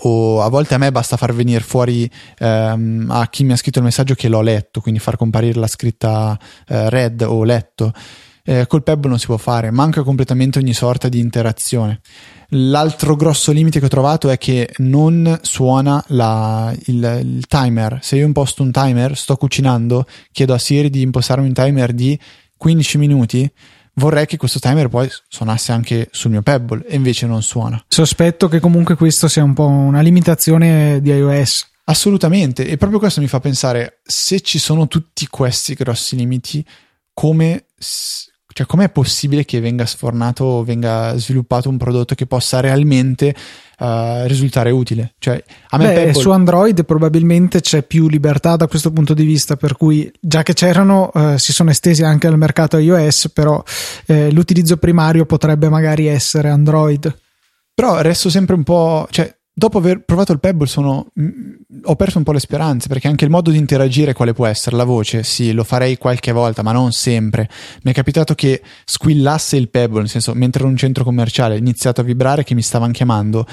O 0.00 0.42
a 0.42 0.50
volte 0.50 0.74
a 0.74 0.78
me 0.78 0.92
basta 0.92 1.16
far 1.16 1.34
venire 1.34 1.64
fuori 1.64 2.10
ehm, 2.38 3.06
a 3.10 3.26
chi 3.28 3.44
mi 3.44 3.52
ha 3.52 3.56
scritto 3.56 3.78
il 3.78 3.86
messaggio 3.86 4.14
che 4.14 4.28
l'ho 4.28 4.42
letto, 4.42 4.82
quindi 4.82 5.00
far 5.00 5.16
comparire 5.16 5.58
la 5.58 5.66
scritta 5.66 6.38
eh, 6.68 6.90
read 6.90 7.22
o 7.22 7.42
letto. 7.44 7.92
Eh, 8.44 8.66
col 8.66 8.82
Pebble 8.82 9.08
non 9.08 9.18
si 9.18 9.26
può 9.26 9.38
fare, 9.38 9.70
manca 9.70 10.02
completamente 10.02 10.58
ogni 10.58 10.74
sorta 10.74 11.08
di 11.08 11.18
interazione. 11.18 12.00
L'altro 12.50 13.16
grosso 13.16 13.50
limite 13.50 13.80
che 13.80 13.86
ho 13.86 13.88
trovato 13.88 14.28
è 14.28 14.36
che 14.36 14.72
non 14.76 15.38
suona 15.40 16.04
la, 16.08 16.72
il, 16.84 17.20
il, 17.24 17.46
timer. 17.46 17.98
Se 18.02 18.16
io 18.16 18.26
imposto 18.26 18.62
un 18.62 18.70
timer, 18.70 19.16
sto 19.16 19.36
cucinando, 19.36 20.06
chiedo 20.30 20.52
a 20.54 20.58
Siri 20.58 20.90
di 20.90 21.00
impostarmi 21.00 21.46
un 21.46 21.54
timer 21.54 21.92
di 21.92 22.16
15 22.56 22.98
minuti, 22.98 23.50
vorrei 23.94 24.26
che 24.26 24.36
questo 24.36 24.58
timer 24.58 24.88
poi 24.88 25.08
suonasse 25.28 25.72
anche 25.72 26.08
sul 26.10 26.30
mio 26.30 26.42
Pebble 26.42 26.84
e 26.86 26.96
invece 26.96 27.26
non 27.26 27.42
suona. 27.42 27.82
Sospetto 27.88 28.48
che 28.48 28.60
comunque 28.60 28.94
questo 28.94 29.28
sia 29.28 29.42
un 29.42 29.54
po' 29.54 29.66
una 29.66 30.00
limitazione 30.00 31.00
di 31.00 31.10
iOS. 31.10 31.70
Assolutamente, 31.88 32.66
e 32.66 32.76
proprio 32.76 32.98
questo 32.98 33.20
mi 33.20 33.28
fa 33.28 33.38
pensare, 33.38 34.00
se 34.02 34.40
ci 34.40 34.58
sono 34.58 34.88
tutti 34.88 35.28
questi 35.28 35.74
grossi 35.74 36.16
limiti, 36.16 36.66
come 37.12 37.66
cioè, 38.56 38.64
com'è 38.64 38.88
possibile 38.88 39.44
che 39.44 39.60
venga 39.60 39.84
sfornato 39.84 40.44
o 40.44 40.64
venga 40.64 41.14
sviluppato 41.18 41.68
un 41.68 41.76
prodotto 41.76 42.14
che 42.14 42.24
possa 42.24 42.60
realmente 42.60 43.34
uh, 43.80 44.24
risultare 44.24 44.70
utile? 44.70 45.12
Cioè, 45.18 45.44
a 45.68 45.76
me 45.76 45.92
Beh, 45.92 46.08
Apple... 46.08 46.22
su 46.22 46.30
Android 46.30 46.82
probabilmente 46.86 47.60
c'è 47.60 47.82
più 47.82 48.08
libertà 48.08 48.56
da 48.56 48.66
questo 48.66 48.90
punto 48.92 49.12
di 49.12 49.26
vista, 49.26 49.56
per 49.56 49.76
cui 49.76 50.10
già 50.18 50.42
che 50.42 50.54
c'erano 50.54 51.10
uh, 51.12 51.36
si 51.36 51.52
sono 51.52 51.68
estesi 51.68 52.02
anche 52.02 52.28
al 52.28 52.38
mercato 52.38 52.78
iOS, 52.78 53.28
però 53.34 53.62
eh, 54.06 54.30
l'utilizzo 54.30 54.78
primario 54.78 55.26
potrebbe 55.26 55.68
magari 55.68 56.06
essere 56.06 56.48
Android. 56.48 57.14
Però 57.74 58.00
resto 58.00 58.30
sempre 58.30 58.54
un 58.54 58.62
po', 58.62 59.06
cioè, 59.10 59.30
dopo 59.58 59.78
aver 59.78 60.04
provato 60.04 60.32
il 60.32 60.38
Pebble 60.38 60.66
sono, 60.66 61.06
mh, 61.14 61.24
mm, 61.24 61.52
ho 61.84 61.96
perso 61.96 62.18
un 62.18 62.24
po' 62.24 62.32
le 62.32 62.40
speranze 62.40 62.88
perché 62.88 63.08
anche 63.08 63.24
il 63.24 63.30
modo 63.30 63.50
di 63.50 63.56
interagire 63.56 64.12
quale 64.12 64.34
può 64.34 64.44
essere? 64.44 64.76
La 64.76 64.84
voce 64.84 65.22
sì 65.22 65.52
lo 65.52 65.64
farei 65.64 65.96
qualche 65.96 66.30
volta 66.30 66.62
ma 66.62 66.72
non 66.72 66.92
sempre. 66.92 67.48
Mi 67.82 67.92
è 67.92 67.94
capitato 67.94 68.34
che 68.34 68.60
squillasse 68.84 69.56
il 69.56 69.70
Pebble 69.70 70.00
nel 70.00 70.10
senso 70.10 70.34
mentre 70.34 70.60
ero 70.60 70.68
in 70.68 70.74
un 70.74 70.78
centro 70.78 71.04
commerciale 71.04 71.54
ho 71.54 71.58
iniziato 71.58 72.02
a 72.02 72.04
vibrare 72.04 72.44
che 72.44 72.54
mi 72.54 72.60
stavano 72.60 72.92
chiamando. 72.92 73.46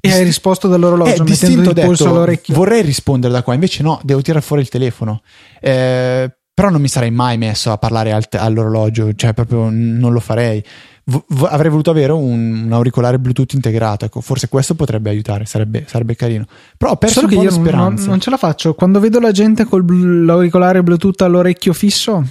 E 0.00 0.10
hai 0.10 0.24
risposto 0.24 0.66
dall'orologio 0.66 1.24
eh, 1.24 1.28
mettendo 1.28 1.68
il 1.68 1.74
polso 1.74 2.08
all'orecchio. 2.08 2.54
vorrei 2.54 2.80
rispondere 2.80 3.30
da 3.30 3.42
qua 3.42 3.52
invece 3.52 3.82
no 3.82 4.00
devo 4.02 4.22
tirare 4.22 4.42
fuori 4.42 4.62
il 4.62 4.70
telefono. 4.70 5.20
Eh, 5.60 6.34
però 6.54 6.70
non 6.70 6.80
mi 6.80 6.88
sarei 6.88 7.10
mai 7.10 7.36
messo 7.36 7.70
a 7.70 7.76
parlare 7.76 8.12
al, 8.12 8.24
all'orologio 8.32 9.12
cioè 9.14 9.34
proprio 9.34 9.68
non 9.70 10.10
lo 10.10 10.20
farei 10.20 10.64
v- 11.10 11.48
avrei 11.48 11.70
voluto 11.70 11.90
avere 11.90 12.12
un, 12.12 12.64
un, 12.64 12.72
auricolare 12.72 13.18
Bluetooth 13.18 13.52
integrato. 13.54 14.04
Ecco, 14.04 14.20
forse 14.20 14.48
questo 14.48 14.74
potrebbe 14.74 15.10
aiutare, 15.10 15.44
sarebbe, 15.46 15.84
sarebbe 15.86 16.14
carino. 16.14 16.46
Però 16.76 16.92
ho 16.92 16.96
perso 16.96 17.20
Solo 17.20 17.32
un 17.32 17.34
po' 17.34 17.42
io 17.42 17.74
non, 17.74 17.94
non, 17.98 18.20
ce 18.20 18.30
la 18.30 18.36
faccio. 18.36 18.74
Quando 18.74 19.00
vedo 19.00 19.18
la 19.20 19.32
gente 19.32 19.64
con 19.64 20.24
l'auricolare 20.24 20.82
Bluetooth 20.82 21.20
all'orecchio 21.22 21.72
fisso. 21.72 22.24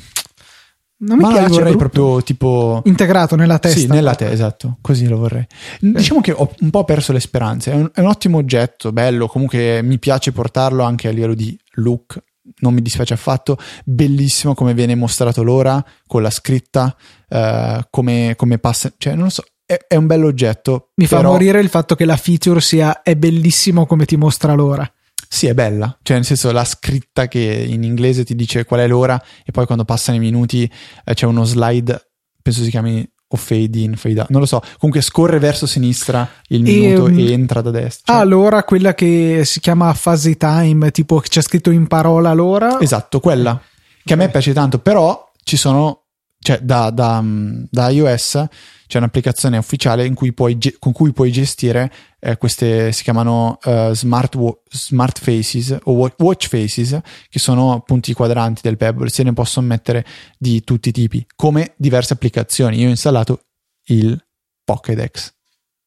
Non 1.02 1.18
mi 1.18 1.24
Ma 1.24 1.32
piace. 1.32 1.50
vorrei 1.50 1.78
proprio 1.78 2.22
tipo. 2.24 2.82
Integrato 2.86 3.36
nella 3.38 3.58
testa. 3.58 3.80
Sì, 3.80 3.88
nella 3.88 4.16
testa, 4.16 4.34
esatto. 4.34 4.78
Così 4.82 5.08
lo 5.08 5.18
vorrei. 5.18 5.48
Diciamo 5.80 6.20
che 6.20 6.34
ho 6.34 6.52
un 6.60 6.70
po' 6.70 6.84
perso 6.84 7.14
le 7.14 7.22
speranze. 7.22 7.72
È 7.72 7.76
un, 7.76 7.90
è 7.94 8.02
un 8.02 8.08
ottimo 8.08 8.38
oggetto, 8.38 8.92
bello. 8.92 9.28
Comunque 9.28 9.82
mi 9.82 9.98
piace 9.98 10.34
portarlo 10.34 10.84
anche 10.84 11.08
a 11.08 11.12
livello 11.12 11.36
di 11.36 11.58
look 11.76 12.22
non 12.60 12.74
mi 12.74 12.82
dispiace 12.82 13.14
affatto, 13.14 13.58
bellissimo 13.86 14.54
come 14.54 14.74
viene 14.74 14.96
mostrato 14.96 15.44
l'ora 15.44 15.84
con 16.06 16.22
la 16.22 16.30
scritta, 16.30 16.96
uh, 17.30 17.82
come, 17.90 18.34
come, 18.36 18.58
passa, 18.60 18.92
cioè 18.98 19.14
non 19.16 19.26
lo 19.26 19.30
so, 19.30 19.44
è, 19.66 19.78
è 19.88 19.96
un 19.96 20.12
oggetto. 20.12 20.92
Mi 20.96 21.08
però... 21.08 21.22
fa 21.22 21.28
morire 21.28 21.60
il 21.60 21.70
fatto 21.70 21.96
che 21.96 22.06
la 22.06 22.18
feature 22.18 22.62
sia 22.62 23.02
è 23.02 23.16
bellissimo 23.16 23.86
come 23.86 24.06
ti 24.06 24.18
mostra 24.18 24.54
l'ora. 24.54 24.92
Sì, 25.32 25.46
è 25.46 25.54
bella, 25.54 25.96
cioè 26.02 26.16
nel 26.16 26.26
senso 26.26 26.52
la 26.52 26.66
scritta 26.66 27.28
che 27.28 27.40
in 27.40 27.84
inglese 27.84 28.26
ti 28.26 28.34
dice 28.34 28.66
qual 28.66 28.80
è 28.80 28.88
l'ora 28.88 29.22
e 29.46 29.52
poi 29.52 29.66
quando 29.68 29.86
passano 29.86 30.18
i 30.18 30.20
minuti 30.20 30.70
eh, 31.06 31.14
c'è 31.14 31.28
uno 31.28 31.44
slide, 31.44 32.10
penso 32.42 32.64
si 32.64 32.72
chiami 32.72 33.08
o 33.32 33.38
fade 33.38 33.80
in, 33.80 33.96
fade 33.96 34.20
out, 34.20 34.30
non 34.30 34.42
lo 34.42 34.48
so. 34.48 34.62
Comunque 34.80 35.02
scorre 35.02 35.40
verso 35.40 35.66
sinistra 35.68 36.28
il 36.48 36.64
minuto 36.64 37.08
e, 37.08 37.28
e 37.28 37.32
entra 37.32 37.62
da 37.62 37.70
destra. 37.70 38.16
Ah, 38.16 38.20
allora 38.20 38.64
quella 38.64 38.94
che 38.96 39.42
si 39.46 39.60
chiama 39.60 39.94
fuzzy 39.94 40.36
time, 40.36 40.92
tipo 40.92 41.20
che 41.20 41.30
c'è 41.30 41.42
scritto 41.42 41.70
in 41.70 41.88
parola 41.88 42.34
l'ora. 42.34 42.80
Esatto, 42.80 43.20
quella 43.20 43.62
che 44.04 44.14
a 44.14 44.16
me 44.16 44.30
piace 44.30 44.54
tanto, 44.54 44.80
però 44.80 45.32
ci 45.44 45.58
sono, 45.58 46.06
cioè 46.40 46.60
da, 46.62 46.90
da, 46.90 47.24
da 47.24 47.90
iOS 47.90 48.46
c'è 48.88 48.98
un'applicazione 48.98 49.58
ufficiale 49.58 50.12
cui 50.14 50.34
puoi, 50.34 50.58
con 50.80 50.92
cui 50.94 51.14
puoi 51.14 51.32
gestire 51.32 51.92
eh, 52.20 52.38
queste, 52.38 52.92
si 52.92 53.04
chiamano 53.04 53.58
uh, 53.64 53.94
smart, 53.94 54.38
smart, 54.70 55.20
faces 55.20 55.78
o 55.84 55.92
watch 55.94 56.48
faces, 56.48 57.00
che 57.30 57.40
sono 57.40 57.74
appunto 57.74 58.12
i 58.12 58.14
quadranti 58.14 58.62
del 58.64 58.78
Pebble, 58.78 59.10
se 59.10 59.24
ne 59.24 59.34
possono 59.34 59.68
mettere 59.68 60.06
di 60.38 60.64
tutti 60.64 60.90
i 60.90 60.92
tipi, 60.92 61.26
come 61.36 61.74
diverse 61.78 62.14
applicazioni. 62.14 62.80
Io 62.80 62.88
ho 62.88 62.92
installato 62.92 63.46
il 63.86 64.22
Pokédex. 64.64 65.34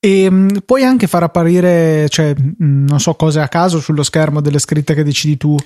E 0.04 0.28
mh, 0.28 0.34
mm, 0.34 0.48
puoi 0.66 0.82
anche 0.82 1.06
far 1.06 1.22
apparire, 1.22 2.08
cioè, 2.08 2.34
mm, 2.34 2.86
non 2.86 2.98
so, 2.98 3.14
cose 3.14 3.40
a 3.40 3.46
caso 3.46 3.78
sullo 3.78 4.02
schermo 4.02 4.40
delle 4.40 4.58
scritte 4.58 4.94
che 4.94 5.04
decidi 5.04 5.36
tu. 5.36 5.56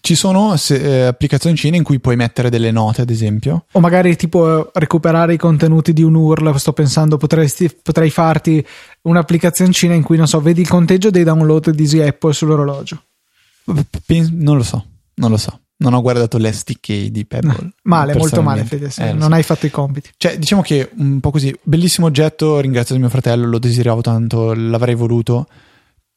Ci 0.00 0.14
sono 0.14 0.54
eh, 0.68 1.02
applicazioncine 1.02 1.78
in 1.78 1.82
cui 1.82 1.98
puoi 1.98 2.14
mettere 2.16 2.50
delle 2.50 2.70
note, 2.70 3.02
ad 3.02 3.10
esempio. 3.10 3.64
O 3.72 3.80
magari 3.80 4.16
tipo 4.16 4.70
recuperare 4.74 5.32
i 5.32 5.38
contenuti 5.38 5.94
di 5.94 6.02
un 6.02 6.14
URL. 6.14 6.58
Sto 6.58 6.74
pensando, 6.74 7.16
potresti, 7.16 7.70
potrei 7.82 8.10
farti 8.10 8.64
un'applicazioncina 9.04 9.94
in 9.94 10.02
cui, 10.02 10.16
non 10.16 10.26
so, 10.26 10.40
vedi 10.40 10.60
il 10.60 10.68
conteggio 10.68 11.10
dei 11.10 11.24
download 11.24 11.70
di 11.70 11.82
Easy 11.82 12.00
Apple 12.00 12.32
sull'orologio. 12.32 13.02
Non 14.32 14.56
lo 14.56 14.62
so, 14.62 14.84
non 15.14 15.30
lo 15.30 15.36
so. 15.36 15.60
Non 15.76 15.92
ho 15.92 16.00
guardato 16.02 16.38
l'SDK 16.38 17.06
di 17.06 17.26
Pebble. 17.26 17.72
male, 17.82 18.14
molto 18.14 18.42
male, 18.42 18.64
Fede. 18.64 18.90
Eh, 18.96 19.12
non 19.12 19.28
so. 19.28 19.34
hai 19.34 19.42
fatto 19.42 19.66
i 19.66 19.70
compiti. 19.70 20.10
Cioè, 20.16 20.38
diciamo 20.38 20.62
che 20.62 20.90
un 20.96 21.20
po' 21.20 21.30
così, 21.30 21.54
bellissimo 21.62 22.06
oggetto. 22.06 22.60
Ringrazio 22.60 22.96
mio 22.98 23.08
fratello, 23.08 23.46
lo 23.46 23.58
desideravo 23.58 24.00
tanto, 24.00 24.54
l'avrei 24.54 24.94
voluto 24.94 25.46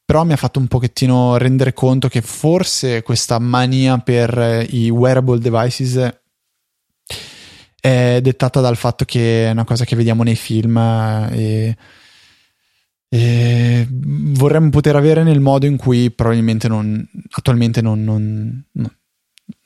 però 0.08 0.24
mi 0.24 0.32
ha 0.32 0.36
fatto 0.36 0.58
un 0.58 0.68
pochettino 0.68 1.36
rendere 1.36 1.74
conto 1.74 2.08
che 2.08 2.22
forse 2.22 3.02
questa 3.02 3.38
mania 3.38 3.98
per 3.98 4.38
eh, 4.38 4.62
i 4.62 4.88
wearable 4.88 5.38
devices 5.38 6.20
è 7.78 8.18
dettata 8.22 8.62
dal 8.62 8.78
fatto 8.78 9.04
che 9.04 9.48
è 9.48 9.50
una 9.50 9.64
cosa 9.64 9.84
che 9.84 9.96
vediamo 9.96 10.22
nei 10.22 10.34
film 10.34 10.78
eh, 10.78 11.28
e, 11.32 11.76
e 13.08 13.86
vorremmo 13.90 14.70
poter 14.70 14.96
avere 14.96 15.22
nel 15.22 15.40
modo 15.40 15.66
in 15.66 15.76
cui 15.76 16.10
probabilmente 16.10 16.68
non, 16.68 17.06
attualmente 17.30 17.80
non, 17.80 18.04
non, 18.04 18.64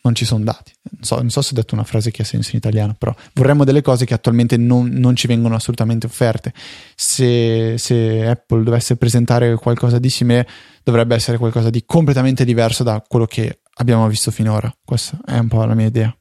non 0.03 0.15
ci 0.15 0.25
sono 0.25 0.45
dati. 0.45 0.73
Non 0.83 1.03
so, 1.03 1.17
non 1.17 1.31
so, 1.31 1.43
se 1.43 1.51
ho 1.53 1.57
detto 1.57 1.75
una 1.75 1.85
frase 1.85 2.11
che 2.11 2.23
ha 2.23 2.25
senso 2.25 2.51
in 2.53 2.59
italiano, 2.59 2.95
però 2.97 3.15
vorremmo 3.35 3.65
delle 3.65 3.83
cose 3.83 4.05
che 4.05 4.15
attualmente 4.15 4.57
non, 4.57 4.89
non 4.89 5.17
ci 5.17 5.27
vengono 5.27 5.55
assolutamente 5.55 6.07
offerte. 6.07 6.53
Se, 6.95 7.77
se, 7.79 8.27
Apple 8.27 8.63
dovesse 8.63 8.97
presentare 8.97 9.55
qualcosa 9.57 9.99
di 9.99 10.11
simile, 10.11 10.47
dovrebbe 10.83 11.15
essere 11.15 11.39
qualcosa 11.39 11.71
di 11.71 11.85
completamente 11.85 12.45
diverso 12.45 12.83
da 12.83 13.03
quello 13.07 13.27
che 13.27 13.61
abbiamo 13.75 14.07
visto 14.09 14.31
finora. 14.31 14.73
Questa 14.85 15.19
è 15.25 15.39
un 15.39 15.49
po' 15.49 15.65
la 15.65 15.75
mia 15.75 15.87
idea. 15.87 16.17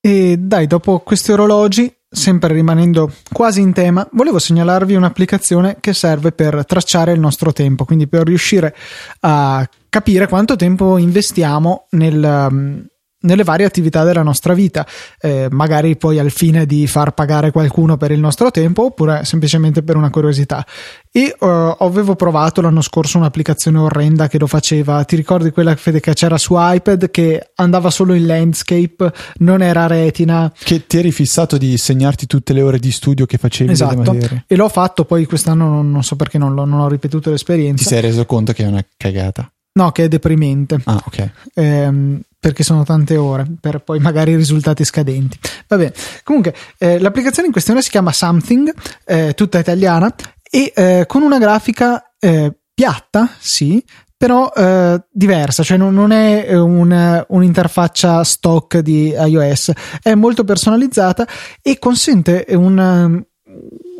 E 0.00 0.36
dai, 0.38 0.66
dopo 0.66 1.00
questi 1.00 1.32
orologi, 1.32 1.92
sempre 2.10 2.54
rimanendo 2.54 3.12
quasi 3.32 3.60
in 3.60 3.72
tema, 3.72 4.08
volevo 4.12 4.38
segnalarvi 4.38 4.94
un'applicazione 4.94 5.76
che 5.80 5.92
serve 5.92 6.32
per 6.32 6.64
tracciare 6.64 7.12
il 7.12 7.20
nostro 7.20 7.52
tempo, 7.52 7.84
quindi 7.84 8.08
per 8.08 8.26
riuscire 8.26 8.74
a 9.20 9.68
capire 9.88 10.28
quanto 10.28 10.56
tempo 10.56 10.96
investiamo 10.96 11.86
nel, 11.90 12.48
um, 12.50 12.86
nelle 13.20 13.42
varie 13.42 13.66
attività 13.66 14.04
della 14.04 14.22
nostra 14.22 14.54
vita, 14.54 14.86
eh, 15.20 15.48
magari 15.50 15.96
poi 15.96 16.18
al 16.18 16.30
fine 16.30 16.66
di 16.66 16.86
far 16.86 17.12
pagare 17.14 17.50
qualcuno 17.50 17.96
per 17.96 18.12
il 18.12 18.20
nostro 18.20 18.50
tempo 18.50 18.84
oppure 18.84 19.24
semplicemente 19.24 19.82
per 19.82 19.96
una 19.96 20.10
curiosità. 20.10 20.64
E 21.10 21.34
uh, 21.38 21.46
avevo 21.78 22.14
provato 22.14 22.60
l'anno 22.60 22.80
scorso 22.80 23.18
un'applicazione 23.18 23.78
orrenda 23.78 24.28
che 24.28 24.38
lo 24.38 24.46
faceva. 24.46 25.02
Ti 25.04 25.16
ricordi 25.16 25.50
quella 25.50 25.74
Fede, 25.74 26.00
che 26.00 26.12
c'era 26.12 26.38
su 26.38 26.54
iPad 26.56 27.10
che 27.10 27.50
andava 27.56 27.90
solo 27.90 28.14
in 28.14 28.26
landscape, 28.26 29.12
non 29.38 29.62
era 29.62 29.86
retina? 29.86 30.52
Che 30.56 30.86
ti 30.86 30.98
eri 30.98 31.10
fissato 31.10 31.56
di 31.56 31.76
segnarti 31.76 32.26
tutte 32.26 32.52
le 32.52 32.62
ore 32.62 32.78
di 32.78 32.92
studio 32.92 33.26
che 33.26 33.38
facevi. 33.38 33.72
Esatto. 33.72 34.16
E 34.46 34.54
l'ho 34.54 34.68
fatto, 34.68 35.04
poi 35.04 35.24
quest'anno 35.24 35.66
non, 35.66 35.90
non 35.90 36.04
so 36.04 36.14
perché 36.14 36.38
non, 36.38 36.54
non 36.54 36.72
ho 36.74 36.88
ripetuto 36.88 37.30
l'esperienza. 37.30 37.82
Ti 37.82 37.88
sei 37.88 38.00
reso 38.02 38.24
conto 38.24 38.52
che 38.52 38.62
è 38.62 38.66
una 38.66 38.84
cagata? 38.96 39.50
No, 39.78 39.92
che 39.92 40.04
è 40.04 40.08
deprimente. 40.08 40.80
Ah, 40.84 41.00
ok. 41.06 41.30
Ehm, 41.54 42.20
perché 42.40 42.64
sono 42.64 42.82
tante 42.82 43.16
ore 43.16 43.46
per 43.60 43.78
poi 43.84 44.00
magari 44.00 44.34
risultati 44.34 44.84
scadenti. 44.84 45.38
Va 45.68 45.76
bene. 45.76 45.92
Comunque, 46.24 46.52
eh, 46.78 46.98
l'applicazione 46.98 47.46
in 47.46 47.52
questione 47.52 47.80
si 47.80 47.90
chiama 47.90 48.12
Something, 48.12 48.74
eh, 49.04 49.34
tutta 49.34 49.60
italiana 49.60 50.12
e 50.50 50.72
eh, 50.74 51.04
con 51.06 51.22
una 51.22 51.38
grafica 51.38 52.12
eh, 52.18 52.52
piatta, 52.74 53.30
sì, 53.38 53.80
però 54.16 54.50
eh, 54.52 55.00
diversa, 55.12 55.62
cioè 55.62 55.76
non, 55.76 55.94
non 55.94 56.10
è 56.10 56.52
un, 56.58 57.24
un'interfaccia 57.28 58.24
stock 58.24 58.78
di 58.78 59.10
iOS, 59.10 59.70
è 60.02 60.14
molto 60.14 60.42
personalizzata 60.42 61.24
e 61.62 61.78
consente 61.78 62.46
un, 62.50 63.24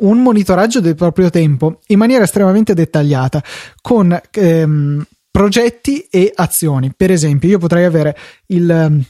un 0.00 0.22
monitoraggio 0.22 0.80
del 0.80 0.96
proprio 0.96 1.30
tempo 1.30 1.78
in 1.86 1.98
maniera 1.98 2.24
estremamente 2.24 2.74
dettagliata 2.74 3.40
con 3.80 4.20
ehm, 4.32 5.06
progetti 5.38 6.04
e 6.10 6.32
azioni. 6.34 6.92
Per 6.96 7.12
esempio, 7.12 7.48
io 7.48 7.58
potrei 7.58 7.84
avere 7.84 8.16
il, 8.46 8.68
ehm, 8.68 9.04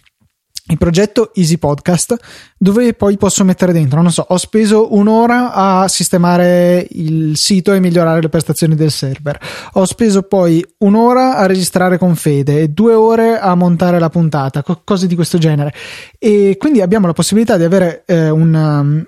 il 0.66 0.76
progetto 0.76 1.32
Easy 1.32 1.56
Podcast 1.56 2.14
dove 2.58 2.92
poi 2.92 3.16
posso 3.16 3.44
mettere 3.44 3.72
dentro, 3.72 4.02
non 4.02 4.12
so, 4.12 4.26
ho 4.28 4.36
speso 4.36 4.94
un'ora 4.94 5.54
a 5.54 5.88
sistemare 5.88 6.86
il 6.90 7.38
sito 7.38 7.72
e 7.72 7.80
migliorare 7.80 8.20
le 8.20 8.28
prestazioni 8.28 8.74
del 8.74 8.90
server, 8.90 9.40
ho 9.72 9.86
speso 9.86 10.20
poi 10.24 10.62
un'ora 10.80 11.38
a 11.38 11.46
registrare 11.46 11.96
con 11.96 12.14
Fede 12.14 12.60
e 12.60 12.68
due 12.68 12.92
ore 12.92 13.38
a 13.38 13.54
montare 13.54 13.98
la 13.98 14.10
puntata, 14.10 14.62
cose 14.84 15.06
di 15.06 15.14
questo 15.14 15.38
genere. 15.38 15.72
E 16.18 16.56
quindi 16.58 16.82
abbiamo 16.82 17.06
la 17.06 17.14
possibilità 17.14 17.56
di 17.56 17.64
avere 17.64 18.02
eh, 18.04 18.28
un, 18.28 19.02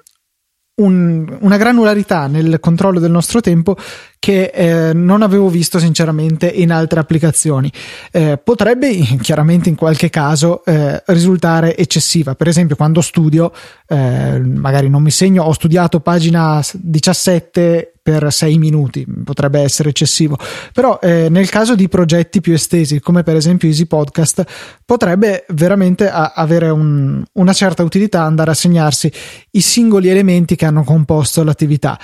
un, 0.80 1.38
una 1.38 1.56
granularità 1.58 2.28
nel 2.28 2.60
controllo 2.60 2.98
del 2.98 3.10
nostro 3.10 3.42
tempo 3.42 3.76
che 4.20 4.52
eh, 4.52 4.92
non 4.92 5.22
avevo 5.22 5.48
visto 5.48 5.78
sinceramente 5.78 6.46
in 6.46 6.70
altre 6.70 7.00
applicazioni. 7.00 7.72
Eh, 8.12 8.36
potrebbe 8.36 8.92
chiaramente 9.22 9.70
in 9.70 9.76
qualche 9.76 10.10
caso 10.10 10.62
eh, 10.64 11.02
risultare 11.06 11.74
eccessiva. 11.74 12.34
Per 12.34 12.46
esempio, 12.46 12.76
quando 12.76 13.00
studio, 13.00 13.50
eh, 13.88 14.38
magari 14.38 14.90
non 14.90 15.02
mi 15.02 15.10
segno, 15.10 15.44
ho 15.44 15.52
studiato 15.52 16.00
pagina 16.00 16.62
17 16.70 17.94
per 18.02 18.30
6 18.30 18.58
minuti, 18.58 19.06
potrebbe 19.24 19.60
essere 19.60 19.88
eccessivo. 19.88 20.36
Però 20.74 20.98
eh, 21.00 21.28
nel 21.30 21.48
caso 21.48 21.74
di 21.74 21.88
progetti 21.88 22.42
più 22.42 22.52
estesi, 22.52 23.00
come 23.00 23.22
per 23.22 23.36
esempio 23.36 23.68
Easy 23.68 23.86
Podcast, 23.86 24.44
potrebbe 24.84 25.46
veramente 25.48 26.10
a- 26.10 26.32
avere 26.34 26.68
un, 26.68 27.24
una 27.32 27.52
certa 27.54 27.82
utilità 27.82 28.22
andare 28.22 28.50
a 28.50 28.54
segnarsi 28.54 29.10
i 29.52 29.60
singoli 29.62 30.08
elementi 30.10 30.56
che 30.56 30.66
hanno 30.66 30.84
composto 30.84 31.42
l'attività. 31.42 31.98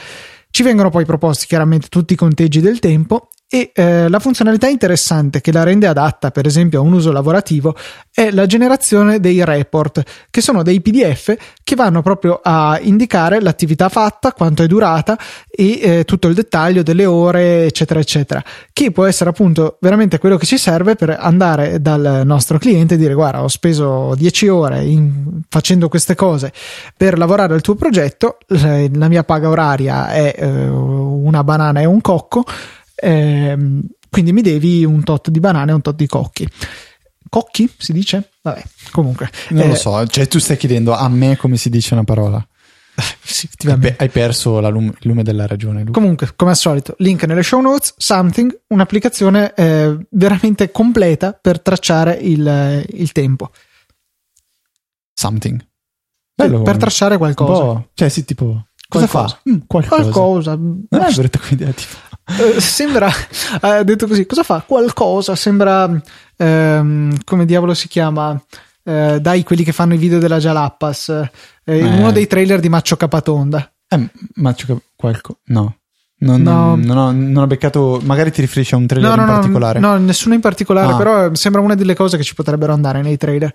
Ci 0.57 0.63
vengono 0.63 0.89
poi 0.89 1.05
proposti 1.05 1.45
chiaramente 1.45 1.89
tutti 1.89 2.15
i 2.15 2.17
conteggi 2.17 2.63
del 2.63 2.79
tempo 2.79 3.29
e 3.49 3.70
eh, 3.74 4.09
la 4.09 4.18
funzionalità 4.18 4.66
interessante 4.66 5.40
che 5.40 5.53
la 5.53 5.62
rende 5.62 5.86
adatta 5.86 6.32
per 6.32 6.47
esempio 6.47 6.80
a 6.80 6.82
un 6.82 6.92
uso 6.92 7.12
lavorativo 7.12 7.76
è 8.12 8.32
la 8.32 8.44
generazione 8.44 9.20
dei 9.20 9.44
report 9.44 10.03
che 10.30 10.40
sono 10.40 10.64
dei 10.64 10.80
pdf 10.80 11.36
che 11.62 11.76
vanno 11.76 12.03
proprio 12.03 12.40
a 12.42 12.76
indicare 12.82 13.40
l'attività 13.40 13.88
fatta 13.88 14.32
quanto 14.32 14.64
è 14.64 14.66
durata 14.66 15.16
e 15.49 15.78
eh, 15.80 16.05
tutto 16.05 16.26
il 16.26 16.34
dettaglio 16.34 16.82
delle 16.82 17.07
ore 17.07 17.66
eccetera 17.66 18.01
eccetera 18.01 18.42
che 18.72 18.90
può 18.90 19.05
essere 19.05 19.30
appunto 19.30 19.78
veramente 19.80 20.18
quello 20.18 20.38
che 20.38 20.47
ci 20.47 20.59
serve 20.59 20.97
per 20.97 21.11
andare 21.11 21.80
dal 21.80 22.22
nostro 22.24 22.59
cliente 22.59 22.94
e 22.94 22.97
dire 22.97 23.14
guarda 23.14 23.44
ho 23.44 23.49
speso 23.49 24.14
10 24.16 24.49
ore 24.49 24.82
in, 24.82 25.42
facendo 25.49 25.88
queste 25.88 26.16
cose 26.16 26.53
per 26.97 27.16
lavorare 27.16 27.55
al 27.55 27.61
tuo 27.61 27.76
progetto 27.76 28.38
la 28.49 29.07
mia 29.07 29.22
paga 29.22 29.49
oraria 29.49 30.09
è 30.09 30.34
eh, 30.36 30.66
una 30.66 31.44
banana 31.44 31.80
e 31.80 31.84
un 31.84 32.01
cocco 32.01 32.44
eh, 32.97 33.57
quindi 34.11 34.32
mi 34.32 34.42
devi 34.42 34.84
un 34.84 35.05
tot 35.05 35.30
di 35.30 35.40
banane 35.40 35.70
e 35.70 35.74
un 35.74 35.82
tot 35.82 35.94
di 35.94 36.07
cocchi. 36.07 36.49
Cocchi 37.28 37.70
si 37.76 37.92
dice? 37.92 38.30
Vabbè, 38.42 38.62
comunque. 38.90 39.30
Non 39.51 39.64
eh, 39.64 39.68
lo 39.68 39.74
so, 39.74 40.07
cioè 40.07 40.26
tu 40.26 40.38
stai 40.38 40.57
chiedendo 40.57 40.94
a 40.94 41.09
me 41.09 41.36
come 41.36 41.57
si 41.57 41.68
dice 41.68 41.94
una 41.94 42.05
parola. 42.05 42.47
sì, 43.22 43.49
hai 43.99 44.09
perso 44.09 44.59
lume, 44.70 44.94
il 45.01 45.09
lume 45.09 45.22
della 45.22 45.47
ragione. 45.47 45.80
Luca. 45.80 45.92
Comunque, 45.92 46.32
come 46.34 46.53
al 46.53 46.57
solito, 46.57 46.94
link 46.99 47.24
nelle 47.24 47.42
show 47.42 47.61
notes, 47.61 47.94
Something, 47.97 48.62
un'applicazione 48.68 49.53
eh, 49.55 49.99
veramente 50.11 50.70
completa 50.70 51.32
per 51.32 51.61
tracciare 51.61 52.14
il, 52.14 52.84
il 52.88 53.12
tempo. 53.12 53.51
Something. 55.12 55.64
Bello, 56.34 56.62
per, 56.62 56.76
tracciare 56.76 57.16
qualcosa. 57.16 57.86
Cioè, 57.94 58.09
sì, 58.09 58.24
tipo... 58.24 58.66
Cosa 58.88 59.07
qualcosa. 59.07 59.40
fa? 59.42 59.51
Mm, 59.51 59.59
qualcosa. 59.66 60.03
qualcosa. 60.03 60.55
Non 60.55 60.86
è 60.90 61.12
detto 61.12 61.38
quell'idea, 61.38 61.72
tipo... 61.72 61.97
Eh, 62.29 62.61
sembra, 62.61 63.09
ha 63.61 63.83
detto 63.85 64.07
così, 64.07 64.27
cosa 64.27 64.43
fa? 64.43 64.62
Qualcosa, 64.66 65.35
sembra, 65.37 65.89
ehm, 66.37 67.18
come 67.24 67.45
diavolo 67.47 67.74
si 67.74 67.89
chiama? 67.89 68.41
eh, 68.89 69.18
dai 69.20 69.43
quelli 69.43 69.64
che 69.64 69.72
fanno 69.72 69.95
i 69.95 69.99
video 69.99 70.20
della 70.20 70.39
Jalappas, 70.39 71.09
eh, 71.09 71.31
Eh. 71.64 71.83
uno 71.85 72.12
dei 72.12 72.29
trailer 72.29 72.61
di 72.61 72.68
Maccio 72.68 72.97
Capatonda. 72.97 73.68
Eh, 73.89 74.09
ma 74.37 74.55
c'è 74.55 74.64
qualcosa. 74.95 75.39
No. 75.47 75.77
Non, 76.18 76.41
No. 76.43 76.77
non 76.77 76.97
ho, 76.97 77.11
non 77.11 77.37
ho 77.43 77.47
beccato. 77.49 78.01
Magari 78.05 78.31
ti 78.31 78.41
riferisci 78.41 78.74
a 78.74 78.77
un 78.77 78.87
trailer 78.87 79.11
No, 79.11 79.16
no, 79.16 79.22
in 79.22 79.29
particolare. 79.29 79.79
no, 79.81 79.97
nessuno 79.99 80.35
in 80.35 80.41
particolare, 80.41 80.93
Ah. 80.93 80.97
però 80.97 81.35
sembra 81.35 81.61
una 81.61 81.74
delle 81.74 81.95
cose 81.97 82.16
che 82.16 82.22
ci 82.22 82.35
potrebbero 82.35 82.72
andare 82.72 83.03
nei 83.03 83.16
trailer. 83.16 83.53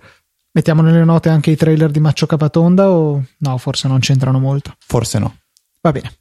Mettiamo 0.52 0.82
nelle 0.82 1.02
note 1.02 1.30
anche 1.30 1.50
i 1.50 1.56
trailer 1.56 1.90
di 1.90 1.98
Maccio 2.00 2.26
Capatonda 2.26 2.90
o 2.90 3.22
no, 3.38 3.56
forse 3.58 3.88
non 3.88 4.00
c'entrano 4.00 4.38
molto. 4.38 4.74
Forse 4.86 5.18
no. 5.18 5.34
Va 5.80 5.92
bene. 5.92 6.12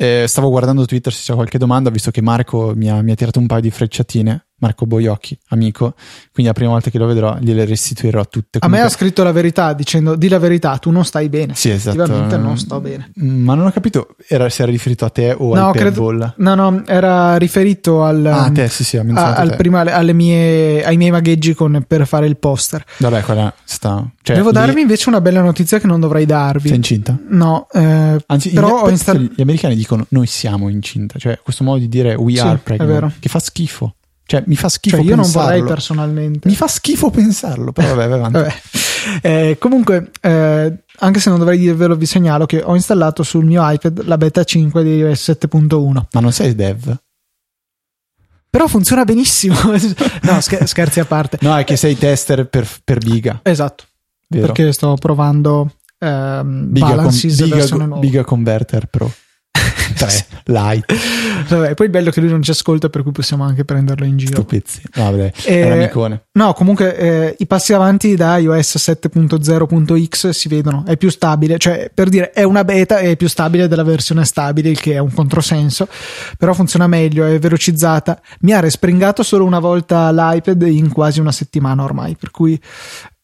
Eh, 0.00 0.26
stavo 0.28 0.48
guardando 0.48 0.84
Twitter 0.84 1.12
se 1.12 1.22
c'è 1.24 1.34
qualche 1.34 1.58
domanda, 1.58 1.90
visto 1.90 2.12
che 2.12 2.22
Marco 2.22 2.72
mi 2.76 2.88
ha, 2.88 3.02
mi 3.02 3.10
ha 3.10 3.16
tirato 3.16 3.40
un 3.40 3.46
paio 3.48 3.62
di 3.62 3.70
frecciatine. 3.72 4.47
Marco 4.60 4.86
Boiocchi, 4.86 5.38
amico. 5.48 5.94
Quindi 6.32 6.50
la 6.50 6.52
prima 6.52 6.70
volta 6.70 6.90
che 6.90 6.98
lo 6.98 7.06
vedrò 7.06 7.36
gliele 7.40 7.64
restituirò 7.64 8.24
tutte. 8.26 8.58
A 8.60 8.66
me 8.68 8.76
ha 8.78 8.80
Comunque- 8.80 8.90
scritto 8.96 9.22
la 9.22 9.32
verità 9.32 9.72
dicendo 9.72 10.16
di 10.16 10.28
la 10.28 10.38
verità, 10.38 10.76
tu 10.78 10.90
non 10.90 11.04
stai 11.04 11.28
bene. 11.28 11.54
Sì, 11.54 11.70
esatto. 11.70 11.96
Effettivamente 12.02 12.36
non 12.38 12.58
sto 12.58 12.80
bene. 12.80 13.10
Mm, 13.22 13.44
Ma 13.44 13.54
non 13.54 13.66
ho 13.66 13.70
capito 13.70 14.08
era, 14.26 14.48
se 14.48 14.62
era 14.62 14.70
riferito 14.72 15.04
a 15.04 15.10
te 15.10 15.32
o 15.36 15.54
No, 15.54 15.68
al 15.68 15.72
credo- 15.74 16.02
paintball. 16.04 16.34
No, 16.38 16.54
no, 16.54 16.82
era 16.86 17.36
riferito 17.36 18.02
al, 18.04 18.26
Ah, 18.26 18.44
a 18.46 18.50
te, 18.50 18.68
sì, 18.68 18.84
sì, 18.84 18.96
a- 18.96 19.34
al 19.34 19.54
prima- 19.56 19.80
alle 19.80 20.12
mie- 20.12 20.84
ai 20.84 20.96
miei 20.96 21.10
magheggi 21.10 21.54
con- 21.54 21.84
per 21.86 22.06
fare 22.06 22.26
il 22.26 22.36
poster. 22.36 22.84
Vabbè, 22.98 23.22
quella 23.22 23.52
sta. 23.64 24.04
Cioè, 24.22 24.36
Devo 24.36 24.48
lì- 24.48 24.54
darvi 24.54 24.80
invece 24.80 25.08
una 25.08 25.20
bella 25.20 25.40
notizia 25.40 25.78
che 25.78 25.86
non 25.86 26.00
dovrei 26.00 26.26
darvi. 26.26 26.68
Sei 26.68 26.76
incinta? 26.76 27.16
No, 27.28 27.66
eh, 27.72 28.16
Anzi, 28.26 28.50
però 28.50 28.84
in- 28.86 28.90
installato. 28.90 29.32
gli 29.36 29.40
americani 29.40 29.74
dicono 29.76 30.04
noi 30.10 30.26
siamo 30.26 30.68
incinta, 30.68 31.18
cioè 31.18 31.38
questo 31.42 31.64
modo 31.64 31.78
di 31.78 31.88
dire 31.88 32.14
we 32.14 32.32
Sì, 32.34 32.40
are 32.40 32.58
pregnant, 32.62 33.14
che 33.20 33.28
fa 33.28 33.38
schifo. 33.38 33.94
Cioè, 34.30 34.42
mi 34.46 34.56
fa 34.56 34.68
schifo 34.68 34.96
Cioè, 34.96 35.06
io 35.06 35.14
non 35.14 35.24
pensarlo. 35.24 35.48
vorrei 35.48 35.64
personalmente. 35.64 36.48
Mi 36.50 36.54
fa 36.54 36.68
schifo 36.68 37.08
pensarlo, 37.08 37.72
però 37.72 37.94
vabbè, 37.94 38.08
vai 38.08 38.18
avanti. 38.18 38.36
Vabbè. 38.38 38.54
Eh, 39.22 39.56
comunque, 39.58 40.10
eh, 40.20 40.82
anche 40.98 41.18
se 41.18 41.30
non 41.30 41.38
dovrei 41.38 41.56
dirvelo, 41.56 41.96
vi 41.96 42.04
segnalo 42.04 42.44
che 42.44 42.60
ho 42.62 42.74
installato 42.74 43.22
sul 43.22 43.46
mio 43.46 43.62
iPad 43.66 44.04
la 44.04 44.18
beta 44.18 44.44
5 44.44 44.82
di 44.82 44.96
iOS 44.96 45.30
7.1. 45.30 46.02
Ma 46.12 46.20
non 46.20 46.30
sei 46.30 46.54
dev? 46.54 46.94
Però 48.50 48.66
funziona 48.66 49.04
benissimo. 49.04 49.54
no, 50.22 50.40
scher- 50.42 50.64
scherzi 50.66 51.00
a 51.00 51.06
parte. 51.06 51.38
No, 51.40 51.56
è 51.56 51.64
che 51.64 51.76
sei 51.76 51.96
tester 51.96 52.46
per, 52.48 52.68
per 52.84 52.98
Biga, 52.98 53.40
Esatto, 53.44 53.84
vero? 54.26 54.46
perché 54.52 54.72
sto 54.72 54.94
provando 54.96 55.72
ehm, 55.98 56.66
Biga, 56.70 56.86
Balances 56.86 57.40
Biga. 57.40 57.96
Biga 57.98 58.24
Converter 58.24 58.88
Pro 58.88 59.10
3 59.94 60.26
Lite, 60.44 60.94
Vabbè, 61.48 61.74
poi 61.74 61.86
è 61.86 61.90
bello 61.90 62.10
che 62.10 62.20
lui 62.20 62.30
non 62.30 62.42
ci 62.42 62.50
ascolta, 62.50 62.88
per 62.88 63.02
cui 63.02 63.12
possiamo 63.12 63.44
anche 63.44 63.64
prenderlo 63.64 64.06
in 64.06 64.16
giro. 64.16 64.32
sto 64.32 64.44
pezzi. 64.44 64.80
No, 64.94 65.04
vabbè, 65.10 65.32
Eh, 65.44 65.60
è 65.62 65.66
un 65.66 65.72
amicone. 65.72 66.26
No, 66.32 66.52
comunque 66.54 66.96
eh, 66.96 67.34
i 67.38 67.46
passi 67.46 67.72
avanti 67.72 68.14
da 68.14 68.38
iOS 68.38 68.76
7.0.x 68.76 70.30
si 70.30 70.48
vedono, 70.48 70.84
è 70.86 70.96
più 70.96 71.10
stabile, 71.10 71.58
cioè 71.58 71.90
per 71.92 72.08
dire 72.08 72.30
è 72.30 72.44
una 72.44 72.64
beta 72.64 72.98
e 72.98 73.12
è 73.12 73.16
più 73.16 73.28
stabile 73.28 73.68
della 73.68 73.82
versione 73.82 74.24
stabile, 74.24 74.70
il 74.70 74.80
che 74.80 74.94
è 74.94 74.98
un 74.98 75.12
controsenso, 75.12 75.88
però 76.38 76.54
funziona 76.54 76.86
meglio, 76.86 77.26
è 77.26 77.38
velocizzata. 77.38 78.20
Mi 78.40 78.52
ha 78.52 78.60
respringato 78.60 79.22
solo 79.22 79.44
una 79.44 79.58
volta 79.58 80.10
l'iPad 80.10 80.62
in 80.62 80.92
quasi 80.92 81.20
una 81.20 81.32
settimana 81.32 81.82
ormai, 81.82 82.16
per 82.16 82.30
cui 82.30 82.58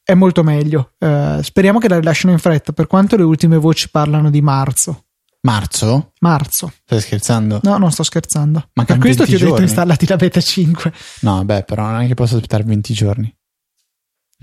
è 0.03 0.15
molto 0.15 0.43
meglio. 0.43 0.91
Eh, 0.99 1.39
speriamo 1.43 1.79
che 1.79 1.89
la 1.89 1.99
rilasciano 1.99 2.33
in 2.33 2.39
fretta, 2.39 2.73
per 2.73 2.87
quanto 2.87 3.17
le 3.17 3.23
ultime 3.23 3.57
voci 3.57 3.89
parlano 3.91 4.31
di 4.31 4.43
marzo. 4.43 5.03
Marzo? 5.45 6.12
Marzo. 6.20 6.72
Stai 6.84 7.01
scherzando? 7.01 7.61
No, 7.62 7.76
non 7.76 7.92
sto 7.92 8.03
scherzando. 8.03 8.61
per 8.61 8.70
Mancano 8.74 9.01
questo 9.01 9.24
20 9.24 9.38
ti 9.38 9.42
ho 9.45 9.51
detto 9.51 9.62
installati 9.62 10.07
la 10.07 10.16
beta 10.16 10.40
5. 10.40 10.92
No, 11.20 11.45
beh, 11.45 11.64
però 11.64 11.90
non 11.90 12.01
è 12.01 12.07
che 12.07 12.14
posso 12.14 12.36
aspettare 12.36 12.64
20 12.64 12.92
giorni. 12.95 13.34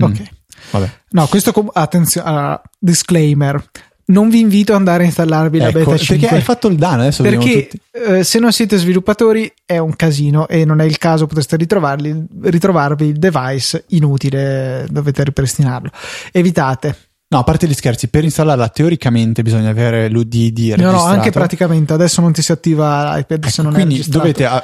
Mm, 0.03 0.05
Ok. 0.05 0.23
Vabbè. 0.71 0.91
No, 1.11 1.25
questo 1.27 1.51
com- 1.51 1.71
attenzione, 1.73 2.27
allora, 2.29 2.61
disclaimer. 2.77 3.63
Non 4.03 4.29
vi 4.29 4.41
invito 4.41 4.73
ad 4.73 4.79
andare 4.79 5.03
a 5.03 5.05
installarvi 5.05 5.57
la 5.57 5.69
Ecco, 5.69 5.79
beta 5.79 5.97
5 5.97 6.17
perché 6.17 6.35
hai 6.35 6.41
fatto 6.41 6.67
il 6.67 6.75
danno 6.75 7.01
adesso 7.01 7.23
perché 7.23 7.69
eh, 7.91 8.23
se 8.25 8.39
non 8.39 8.51
siete 8.51 8.75
sviluppatori 8.77 9.51
è 9.65 9.77
un 9.77 9.95
casino 9.95 10.49
e 10.49 10.65
non 10.65 10.81
è 10.81 10.83
il 10.83 10.97
caso 10.97 11.27
potreste 11.27 11.55
ritrovarvi 11.55 13.05
il 13.05 13.17
device 13.17 13.85
inutile 13.89 14.85
dovete 14.89 15.23
ripristinarlo 15.23 15.91
evitate 16.33 17.10
No, 17.31 17.39
a 17.39 17.43
parte 17.43 17.65
gli 17.65 17.73
scherzi, 17.73 18.09
per 18.09 18.25
installarla 18.25 18.67
teoricamente 18.67 19.41
bisogna 19.41 19.69
avere 19.69 20.09
l'UDD 20.09 20.33
no 20.33 20.75
registrato. 20.75 20.91
no 20.91 21.03
anche 21.03 21.31
praticamente 21.31 21.93
adesso 21.93 22.19
non 22.19 22.33
ti 22.33 22.41
si 22.41 22.51
attiva 22.51 23.15
l'iPad 23.15 23.45
se 23.45 23.61
Ecco, 23.61 23.61
non 23.63 23.71
è 23.71 23.75
quindi 23.75 23.93
registrato 23.95 24.19
dovete 24.19 24.45
a- 24.45 24.63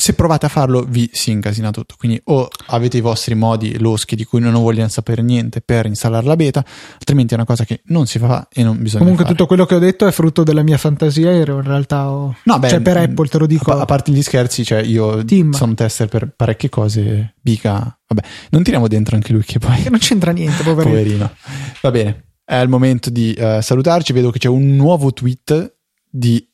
se 0.00 0.14
provate 0.14 0.46
a 0.46 0.48
farlo 0.48 0.82
vi 0.88 1.10
si 1.12 1.30
incasina 1.30 1.70
tutto 1.72 1.96
quindi 1.98 2.18
o 2.26 2.48
avete 2.68 2.96
i 2.96 3.00
vostri 3.00 3.34
modi 3.34 3.76
loschi 3.78 4.16
di 4.16 4.24
cui 4.24 4.40
non 4.40 4.52
vogliono 4.54 4.88
sapere 4.88 5.20
niente 5.20 5.60
per 5.60 5.84
installare 5.86 6.24
la 6.26 6.36
beta 6.36 6.64
altrimenti 6.94 7.34
è 7.34 7.36
una 7.36 7.44
cosa 7.44 7.64
che 7.64 7.82
non 7.86 8.06
si 8.06 8.18
fa 8.20 8.46
e 8.50 8.62
non 8.62 8.80
bisogna 8.80 9.00
comunque 9.00 9.24
fare. 9.24 9.36
tutto 9.36 9.46
quello 9.48 9.66
che 9.66 9.74
ho 9.74 9.78
detto 9.80 10.06
è 10.06 10.12
frutto 10.12 10.42
della 10.42 10.62
mia 10.62 10.78
fantasia 10.78 11.32
io 11.32 11.56
in 11.56 11.62
realtà 11.64 12.08
ho... 12.10 12.34
No, 12.44 12.58
beh, 12.58 12.68
cioè 12.68 12.80
per 12.80 12.96
Apple 12.98 13.26
te 13.28 13.38
lo 13.38 13.46
dico 13.46 13.72
a 13.72 13.84
parte 13.84 14.10
gli 14.12 14.22
scherzi 14.22 14.64
cioè 14.64 14.78
io 14.80 15.22
Team. 15.24 15.50
sono 15.52 15.74
tester 15.74 16.06
per 16.08 16.32
parecchie 16.34 16.68
cose 16.70 17.34
Bica 17.40 17.94
vabbè 18.12 18.28
non 18.50 18.62
tiriamo 18.62 18.88
dentro 18.88 19.14
anche 19.14 19.32
lui 19.32 19.44
che 19.44 19.58
poi 19.58 19.82
che 19.82 19.90
non 19.90 20.00
c'entra 20.00 20.32
niente 20.32 20.62
poverino 20.62 20.90
Poverino. 20.90 21.34
Va 21.80 21.90
bene, 21.90 22.24
è 22.44 22.56
il 22.56 22.68
momento 22.68 23.10
di 23.10 23.32
eh, 23.32 23.60
salutarci. 23.62 24.12
Vedo 24.12 24.30
che 24.30 24.40
c'è 24.40 24.48
un 24.48 24.74
nuovo 24.74 25.12
tweet 25.12 25.76
di 26.10 26.44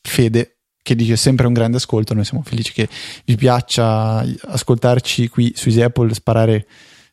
Fede 0.00 0.58
che 0.80 0.94
dice 0.94 1.16
sempre 1.16 1.46
un 1.46 1.52
grande 1.52 1.78
ascolto. 1.78 2.14
Noi 2.14 2.24
siamo 2.24 2.44
felici 2.44 2.72
che 2.72 2.88
vi 3.24 3.34
piaccia 3.36 4.24
ascoltarci 4.42 5.28
qui 5.28 5.52
su 5.56 5.68
Easy 5.68 5.82
Apple, 5.82 6.14
sparare 6.14 6.66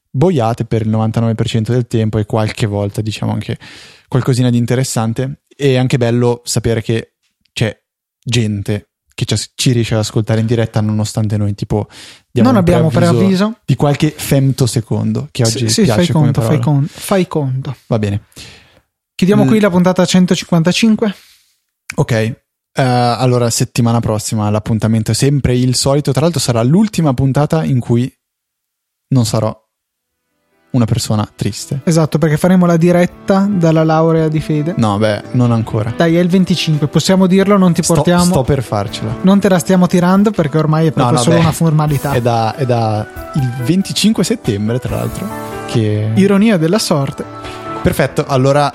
boiate 0.09 0.65
per 0.65 0.81
il 0.83 0.89
99% 0.89 1.71
del 1.71 1.87
tempo 1.87 2.19
e 2.19 2.25
qualche 2.25 2.67
volta 2.67 3.01
diciamo 3.01 3.31
anche 3.31 3.57
qualcosina 4.07 4.51
di 4.51 4.57
interessante. 4.57 5.43
È 5.47 5.75
anche 5.75 5.97
bello 5.97 6.41
sapere 6.43 6.83
che 6.83 7.15
c'è 7.51 7.75
gente 8.23 8.90
che 9.13 9.25
ci, 9.25 9.71
riesce 9.71 9.93
ad 9.93 9.99
ascoltare 9.99 10.39
in 10.39 10.45
diretta 10.45 10.81
nonostante 10.81 11.37
noi 11.37 11.53
tipo 11.55 11.87
diamo 12.31 12.49
non 12.49 12.57
abbiamo 12.57 12.89
preavviso 12.89 13.57
di 13.65 13.75
qualche 13.75 14.09
femtosecondo 14.11 15.27
che 15.31 15.43
oggi 15.43 15.59
sì, 15.59 15.69
sì, 15.69 15.83
piace 15.83 16.05
fai 16.05 16.13
conto, 16.13 16.41
fai 16.41 16.59
conto 16.59 16.87
fai 16.93 17.27
conto 17.27 17.75
Va 17.87 17.99
bene. 17.99 18.21
chiudiamo 19.15 19.43
Mm. 19.43 19.47
qui 19.47 19.59
la 19.59 19.69
puntata 19.69 20.05
155 20.05 21.15
Ok. 21.95 22.11
eh, 22.11 22.37
allora, 22.73 23.49
settimana 23.49 23.99
prossima 23.99 24.49
l'appuntamento 24.49 25.11
è 25.11 25.13
sempre 25.13 25.57
il 25.57 25.75
solito. 25.75 26.11
Tra 26.13 26.21
l'altro, 26.21 26.39
sarà 26.39 26.63
l'ultima 26.63 27.13
puntata 27.13 27.63
in 27.65 27.79
cui 27.79 28.09
non 29.09 29.25
sarò 29.25 29.53
una 30.71 30.85
persona 30.85 31.27
triste. 31.35 31.81
Esatto, 31.83 32.17
perché 32.17 32.37
faremo 32.37 32.65
la 32.65 32.77
diretta 32.77 33.47
dalla 33.49 33.83
laurea 33.83 34.27
di 34.27 34.39
Fede. 34.39 34.73
No, 34.77 34.97
beh, 34.97 35.23
non 35.31 35.51
ancora. 35.51 35.93
Dai, 35.95 36.15
è 36.15 36.19
il 36.19 36.29
25, 36.29 36.87
possiamo 36.87 37.27
dirlo, 37.27 37.57
non 37.57 37.73
ti 37.73 37.83
Sto, 37.83 37.95
portiamo. 37.95 38.23
sto 38.23 38.43
per 38.43 38.63
farcela. 38.63 39.17
Non 39.21 39.39
te 39.39 39.49
la 39.49 39.59
stiamo 39.59 39.87
tirando 39.87 40.31
perché 40.31 40.57
ormai 40.57 40.87
è 40.87 40.91
proprio 40.91 41.17
no, 41.17 41.23
solo 41.23 41.35
beh, 41.35 41.41
una 41.41 41.51
formalità. 41.51 42.11
È 42.13 42.21
da, 42.21 42.55
è 42.55 42.65
da 42.65 43.31
il 43.35 43.49
25 43.63 44.23
settembre, 44.23 44.79
tra 44.79 44.95
l'altro. 44.95 45.27
Che... 45.67 46.11
Ironia 46.15 46.57
della 46.57 46.79
sorte. 46.79 47.23
Perfetto. 47.81 48.25
Allora, 48.27 48.71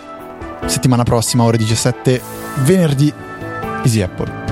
settimana 0.66 1.02
prossima, 1.02 1.44
ore 1.44 1.56
17, 1.56 2.20
venerdì, 2.64 3.12
Easy 3.82 4.02
Apple. 4.02 4.45